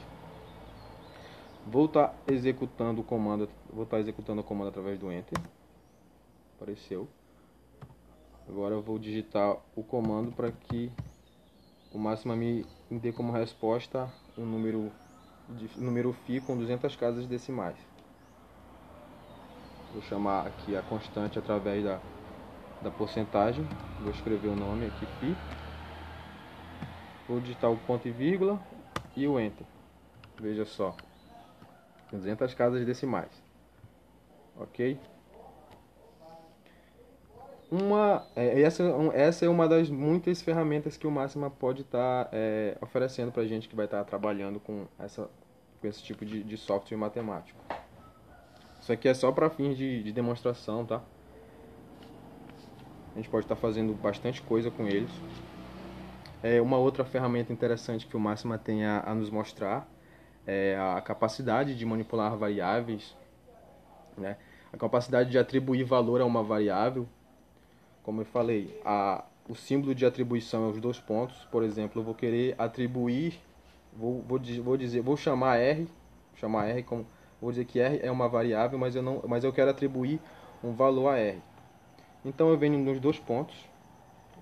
Vou 1.68 1.86
estar 1.86 2.16
executando 2.26 3.02
o 3.02 3.04
comando, 3.04 3.50
vou 3.70 3.84
estar 3.84 4.00
executando 4.00 4.40
o 4.40 4.44
comando 4.44 4.70
através 4.70 4.98
do 4.98 5.12
enter. 5.12 5.38
Apareceu. 6.56 7.06
Agora 8.48 8.76
eu 8.76 8.82
vou 8.82 8.98
digitar 8.98 9.58
o 9.76 9.84
comando 9.84 10.32
para 10.32 10.50
que 10.50 10.90
o 11.94 12.00
máximo 12.00 12.34
me 12.38 12.66
dê 12.90 13.12
como 13.12 13.34
resposta 13.34 14.10
um 14.38 14.46
número 14.46 14.90
número 15.76 16.14
φ 16.14 16.40
com 16.40 16.56
200 16.56 16.96
casas 16.96 17.28
decimais. 17.28 17.89
Vou 19.94 20.02
chamar 20.04 20.48
aqui 20.48 20.76
a 20.76 20.82
constante 20.84 21.40
através 21.40 21.84
da, 21.84 22.00
da 22.82 22.92
porcentagem. 22.92 23.68
Vou 24.02 24.12
escrever 24.12 24.48
o 24.48 24.56
nome 24.56 24.86
aqui 24.86 25.06
φ. 25.06 25.36
Vou 27.28 27.40
digitar 27.40 27.72
o 27.72 27.78
ponto 27.78 28.08
e 28.08 28.12
vírgula 28.12 28.60
e 29.16 29.28
o 29.28 29.40
enter. 29.40 29.66
Veja 30.40 30.66
só. 30.66 30.96
200 32.12 32.54
casas 32.54 32.86
decimais. 32.86 33.32
OK? 34.58 35.00
Uma, 37.72 38.26
é, 38.36 38.62
essa, 38.62 38.84
essa 39.14 39.46
é 39.46 39.50
uma 39.50 39.68
das 39.68 39.90
muitas 39.90 40.42
ferramentas 40.42 40.98
que 40.98 41.06
o 41.06 41.12
Máxima 41.12 41.52
pode 41.52 41.82
estar 41.82 42.26
tá, 42.26 42.30
é, 42.34 42.76
oferecendo 42.82 43.32
para 43.32 43.44
a 43.44 43.48
gente 43.48 43.70
que 43.70 43.76
vai 43.76 43.86
estar 43.86 44.00
tá 44.00 44.04
trabalhando 44.04 44.60
com, 44.60 44.88
essa, 44.98 45.30
com 45.80 45.88
esse 45.88 46.02
tipo 46.02 46.26
de, 46.26 46.44
de 46.44 46.58
software 46.58 46.98
matemático. 46.98 47.60
Isso 48.90 48.94
aqui 48.96 49.08
é 49.08 49.14
só 49.14 49.32
para 49.32 49.52
fins 49.52 49.78
de, 49.78 50.02
de 50.02 50.12
demonstração, 50.12 50.84
tá? 50.84 51.00
A 53.14 53.20
gente 53.20 53.30
pode 53.30 53.46
estar 53.46 53.54
tá 53.54 53.62
fazendo 53.62 53.94
bastante 53.94 54.42
coisa 54.42 54.72
com 54.72 54.88
eles. 54.88 55.12
É 56.42 56.60
uma 56.60 56.76
outra 56.76 57.06
ferramenta 57.06 57.54
interessante 57.54 58.08
que 58.08 58.18
o 58.18 58.20
Máxima 58.20 58.58
tem 58.58 58.84
a, 58.84 59.04
a 59.06 59.14
nos 59.14 59.30
mostrar 59.30 59.88
é 60.44 60.76
a 60.76 61.00
capacidade 61.02 61.78
de 61.78 61.86
manipular 61.86 62.36
variáveis, 62.36 63.16
né? 64.18 64.38
a 64.74 64.78
capacidade 64.78 65.30
de 65.30 65.38
atribuir 65.38 65.84
valor 65.84 66.20
a 66.20 66.26
uma 66.26 66.42
variável. 66.42 67.08
Como 68.02 68.22
eu 68.22 68.26
falei, 68.26 68.76
a, 68.84 69.24
o 69.48 69.54
símbolo 69.54 69.94
de 69.94 70.04
atribuição 70.04 70.66
é 70.66 70.72
os 70.72 70.82
dois 70.82 71.00
pontos. 71.00 71.46
Por 71.52 71.62
exemplo, 71.62 72.02
eu 72.02 72.04
vou 72.04 72.16
querer 72.16 72.56
atribuir, 72.58 73.40
vou, 73.94 74.24
vou, 74.24 74.40
vou 74.64 74.76
dizer, 74.76 75.02
vou 75.02 75.16
chamar 75.16 75.58
R, 75.58 75.88
chamar 76.38 76.70
R 76.70 76.82
como, 76.82 77.06
vou 77.42 77.52
dizer 77.52 77.66
que 77.66 77.80
R 77.80 78.00
é 78.02 78.12
uma 78.12 78.28
variável, 78.28 78.78
mas 78.78 78.96
eu 78.96 79.02
não, 79.02 79.22
mas 79.28 79.44
eu 79.44 79.54
quero 79.54 79.72
atribuir 79.72 80.20
um 80.64 80.74
valor 80.74 81.10
a 81.10 81.18
R. 81.18 81.42
Então 82.24 82.50
eu 82.50 82.58
venho 82.58 82.78
nos 82.78 83.00
dois 83.00 83.18
pontos, 83.18 83.56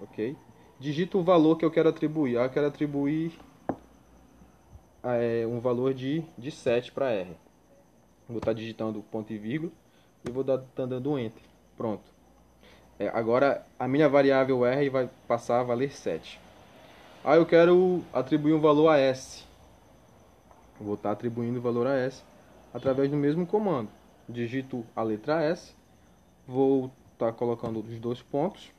ok? 0.02 0.36
Digito 0.80 1.20
o 1.20 1.24
valor 1.24 1.58
que 1.58 1.66
eu 1.66 1.72
quero 1.72 1.90
atribuir. 1.90 2.38
Ah, 2.38 2.44
eu 2.44 2.50
quero 2.50 2.68
atribuir 2.68 3.32
é, 5.04 5.46
um 5.48 5.60
valor 5.60 5.94
de, 5.94 6.24
de 6.38 6.52
7 6.52 6.92
para 6.92 7.12
R. 7.12 7.36
Vou 8.28 8.38
estar 8.38 8.52
tá 8.52 8.54
digitando 8.54 9.02
ponto 9.12 9.32
e 9.32 9.38
vírgula 9.38 9.72
e 10.28 10.32
vou 10.32 10.42
estar 10.42 10.58
tá 10.58 10.86
dando 10.86 11.18
Enter. 11.18 11.44
Pronto. 11.76 12.04
É, 13.00 13.10
agora 13.10 13.66
a 13.78 13.88
minha 13.88 14.10
variável 14.10 14.66
R 14.66 14.90
vai 14.90 15.10
passar 15.28 15.60
a 15.60 15.64
valer 15.64 15.92
7. 15.92 16.40
Ah, 17.24 17.36
eu 17.36 17.46
quero 17.46 18.04
atribuir 18.12 18.54
um 18.54 18.60
valor 18.60 18.90
a 18.90 18.98
S. 18.98 19.44
Vou 20.80 20.96
estar 20.96 21.10
tá 21.10 21.14
atribuindo 21.14 21.60
o 21.60 21.62
valor 21.62 21.88
a 21.88 21.96
S 21.96 22.24
através 22.74 23.10
do 23.10 23.18
mesmo 23.18 23.46
comando. 23.46 23.90
Digito 24.28 24.86
a 24.96 25.04
letra 25.04 25.44
S, 25.44 25.74
vou 26.46 26.92
estar 27.14 27.32
colocando 27.34 27.80
os 27.80 28.00
dois 28.00 28.22
pontos, 28.22 28.72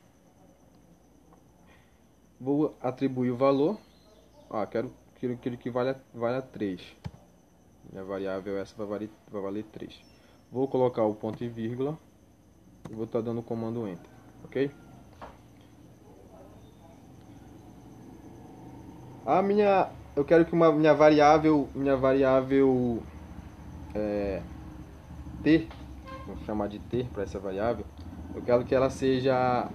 vou 2.40 2.76
atribuir 2.80 3.30
o 3.30 3.36
valor. 3.36 3.78
Ah, 4.50 4.66
quero 4.66 4.92
aquilo, 5.14 5.34
aquilo 5.34 5.56
que 5.56 5.70
vale 5.70 5.90
a, 5.90 5.96
vale 6.14 6.36
a 6.36 6.42
3. 6.42 6.80
Minha 7.90 8.04
variável 8.04 8.58
essa 8.58 8.74
vai 8.76 8.86
valer, 8.86 9.10
vai 9.30 9.42
valer 9.42 9.64
3. 9.64 10.00
Vou 10.50 10.68
colocar 10.68 11.04
o 11.04 11.14
ponto 11.14 11.42
e 11.42 11.48
vírgula 11.48 11.98
e 12.90 12.94
vou 12.94 13.04
estar 13.04 13.18
tá 13.18 13.24
dando 13.24 13.40
o 13.40 13.42
comando 13.42 13.86
Enter, 13.86 14.10
ok? 14.44 14.70
A 19.26 19.42
minha, 19.42 19.90
eu 20.16 20.24
quero 20.24 20.46
que 20.46 20.54
uma 20.54 20.72
minha 20.72 20.94
variável, 20.94 21.68
minha 21.74 21.96
variável 21.96 23.02
é, 23.98 24.42
t, 25.42 25.68
vou 26.26 26.36
chamar 26.46 26.68
de 26.68 26.78
t 26.78 27.06
para 27.12 27.24
essa 27.24 27.38
variável, 27.38 27.84
eu 28.34 28.42
quero 28.42 28.64
que 28.64 28.74
ela 28.74 28.90
seja, 28.90 29.68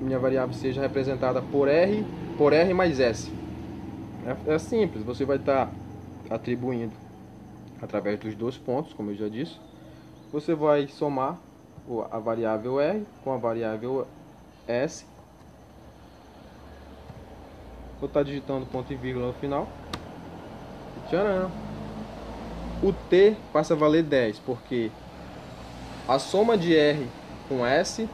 minha 0.00 0.18
variável 0.18 0.54
seja 0.54 0.80
representada 0.80 1.42
por 1.42 1.68
r, 1.68 2.04
por 2.38 2.52
r 2.52 2.72
mais 2.72 3.00
s. 3.00 3.32
É, 4.46 4.54
é 4.54 4.58
simples, 4.58 5.04
você 5.04 5.24
vai 5.24 5.36
estar 5.36 5.66
tá 5.66 6.34
atribuindo 6.34 6.92
através 7.82 8.18
dos 8.18 8.34
dois 8.34 8.56
pontos, 8.56 8.92
como 8.94 9.10
eu 9.10 9.14
já 9.14 9.28
disse. 9.28 9.58
Você 10.32 10.54
vai 10.54 10.88
somar 10.88 11.38
a 12.10 12.18
variável 12.18 12.80
R 12.80 13.06
com 13.22 13.32
a 13.32 13.36
variável 13.36 14.06
S. 14.66 15.06
Vou 18.00 18.08
estar 18.08 18.20
tá 18.20 18.24
digitando 18.24 18.66
ponto 18.66 18.92
e 18.92 18.96
vírgula 18.96 19.28
no 19.28 19.32
final. 19.34 19.68
Tcharam! 21.08 21.63
O 22.84 22.92
T 22.92 23.34
passa 23.50 23.72
a 23.72 23.76
valer 23.78 24.02
10, 24.02 24.40
porque 24.40 24.90
a 26.06 26.18
soma 26.18 26.58
de 26.58 26.76
R 26.76 27.08
com 27.48 27.64
S 27.64 28.06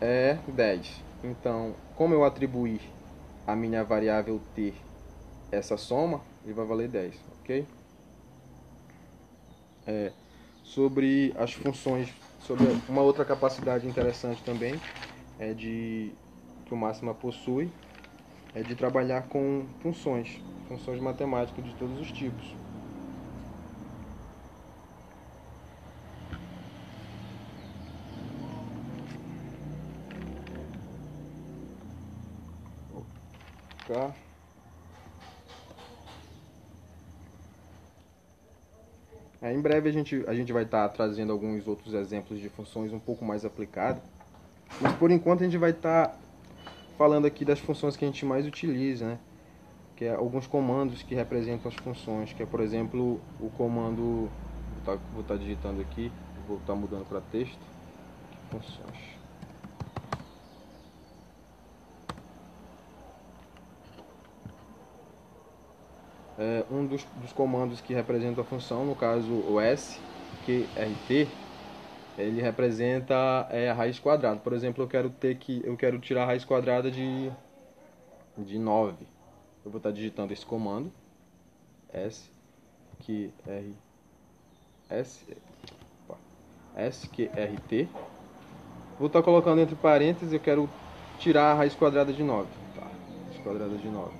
é 0.00 0.38
10. 0.48 1.02
Então, 1.22 1.74
como 1.94 2.14
eu 2.14 2.24
atribuir 2.24 2.80
a 3.46 3.54
minha 3.54 3.84
variável 3.84 4.40
t 4.54 4.72
essa 5.50 5.76
soma, 5.76 6.22
ele 6.42 6.54
vai 6.54 6.64
valer 6.64 6.88
10, 6.88 7.14
ok? 7.42 7.66
É, 9.86 10.10
sobre 10.64 11.34
as 11.38 11.52
funções, 11.52 12.08
sobre 12.40 12.64
uma 12.88 13.02
outra 13.02 13.26
capacidade 13.26 13.86
interessante 13.86 14.42
também, 14.42 14.80
é 15.38 15.52
de 15.52 16.12
que 16.64 16.72
o 16.72 16.78
Máxima 16.78 17.12
possui, 17.12 17.70
é 18.54 18.62
de 18.62 18.74
trabalhar 18.74 19.28
com 19.28 19.66
funções, 19.82 20.40
funções 20.66 20.98
matemáticas 20.98 21.62
de 21.62 21.74
todos 21.74 22.00
os 22.00 22.10
tipos. 22.10 22.61
Cá. 33.92 34.10
É, 39.42 39.52
em 39.52 39.60
breve 39.60 39.88
a 39.88 39.92
gente, 39.92 40.24
a 40.26 40.34
gente 40.34 40.52
vai 40.52 40.62
estar 40.62 40.88
tá 40.88 40.94
trazendo 40.94 41.32
alguns 41.32 41.66
outros 41.66 41.94
exemplos 41.94 42.38
de 42.38 42.48
funções 42.48 42.92
um 42.92 43.00
pouco 43.00 43.24
mais 43.24 43.44
aplicadas. 43.44 44.02
Mas 44.80 44.92
por 44.94 45.10
enquanto 45.10 45.42
a 45.42 45.44
gente 45.44 45.58
vai 45.58 45.70
estar 45.70 46.08
tá 46.08 46.16
falando 46.96 47.26
aqui 47.26 47.44
das 47.44 47.58
funções 47.58 47.96
que 47.96 48.04
a 48.04 48.08
gente 48.08 48.24
mais 48.24 48.46
utiliza, 48.46 49.06
né? 49.06 49.18
Que 49.96 50.04
é 50.06 50.14
alguns 50.14 50.46
comandos 50.46 51.02
que 51.02 51.14
representam 51.14 51.68
as 51.68 51.74
funções, 51.74 52.32
que 52.32 52.42
é 52.42 52.46
por 52.46 52.60
exemplo 52.60 53.20
o 53.40 53.50
comando, 53.50 54.30
vou 54.70 54.78
estar 54.78 54.96
tá, 54.96 55.34
tá 55.34 55.36
digitando 55.36 55.80
aqui, 55.80 56.10
vou 56.46 56.58
estar 56.58 56.72
tá 56.72 56.78
mudando 56.78 57.04
para 57.06 57.20
texto, 57.20 57.60
funções. 58.50 59.21
É, 66.42 66.64
um 66.68 66.84
dos, 66.84 67.04
dos, 67.20 67.32
comandos 67.32 67.80
que 67.80 67.94
representa 67.94 68.40
a 68.40 68.44
função, 68.44 68.84
no 68.84 68.96
caso 68.96 69.32
o 69.32 69.60
S, 69.60 70.00
que 70.44 70.66
RT, 70.76 71.28
ele 72.18 72.42
representa 72.42 73.46
é, 73.48 73.70
a 73.70 73.74
raiz 73.74 74.00
quadrada. 74.00 74.40
Por 74.40 74.52
exemplo, 74.52 74.82
eu 74.82 74.88
quero 74.88 75.08
ter 75.08 75.36
que 75.36 75.62
eu 75.64 75.76
quero 75.76 76.00
tirar 76.00 76.24
a 76.24 76.26
raiz 76.26 76.44
quadrada 76.44 76.90
de 76.90 77.30
de 78.36 78.58
9. 78.58 79.06
Eu 79.64 79.70
vou 79.70 79.78
estar 79.78 79.92
digitando 79.92 80.32
esse 80.32 80.44
comando 80.44 80.92
S 81.92 82.28
que 82.98 83.32
R 83.46 83.72
S 84.90 85.24
opa, 86.08 86.18
S 86.74 87.08
que. 87.08 87.30
Vou 88.98 89.06
estar 89.06 89.22
colocando 89.22 89.60
entre 89.60 89.76
parênteses, 89.76 90.32
eu 90.32 90.40
quero 90.40 90.68
tirar 91.20 91.52
a 91.52 91.54
raiz 91.54 91.74
quadrada 91.74 92.12
de 92.12 92.22
9. 92.24 92.48
Tá, 92.74 92.82
raiz 92.82 93.42
quadrada 93.44 93.76
de 93.76 93.88
9. 93.88 94.10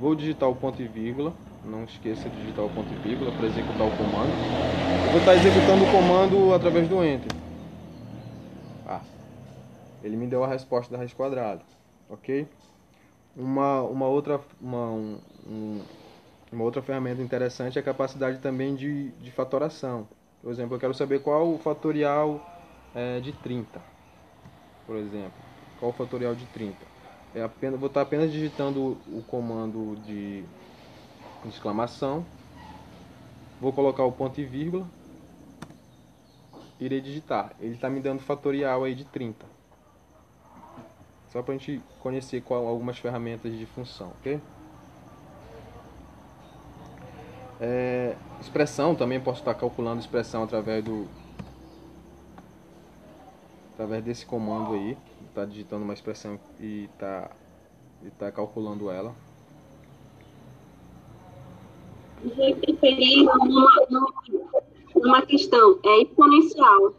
Vou 0.00 0.16
digitar 0.16 0.48
o 0.48 0.56
ponto 0.56 0.82
e 0.82 0.88
vírgula. 0.88 1.32
Não 1.64 1.84
esqueça 1.84 2.28
de 2.28 2.36
digitar 2.40 2.64
o 2.64 2.70
ponto 2.70 2.92
e 2.92 2.96
vírgula 2.96 3.30
para 3.32 3.46
executar 3.46 3.86
o 3.86 3.90
comando. 3.96 4.32
Eu 5.06 5.10
vou 5.10 5.20
estar 5.20 5.34
executando 5.34 5.84
o 5.84 5.90
comando 5.90 6.54
através 6.54 6.88
do 6.88 7.04
Enter. 7.04 7.32
Ah, 8.86 9.00
ele 10.02 10.16
me 10.16 10.26
deu 10.26 10.42
a 10.42 10.48
resposta 10.48 10.90
da 10.90 10.98
raiz 10.98 11.14
quadrada. 11.14 11.62
Ok? 12.08 12.48
Uma, 13.36 13.82
uma, 13.82 14.06
outra, 14.06 14.40
uma, 14.60 14.90
um, 14.90 15.80
uma 16.52 16.64
outra 16.64 16.82
ferramenta 16.82 17.22
interessante 17.22 17.78
é 17.78 17.80
a 17.80 17.84
capacidade 17.84 18.38
também 18.40 18.74
de, 18.74 19.10
de 19.12 19.30
fatoração. 19.30 20.08
Por 20.42 20.50
exemplo, 20.50 20.74
eu 20.74 20.80
quero 20.80 20.92
saber 20.92 21.20
qual 21.20 21.48
o 21.48 21.58
fatorial 21.58 22.44
é, 22.94 23.20
de 23.20 23.32
30. 23.32 23.80
Por 24.84 24.96
exemplo, 24.96 25.32
qual 25.78 25.92
o 25.92 25.94
fatorial 25.94 26.34
de 26.34 26.44
30. 26.46 26.76
É 27.34 27.42
apenas, 27.42 27.78
vou 27.78 27.86
estar 27.86 28.02
apenas 28.02 28.30
digitando 28.30 28.98
o 29.06 29.22
comando 29.26 29.96
de 30.04 30.44
exclamação. 31.48 32.24
Vou 33.60 33.72
colocar 33.72 34.04
o 34.04 34.12
ponto 34.12 34.40
e 34.40 34.44
vírgula. 34.44 34.86
Irei 36.80 37.00
digitar. 37.00 37.52
Ele 37.60 37.74
está 37.74 37.88
me 37.88 38.00
dando 38.00 38.20
fatorial 38.20 38.84
aí 38.84 38.94
de 38.94 39.04
30. 39.04 39.46
Só 41.30 41.42
para 41.42 41.54
a 41.54 41.56
gente 41.56 41.82
conhecer 42.00 42.42
qual, 42.42 42.66
algumas 42.66 42.98
ferramentas 42.98 43.56
de 43.56 43.64
função, 43.66 44.12
ok? 44.20 44.40
É, 47.60 48.16
expressão 48.40 48.94
também 48.94 49.20
posso 49.20 49.38
estar 49.38 49.54
calculando 49.54 50.00
expressão 50.00 50.42
através 50.42 50.84
do 50.84 51.06
através 53.72 54.02
desse 54.02 54.26
comando 54.26 54.74
aí 54.74 54.98
está 55.32 55.46
digitando 55.46 55.82
uma 55.82 55.94
expressão 55.94 56.38
e 56.60 56.88
está 56.92 57.30
e 58.02 58.10
tá 58.10 58.30
calculando 58.30 58.90
ela. 58.90 59.14
Me 62.22 62.54
referi 62.66 63.24
numa, 63.24 63.70
numa 64.94 65.22
questão, 65.22 65.78
é 65.84 66.02
exponencial. 66.02 66.94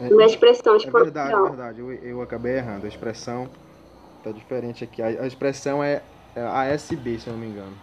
É, 0.00 0.12
uma 0.12 0.24
expressão 0.24 0.76
exponencial. 0.76 1.00
É 1.00 1.04
verdade, 1.04 1.34
é 1.34 1.42
verdade. 1.42 1.80
Eu, 1.80 1.92
eu 1.92 2.22
acabei 2.22 2.56
errando. 2.56 2.84
A 2.84 2.88
expressão 2.88 3.48
está 4.18 4.32
diferente 4.32 4.84
aqui. 4.84 5.00
A, 5.00 5.06
a 5.06 5.26
expressão 5.26 5.82
é, 5.82 6.02
é 6.34 6.42
ASB, 6.42 7.18
se 7.18 7.28
eu 7.28 7.32
não 7.32 7.40
me 7.40 7.46
engano. 7.46 7.76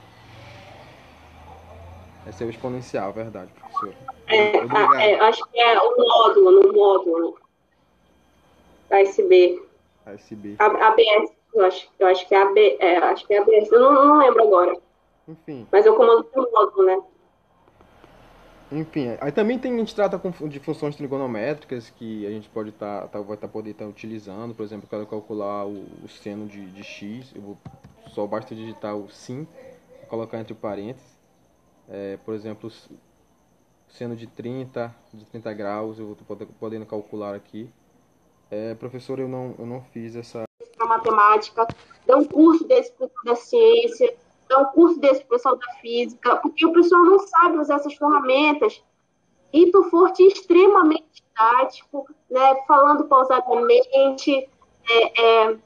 Esse 2.28 2.44
é 2.44 2.48
o 2.48 2.50
exponencial, 2.50 3.12
verdade, 3.12 3.52
professor. 3.52 3.94
É, 4.28 5.12
é, 5.12 5.20
acho 5.22 5.44
que 5.52 5.60
é 5.60 5.80
o 5.80 5.98
módulo, 5.98 6.52
no 6.52 6.74
módulo. 6.74 7.38
ASB. 8.90 9.62
ASB. 10.06 10.56
ABS, 10.60 11.32
eu 11.54 11.66
acho, 11.66 11.90
eu 12.00 12.08
acho 12.08 12.28
que 12.28 12.36
é 12.36 12.42
AB, 12.42 12.78
é, 12.80 12.98
acho 12.98 13.28
que 13.28 13.34
é 13.34 13.40
ABS, 13.40 13.72
eu 13.72 13.80
não, 13.80 14.06
não 14.06 14.18
lembro 14.20 14.44
agora. 14.44 14.83
Enfim. 15.28 15.68
Mas 15.72 15.86
eu 15.86 15.96
comando 15.96 16.24
pelo 16.26 16.52
módulo, 16.52 16.86
né? 16.86 17.02
Enfim, 18.72 19.16
aí 19.22 19.32
também 19.32 19.60
tem, 19.60 19.74
a 19.76 19.78
gente 19.78 19.94
trata 19.94 20.20
de 20.48 20.60
funções 20.60 20.96
trigonométricas 20.96 21.92
que 21.92 22.26
a 22.26 22.30
gente 22.32 22.50
pode 22.50 22.70
estar, 22.70 23.04
tá, 23.04 23.08
tá, 23.08 23.22
vai 23.22 23.38
tá, 23.38 23.48
poder 23.48 23.72
estar 23.72 23.86
tá 23.86 23.90
utilizando, 23.90 24.56
por 24.56 24.64
exemplo, 24.64 24.88
para 24.88 25.06
calcular 25.06 25.66
o, 25.68 25.86
o 26.04 26.08
seno 26.08 26.48
de, 26.48 26.66
de 26.72 26.84
x, 26.84 27.32
eu 27.36 27.42
vou, 27.42 27.58
só 28.10 28.26
basta 28.26 28.56
digitar 28.56 28.96
o 28.96 29.08
sim, 29.10 29.48
colocar 30.08 30.40
entre 30.40 30.56
parênteses, 30.56 31.16
é, 31.88 32.18
por 32.26 32.34
exemplo, 32.34 32.72
seno 33.90 34.16
de 34.16 34.26
30, 34.26 34.94
de 35.14 35.26
30 35.26 35.54
graus, 35.54 36.00
eu 36.00 36.08
vou 36.08 36.38
podendo 36.60 36.86
calcular 36.86 37.36
aqui. 37.36 37.70
É, 38.50 38.74
professor, 38.74 39.20
eu 39.20 39.28
não, 39.28 39.54
eu 39.60 39.66
não 39.68 39.82
fiz 39.82 40.16
essa... 40.16 40.44
Matemática, 40.80 41.68
dá 42.06 42.18
um 42.18 42.26
curso 42.26 42.68
desse 42.68 42.94
da 43.24 43.36
ciência, 43.36 44.16
dá 44.54 44.60
um 44.60 44.66
curso 44.66 45.00
desse 45.00 45.24
pessoal 45.26 45.56
da 45.56 45.68
física, 45.82 46.36
porque 46.38 46.66
o 46.66 46.74
pessoal 46.74 47.04
não 47.04 47.20
sabe 47.20 47.58
usar 47.58 47.76
essas 47.76 47.94
ferramentas. 47.96 48.82
E 49.52 49.72
tu 49.72 49.84
foste 49.84 50.24
extremamente 50.24 51.06
didático, 51.14 52.08
né, 52.30 52.56
falando 52.68 53.06
pausadamente, 53.06 54.48
é, 54.90 55.22
é, 55.22 55.58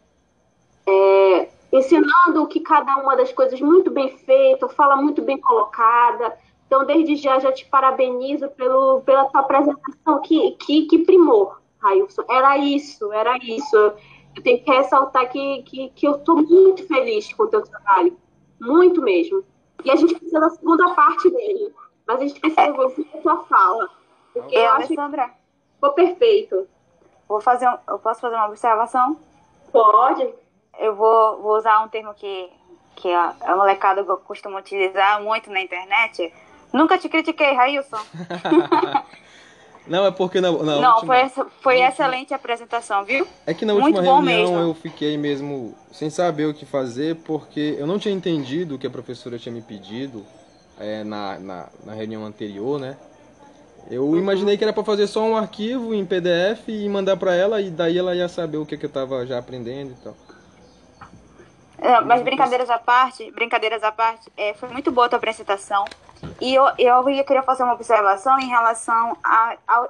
é, 0.88 1.50
ensinando 1.72 2.48
que 2.48 2.60
cada 2.60 2.98
uma 2.98 3.16
das 3.16 3.32
coisas 3.32 3.60
muito 3.62 3.92
bem 3.92 4.10
feita, 4.10 4.68
fala 4.70 4.96
muito 4.96 5.22
bem 5.22 5.40
colocada. 5.40 6.38
Então, 6.66 6.86
desde 6.86 7.16
já, 7.16 7.40
já 7.40 7.52
te 7.52 7.66
parabenizo 7.66 8.50
pelo, 8.50 9.02
pela 9.02 9.26
tua 9.26 9.42
apresentação. 9.42 10.22
Que, 10.22 10.52
que, 10.52 10.86
que 10.86 11.00
primor, 11.00 11.62
Railson. 11.80 12.24
Era 12.30 12.58
isso, 12.58 13.12
era 13.14 13.38
isso. 13.38 13.76
Eu 13.76 14.44
tenho 14.44 14.62
que 14.62 14.70
ressaltar 14.70 15.30
que, 15.32 15.64
que, 15.64 15.90
que 15.90 16.08
eu 16.08 16.18
estou 16.18 16.36
muito 16.36 16.86
feliz 16.88 17.32
com 17.32 17.44
o 17.44 17.48
teu 17.48 17.64
trabalho. 17.64 18.18
Muito 18.60 19.02
mesmo. 19.02 19.44
E 19.84 19.92
a 19.92 19.96
gente 19.96 20.16
precisa 20.16 20.40
da 20.40 20.50
segunda 20.50 20.94
parte 20.94 21.30
dele. 21.30 21.74
Mas 22.06 22.18
a 22.18 22.28
gente 22.28 22.40
precisa 22.40 22.72
ouvir 22.74 23.08
a 23.14 23.18
tua 23.18 23.44
fala. 23.46 23.90
Porque 24.34 24.56
eu, 24.56 24.62
eu 24.62 24.72
acho 24.72 24.94
Alessandra. 24.94 25.28
que 25.28 25.34
ficou 25.76 25.92
perfeito. 25.94 26.68
Vou 27.28 27.42
fazer 27.42 27.68
um, 27.68 27.78
eu 27.88 28.00
posso 28.00 28.22
fazer 28.22 28.36
uma 28.36 28.48
observação? 28.48 29.20
Pode. 29.72 30.34
Eu 30.80 30.96
vou, 30.96 31.42
vou 31.42 31.58
usar 31.58 31.84
um 31.84 31.90
termo 31.90 32.14
que, 32.14 32.50
que 32.96 33.12
a, 33.12 33.36
a 33.42 33.56
molecada 33.56 34.04
costuma 34.04 34.60
utilizar 34.60 35.22
muito 35.22 35.52
na 35.52 35.62
internet. 35.62 36.34
Nunca 36.72 36.98
te 36.98 37.10
critiquei, 37.10 37.54
Railson. 37.54 37.98
Não, 39.90 40.06
é 40.06 40.12
porque 40.12 40.42
na, 40.42 40.52
na 40.52 40.82
Não, 40.82 40.94
última... 40.96 41.14
foi, 41.14 41.18
essa, 41.18 41.46
foi 41.62 41.82
excelente 41.82 42.34
a 42.34 42.38
apresentação, 42.38 43.04
viu? 43.06 43.28
É 43.46 43.54
que 43.54 43.66
na 43.66 43.74
última 43.74 44.02
Muito 44.02 44.26
reunião 44.26 44.60
eu 44.60 44.74
fiquei 44.74 45.18
mesmo 45.18 45.76
sem 45.92 46.10
saber 46.10 46.46
o 46.46 46.54
que 46.54 46.66
fazer, 46.66 47.16
porque 47.18 47.76
eu 47.80 47.88
não 47.88 47.98
tinha 47.98 48.14
entendido 48.14 48.76
o 48.76 48.80
que 48.80 48.88
a 48.88 48.90
professora 48.90 49.38
tinha 49.40 49.54
me 49.54 49.62
pedido 49.62 50.26
é, 50.80 51.04
na, 51.04 51.40
na, 51.40 51.70
na, 51.86 51.94
reunião 51.94 52.26
anterior, 52.26 52.80
né? 52.80 52.98
Eu 53.90 54.04
uhum. 54.04 54.18
imaginei 54.18 54.58
que 54.58 54.64
era 54.64 54.74
para 54.74 54.84
fazer 54.84 55.08
só 55.08 55.24
um 55.24 55.36
arquivo 55.36 55.94
em 55.94 56.06
PDF 56.06 56.68
e 56.68 56.88
mandar 56.90 57.16
para 57.18 57.34
ela, 57.34 57.62
e 57.62 57.70
daí 57.70 57.98
ela 57.98 58.14
ia 58.14 58.28
saber 58.28 58.58
o 58.58 58.66
que, 58.66 58.78
que 58.78 58.86
eu 58.86 58.90
tava 58.90 59.26
já 59.26 59.38
aprendendo 59.38 59.92
e 59.92 60.04
tal. 60.04 60.16
É, 61.80 62.02
mas 62.02 62.22
brincadeiras 62.24 62.70
à 62.70 62.80
parte, 62.80 63.30
brincadeiras 63.32 63.84
à 63.84 63.92
parte, 63.92 64.32
é, 64.36 64.54
foi 64.54 64.70
muito 64.70 64.92
boa 64.92 65.06
a 65.06 65.10
tua 65.10 65.18
apresentação. 65.18 65.86
E 66.42 66.54
eu, 66.54 66.66
eu 66.78 67.04
queria 67.24 67.44
fazer 67.44 67.64
uma 67.64 67.74
observação 67.74 68.40
em 68.40 68.48
relação 68.48 69.16
a, 69.24 69.56
a, 69.68 69.88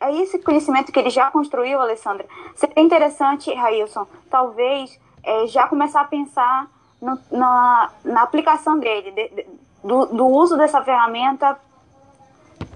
a 0.00 0.12
esse 0.12 0.38
conhecimento 0.38 0.90
que 0.90 0.98
ele 0.98 1.10
já 1.10 1.30
construiu, 1.30 1.80
Alessandra. 1.80 2.26
Seria 2.54 2.82
interessante, 2.82 3.52
Railson, 3.52 4.06
talvez 4.30 4.98
é, 5.22 5.46
já 5.46 5.66
começar 5.66 6.00
a 6.00 6.04
pensar 6.04 6.70
no, 7.00 7.18
na, 7.30 7.90
na 8.04 8.22
aplicação 8.22 8.78
dele, 8.78 9.10
de, 9.10 9.28
de, 9.28 9.46
do, 9.84 10.06
do 10.06 10.26
uso 10.26 10.56
dessa 10.56 10.82
ferramenta 10.82 11.58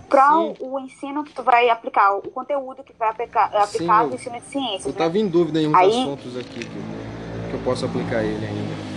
para 0.08 0.36
o, 0.36 0.74
o, 0.74 0.78
ensino 0.78 1.24
que 1.24 1.32
tu 1.32 1.42
vai 1.42 1.70
aplicar, 1.70 2.14
o 2.14 2.30
conteúdo 2.30 2.84
que 2.84 2.92
vai 2.92 3.08
aplicar, 3.08 3.50
aplicar 3.56 4.06
no 4.06 4.14
ensino 4.14 4.38
de 4.38 4.46
ciências. 4.46 4.84
Eu 4.84 4.90
estava 4.90 5.14
né? 5.14 5.20
em 5.20 5.28
dúvida 5.28 5.58
em 5.58 5.68
uns 5.68 5.74
Aí, 5.74 6.02
assuntos 6.02 6.36
aqui 6.36 6.60
que, 6.60 7.11
que 7.52 7.56
eu 7.56 7.64
posso 7.64 7.84
aplicar 7.84 8.22
ele 8.24 8.44
ainda. 8.46 8.92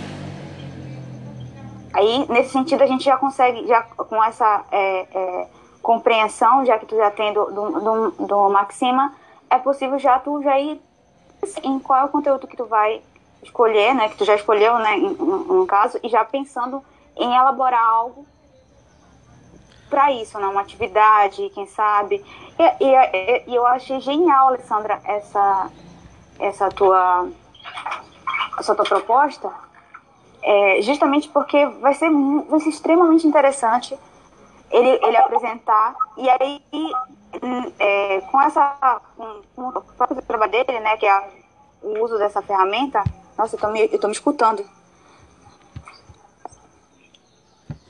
Aí, 1.92 2.26
nesse 2.28 2.50
sentido, 2.50 2.82
a 2.82 2.86
gente 2.86 3.04
já 3.04 3.16
consegue, 3.16 3.66
já 3.66 3.82
com 3.82 4.22
essa 4.22 4.64
é, 4.72 5.06
é, 5.12 5.46
compreensão, 5.82 6.64
já 6.64 6.78
que 6.78 6.86
tu 6.86 6.96
já 6.96 7.10
tem 7.10 7.32
do, 7.32 7.44
do, 7.46 7.80
do, 7.80 8.26
do, 8.26 8.50
Maxima, 8.50 9.14
é 9.48 9.58
possível 9.58 9.98
já 9.98 10.18
tu 10.18 10.42
já 10.42 10.58
ir 10.58 10.80
em 11.62 11.78
qual 11.78 12.00
é 12.00 12.04
o 12.04 12.08
conteúdo 12.08 12.46
que 12.46 12.56
tu 12.56 12.64
vai 12.64 13.02
escolher, 13.42 13.94
né, 13.94 14.08
que 14.08 14.16
tu 14.16 14.24
já 14.24 14.34
escolheu, 14.34 14.78
né, 14.78 14.96
no 14.96 15.66
caso, 15.66 15.98
e 16.02 16.08
já 16.08 16.24
pensando 16.24 16.82
em 17.16 17.34
elaborar 17.34 17.84
algo 17.84 18.26
para 19.88 20.12
isso, 20.12 20.38
né, 20.38 20.46
uma 20.46 20.62
atividade, 20.62 21.50
quem 21.54 21.66
sabe. 21.66 22.24
E, 22.58 22.84
e, 22.84 23.44
e, 23.46 23.54
eu 23.54 23.66
achei 23.66 24.00
genial, 24.00 24.48
Alessandra, 24.48 25.00
essa, 25.04 25.70
essa 26.38 26.68
tua, 26.70 27.28
essa 28.58 28.74
tua 28.74 28.84
proposta, 28.84 29.50
é, 30.42 30.82
justamente 30.82 31.28
porque 31.28 31.66
vai 31.66 31.94
ser, 31.94 32.10
vai 32.48 32.60
ser 32.60 32.68
extremamente 32.68 33.26
interessante 33.26 33.98
ele, 34.70 34.88
ele 34.88 35.16
apresentar 35.16 35.94
e 36.16 36.28
aí 36.28 36.62
é, 37.78 38.20
com 38.22 38.40
essa 38.40 39.00
com, 39.16 39.42
com 39.54 39.68
o 39.68 39.82
próprio 39.82 40.22
trabalho 40.22 40.52
dele, 40.52 40.80
né, 40.80 40.96
que 40.96 41.06
é 41.06 41.10
a, 41.10 41.28
o 41.82 42.02
uso 42.02 42.18
dessa 42.18 42.42
ferramenta, 42.42 43.02
nossa, 43.36 43.56
eu 43.56 43.60
tô 43.60 43.70
me, 43.70 43.88
eu 43.92 43.98
tô 43.98 44.08
me 44.08 44.12
escutando. 44.12 44.64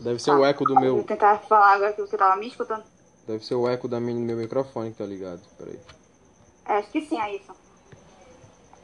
Deve 0.01 0.19
ser 0.19 0.31
ah, 0.31 0.39
o 0.39 0.45
eco 0.45 0.64
do 0.64 0.79
meu. 0.79 0.97
Vou 0.97 1.05
tentar 1.05 1.39
falar 1.39 1.75
agora 1.75 1.93
que 1.93 2.01
você 2.01 2.17
tava 2.17 2.37
me 2.37 2.47
escutando. 2.47 2.85
Deve 3.27 3.45
ser 3.45 3.55
o 3.55 3.69
eco 3.69 3.89
da 3.89 3.99
minha, 3.99 4.14
do 4.14 4.25
meu 4.25 4.37
microfone 4.37 4.93
que 4.93 4.99
tá 4.99 5.05
ligado. 5.05 5.41
Peraí. 5.59 5.81
É, 6.67 6.79
acho 6.79 6.91
que 6.91 7.01
sim, 7.01 7.21
é 7.21 7.37
isso. 7.37 7.53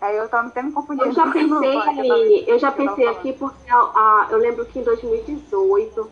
Aí 0.03 0.16
eu 0.16 0.28
tava 0.28 0.48
até 0.48 0.61
me 0.61 0.72
confundindo. 0.72 1.07
Eu 1.07 1.12
já 1.12 1.30
pensei, 1.30 2.44
eu 2.48 2.59
já 2.59 2.72
pensei 2.72 3.07
aqui 3.07 3.32
porque 3.32 3.70
a, 3.70 4.26
eu 4.32 4.38
lembro 4.38 4.66
que 4.66 4.80
em 4.80 4.82
2018, 4.82 6.11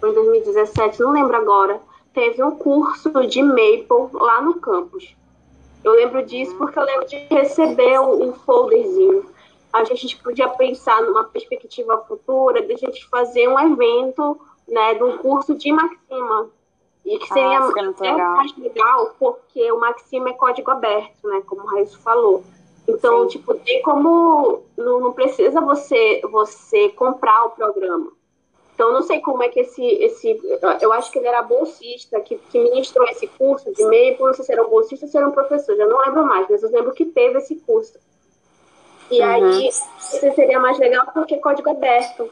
ou 0.00 0.08
em 0.08 0.14
2017, 0.14 1.00
não 1.00 1.10
lembro 1.10 1.36
agora, 1.36 1.80
teve 2.14 2.40
um 2.40 2.52
curso 2.52 3.10
de 3.26 3.42
Maple 3.42 4.10
lá 4.12 4.40
no 4.40 4.60
campus. 4.60 5.16
Eu 5.82 5.94
lembro 5.94 6.24
disso 6.24 6.52
uhum. 6.52 6.58
porque 6.58 6.78
eu 6.78 6.84
lembro 6.84 7.06
de 7.08 7.16
receber 7.16 7.98
um, 7.98 8.28
um 8.28 8.32
folderzinho. 8.32 9.26
A 9.72 9.82
gente 9.82 10.16
podia 10.22 10.48
pensar 10.50 11.02
numa 11.02 11.24
perspectiva 11.24 11.98
futura 12.06 12.62
de 12.62 12.74
a 12.74 12.76
gente 12.76 13.08
fazer 13.08 13.48
um 13.48 13.58
evento, 13.58 14.40
né, 14.68 14.94
de 14.94 15.02
um 15.02 15.18
curso 15.18 15.56
de 15.56 15.72
Maxima. 15.72 16.48
E 17.04 17.18
que 17.18 17.26
seria 17.26 17.58
ah, 17.58 17.66
legal. 18.00 18.36
mais 18.36 18.56
legal 18.56 19.14
porque 19.18 19.70
o 19.72 19.80
Maxima 19.80 20.30
é 20.30 20.32
código 20.32 20.70
aberto, 20.70 21.28
né, 21.28 21.42
como 21.44 21.62
o 21.62 21.66
Raiz 21.66 21.92
falou. 21.96 22.44
Então, 22.88 23.26
tipo, 23.26 23.54
tem 23.54 23.82
como. 23.82 24.62
Não, 24.76 25.00
não, 25.00 25.12
precisa 25.12 25.60
você, 25.60 26.20
você 26.30 26.88
comprar 26.90 27.46
o 27.46 27.50
programa. 27.50 28.12
Então, 28.74 28.92
não 28.92 29.02
sei 29.02 29.20
como 29.20 29.42
é 29.42 29.48
que 29.48 29.60
esse. 29.60 29.84
esse 29.84 30.40
eu 30.80 30.92
acho 30.92 31.10
que 31.10 31.18
ele 31.18 31.26
era 31.26 31.42
bolsista, 31.42 32.20
que, 32.20 32.36
que 32.36 32.58
ministrou 32.58 33.06
esse 33.08 33.26
curso 33.26 33.72
de 33.72 33.84
meio, 33.86 34.16
não 34.18 34.34
sei 34.34 34.44
se 34.44 34.52
era 34.52 34.64
um 34.64 34.70
bolsista 34.70 35.06
ou 35.06 35.10
se 35.10 35.16
era 35.16 35.26
um 35.26 35.32
professor, 35.32 35.76
já 35.76 35.86
não 35.86 35.98
lembro 35.98 36.24
mais, 36.24 36.46
mas 36.48 36.62
eu 36.62 36.70
lembro 36.70 36.92
que 36.92 37.06
teve 37.06 37.38
esse 37.38 37.56
curso. 37.56 37.98
E 39.10 39.20
uhum. 39.20 39.26
aí, 39.26 39.68
isso 39.68 40.34
seria 40.34 40.60
mais 40.60 40.78
legal 40.78 41.06
porque 41.12 41.34
é 41.34 41.38
código 41.38 41.70
aberto. 41.70 42.30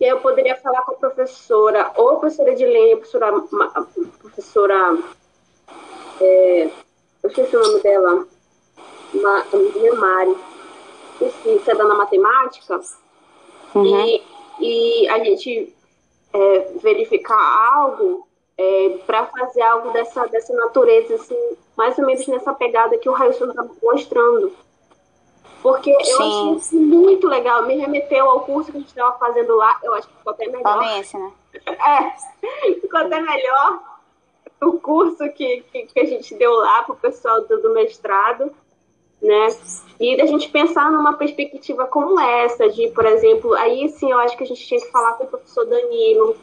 E 0.00 0.04
aí 0.04 0.10
eu 0.10 0.20
poderia 0.20 0.56
falar 0.56 0.82
com 0.82 0.92
a 0.92 0.96
professora, 0.96 1.92
ou 1.96 2.10
a 2.10 2.16
professora 2.16 2.54
de 2.54 2.66
lenha, 2.66 2.96
professora. 2.96 3.28
A 3.74 3.82
professora 4.18 4.98
é, 6.20 6.70
eu 7.22 7.30
esqueci 7.30 7.56
o 7.56 7.62
nome 7.62 7.80
dela 7.80 8.26
uma 9.14 9.44
Mari, 9.98 10.36
que 11.18 11.70
é 11.70 11.74
dando 11.74 11.96
matemática, 11.96 12.80
uhum. 13.74 14.06
e, 14.06 14.22
e 14.60 15.08
a 15.08 15.22
gente 15.22 15.74
é, 16.32 16.58
verificar 16.82 17.74
algo 17.74 18.26
é, 18.56 18.98
para 19.06 19.26
fazer 19.26 19.62
algo 19.62 19.90
dessa, 19.90 20.26
dessa 20.26 20.52
natureza, 20.54 21.14
assim, 21.14 21.56
mais 21.76 21.98
ou 21.98 22.06
menos 22.06 22.26
nessa 22.26 22.52
pegada 22.52 22.98
que 22.98 23.08
o 23.08 23.12
Railson 23.12 23.46
está 23.46 23.64
mostrando. 23.82 24.52
Porque 25.62 25.90
eu 25.90 26.04
Sim. 26.04 26.56
achei 26.56 26.78
muito 26.78 27.26
legal, 27.26 27.64
me 27.64 27.76
remeteu 27.76 28.28
ao 28.28 28.40
curso 28.40 28.70
que 28.70 28.76
a 28.76 28.80
gente 28.80 28.90
estava 28.90 29.18
fazendo 29.18 29.56
lá, 29.56 29.78
eu 29.82 29.94
acho 29.94 30.06
que 30.08 30.16
ficou 30.16 30.32
até 30.32 30.46
melhor. 30.46 30.62
Palmeirense, 30.62 31.16
né? 31.16 31.32
É, 31.64 32.74
ficou 32.80 33.00
até 33.00 33.20
melhor 33.20 33.80
o 34.62 34.72
curso 34.80 35.28
que, 35.32 35.62
que, 35.72 35.86
que 35.86 36.00
a 36.00 36.04
gente 36.04 36.34
deu 36.34 36.52
lá 36.52 36.82
para 36.82 36.94
o 36.94 36.98
pessoal 36.98 37.42
do, 37.42 37.62
do 37.62 37.72
mestrado 37.72 38.52
né? 39.24 39.48
E 39.98 40.16
da 40.16 40.26
gente 40.26 40.50
pensar 40.50 40.90
numa 40.92 41.14
perspectiva 41.14 41.86
como 41.86 42.20
essa, 42.20 42.68
de, 42.68 42.88
por 42.88 43.06
exemplo, 43.06 43.54
aí 43.54 43.88
sim 43.88 44.10
eu 44.10 44.18
acho 44.18 44.36
que 44.36 44.44
a 44.44 44.46
gente 44.46 44.66
tinha 44.66 44.80
que 44.80 44.90
falar 44.90 45.14
com 45.14 45.24
o 45.24 45.28
professor 45.28 45.64
Danilo 45.64 46.36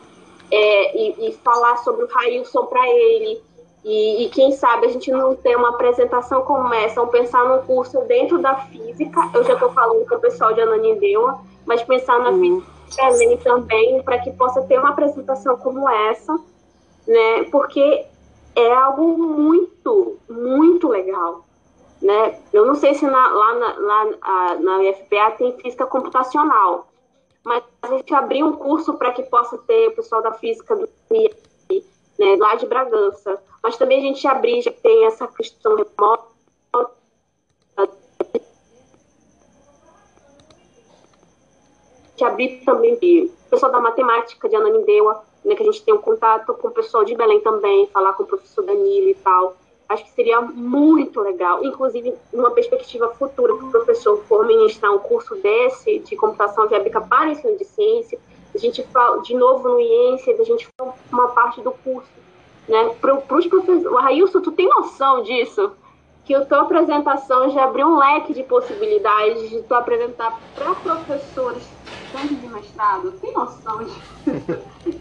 é, 0.50 0.98
e, 0.98 1.28
e, 1.28 1.32
falar 1.44 1.78
sobre 1.78 2.04
o 2.04 2.08
Railson 2.08 2.66
para 2.66 2.86
ele. 2.90 3.42
E, 3.84 4.26
e, 4.26 4.30
quem 4.30 4.52
sabe 4.52 4.88
a 4.88 4.90
gente 4.90 5.12
não 5.12 5.36
ter 5.36 5.56
uma 5.56 5.70
apresentação 5.70 6.42
como 6.44 6.74
essa, 6.74 7.02
ou 7.02 7.08
pensar 7.08 7.46
num 7.46 7.66
curso 7.66 8.00
dentro 8.02 8.40
da 8.40 8.56
física, 8.56 9.30
eu 9.34 9.44
já 9.44 9.54
estou 9.54 9.72
falando 9.72 10.08
com 10.08 10.16
o 10.16 10.20
pessoal 10.20 10.54
de 10.54 10.62
Ananindeua, 10.62 11.40
mas 11.66 11.82
pensar 11.84 12.20
na 12.20 12.30
uhum. 12.30 12.62
física 12.62 13.44
também, 13.44 14.02
para 14.04 14.20
que 14.20 14.32
possa 14.34 14.62
ter 14.64 14.80
uma 14.80 14.90
apresentação 14.90 15.58
como 15.58 15.90
essa, 15.90 16.34
né? 17.08 17.44
Porque 17.52 18.06
é 18.56 18.74
algo 18.74 19.18
muito, 19.18 20.18
muito. 20.30 20.71
Né? 22.12 22.38
Eu 22.52 22.66
não 22.66 22.76
sei 22.76 22.94
se 22.94 23.06
na, 23.06 23.30
lá 23.30 23.54
na, 23.54 23.80
lá, 23.80 24.56
na 24.56 24.78
UFPA 24.80 25.32
tem 25.38 25.58
física 25.60 25.86
computacional, 25.86 26.90
mas 27.42 27.64
a 27.84 27.88
gente 27.88 28.14
abriu 28.14 28.48
um 28.48 28.58
curso 28.58 28.96
para 28.96 29.14
que 29.14 29.24
possa 29.24 29.58
ter 29.60 29.88
o 29.88 29.96
pessoal 29.96 30.22
da 30.22 30.34
física 30.34 30.76
do 30.76 30.90
né, 32.20 32.36
lá 32.38 32.56
de 32.56 32.66
Bragança. 32.66 33.42
Mas 33.64 33.78
também 33.78 34.00
a 34.00 34.02
gente 34.02 34.28
abriu, 34.28 34.62
já 34.62 34.74
tem 34.74 35.06
essa 35.06 35.26
questão 35.26 35.78
remota. 35.78 36.30
abrir 42.24 42.64
também 42.64 42.94
o 42.94 43.50
pessoal 43.50 43.72
da 43.72 43.80
matemática 43.80 44.48
de 44.48 44.56
Ananindeua, 44.56 45.24
né, 45.44 45.56
que 45.56 45.64
a 45.64 45.66
gente 45.66 45.84
tem 45.84 45.92
um 45.92 45.98
contato 45.98 46.54
com 46.54 46.68
o 46.68 46.72
pessoal 46.72 47.04
de 47.04 47.16
Belém 47.16 47.40
também, 47.40 47.88
falar 47.88 48.14
com 48.14 48.22
o 48.22 48.28
professor 48.28 48.64
Danilo 48.64 49.10
e 49.10 49.16
tal. 49.16 49.58
Acho 49.92 50.06
que 50.06 50.12
seria 50.12 50.40
muito 50.40 51.20
legal, 51.20 51.64
inclusive 51.66 52.14
numa 52.32 52.52
perspectiva 52.52 53.10
futura, 53.10 53.58
que 53.58 53.66
o 53.66 53.72
professor 53.72 54.24
for 54.24 54.46
ministrar 54.46 54.94
um 54.94 55.00
curso 55.00 55.36
desse 55.36 56.00
de 56.00 56.16
computação 56.16 56.68
geométrica 56.70 57.02
para 57.02 57.30
ensino 57.30 57.58
de 57.58 57.66
ciência, 57.66 58.18
a 58.56 58.58
gente 58.58 58.82
fala, 58.84 59.22
de 59.22 59.34
novo 59.36 59.68
no 59.68 59.82
IENSE, 59.82 60.32
a 60.32 60.44
gente 60.44 60.68
fala 60.78 60.94
uma 61.12 61.28
parte 61.30 61.60
do 61.62 61.72
curso, 61.72 62.10
né? 62.70 62.96
Para 63.02 63.16
os 63.16 63.48
professores. 63.48 63.84
Railson, 64.02 64.40
tu 64.40 64.54
tem 64.54 64.70
noção 64.70 65.24
disso? 65.24 65.74
Que 66.24 66.36
a 66.36 66.46
tua 66.46 66.62
apresentação 66.62 67.50
já 67.50 67.66
abriu 67.66 67.88
um 67.88 67.98
leque 67.98 68.34
de 68.34 68.44
possibilidades 68.44 69.50
de 69.50 69.62
tu 69.64 69.74
apresentar 69.74 70.40
para 70.56 70.74
professores 70.76 71.68
tanto 72.14 72.36
de 72.36 72.48
mestrado, 72.48 73.12
tem 73.20 73.34
noção 73.34 73.84
disso? 73.84 74.02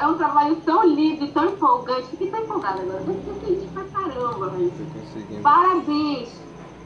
é 0.00 0.06
um 0.06 0.16
trabalho 0.16 0.56
tão 0.64 0.84
lindo 0.84 1.24
e 1.24 1.32
tão 1.32 1.46
empolgante. 1.46 2.06
Fiquei 2.08 2.30
tão 2.30 2.40
empolgada 2.40 2.80
agora. 2.80 3.02
Tô 3.04 3.46
feliz 3.46 3.70
pra 3.72 3.84
caramba, 3.84 4.50
Raíssa. 4.50 5.42
Parabéns! 5.42 6.28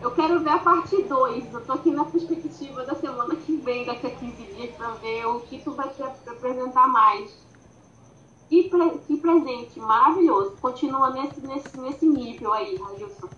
Eu 0.00 0.10
quero 0.10 0.40
ver 0.40 0.50
a 0.50 0.58
parte 0.58 1.02
2. 1.02 1.52
Eu 1.52 1.64
tô 1.64 1.72
aqui 1.72 1.90
na 1.90 2.04
perspectiva 2.04 2.84
da 2.84 2.94
semana 2.94 3.36
que 3.36 3.56
vem, 3.56 3.84
daqui 3.84 4.06
a 4.06 4.10
15 4.10 4.32
dias, 4.32 4.74
pra 4.74 4.90
ver 4.92 5.26
o 5.26 5.40
que 5.40 5.58
tu 5.58 5.72
vai 5.72 5.88
te 5.90 6.02
apresentar 6.02 6.88
mais. 6.88 7.30
E 8.50 8.64
pre 8.64 8.90
que 9.06 9.16
presente 9.18 9.78
maravilhoso. 9.78 10.56
Continua 10.60 11.10
nesse, 11.10 11.40
nesse, 11.46 11.78
nesse 11.78 12.06
nível 12.06 12.52
aí, 12.52 12.76
Railson. 12.76 13.28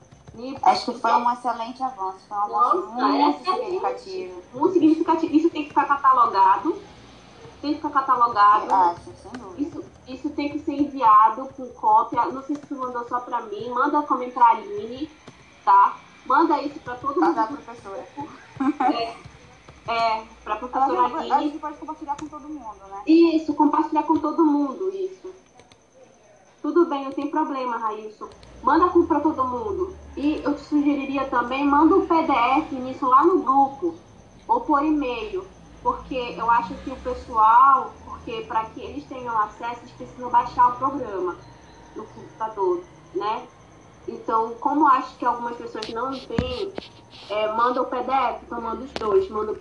Acho 0.62 0.93
que 0.93 1.01
foi 1.01 1.12
um 1.12 1.30
excelente 1.30 1.82
avanço. 1.82 2.18
Foi 2.28 2.37
um 2.37 2.41
avanço 2.41 2.87
Nossa, 2.95 3.07
muito 3.07 3.51
é 3.51 3.55
significativo. 3.55 4.43
Muito 4.53 4.72
significativo. 4.72 5.37
Isso 5.37 5.51
tem 5.51 5.62
que 5.62 5.68
ficar 5.68 5.85
catalogado. 5.85 6.76
Tem 7.64 7.72
que 7.72 7.80
ficar 7.80 8.02
catalogado. 8.02 8.66
Ah. 8.70 8.94
Isso, 9.56 9.84
isso 10.06 10.28
tem 10.28 10.50
que 10.50 10.58
ser 10.58 10.72
enviado 10.72 11.48
com 11.56 11.66
cópia. 11.68 12.26
Não 12.26 12.42
sei 12.42 12.56
se 12.56 12.66
tu 12.66 12.74
mandou 12.74 13.08
só 13.08 13.20
pra 13.20 13.40
mim. 13.40 13.70
Manda 13.70 14.02
também 14.02 14.30
pra 14.30 14.50
Aline, 14.50 15.10
tá? 15.64 15.96
Manda 16.26 16.60
isso 16.60 16.78
pra 16.80 16.94
todo 16.96 17.18
mundo. 17.18 17.32
Pra 17.32 17.46
professora. 17.46 18.06
É, 19.88 19.92
é 19.92 20.24
pra 20.44 20.56
professora 20.56 21.04
Aline. 21.04 21.32
A 21.32 21.40
gente 21.40 21.58
pode 21.58 21.78
compartilhar 21.78 22.16
com 22.20 22.26
todo 22.26 22.46
mundo, 22.46 22.86
né? 22.90 23.02
Isso, 23.06 23.54
compartilhar 23.54 24.02
com 24.02 24.18
todo 24.18 24.44
mundo, 24.44 24.90
isso. 24.90 25.32
Tudo 26.60 26.84
bem, 26.84 27.06
não 27.06 27.12
tem 27.12 27.30
problema, 27.30 27.78
Railson. 27.78 28.28
Manda 28.62 28.88
para 29.08 29.20
todo 29.20 29.42
mundo. 29.42 29.96
E 30.18 30.42
eu 30.44 30.54
te 30.54 30.60
sugeriria 30.60 31.24
também, 31.28 31.66
manda 31.66 31.96
um 31.96 32.06
PDF 32.06 32.72
nisso 32.72 33.06
lá 33.06 33.24
no 33.24 33.38
grupo 33.38 33.94
ou 34.46 34.60
por 34.60 34.84
e-mail, 34.84 35.46
porque 35.85 36.16
eu 36.16 36.51
acho 36.51 36.72
que 36.76 36.91
o 36.91 36.97
pessoal, 36.97 37.93
porque 38.07 38.41
para 38.49 38.64
que 38.70 38.80
eles 38.80 39.05
tenham 39.05 39.39
acesso, 39.39 39.80
eles 39.82 39.93
precisam 39.93 40.30
baixar 40.30 40.70
o 40.70 40.76
programa 40.78 41.37
no 41.95 42.05
computador, 42.07 42.82
né? 43.14 43.47
Então, 44.09 44.55
como 44.55 44.89
acho 44.89 45.14
que 45.18 45.26
algumas 45.26 45.57
pessoas 45.57 45.87
não 45.91 46.18
têm, 46.18 46.72
é, 47.28 47.53
manda 47.53 47.82
o 47.82 47.87
PDF, 47.87 48.43
então 48.43 48.62
manda 48.62 48.82
os 48.82 48.93
dois, 48.93 49.28
manda 49.28 49.53
o 49.53 49.57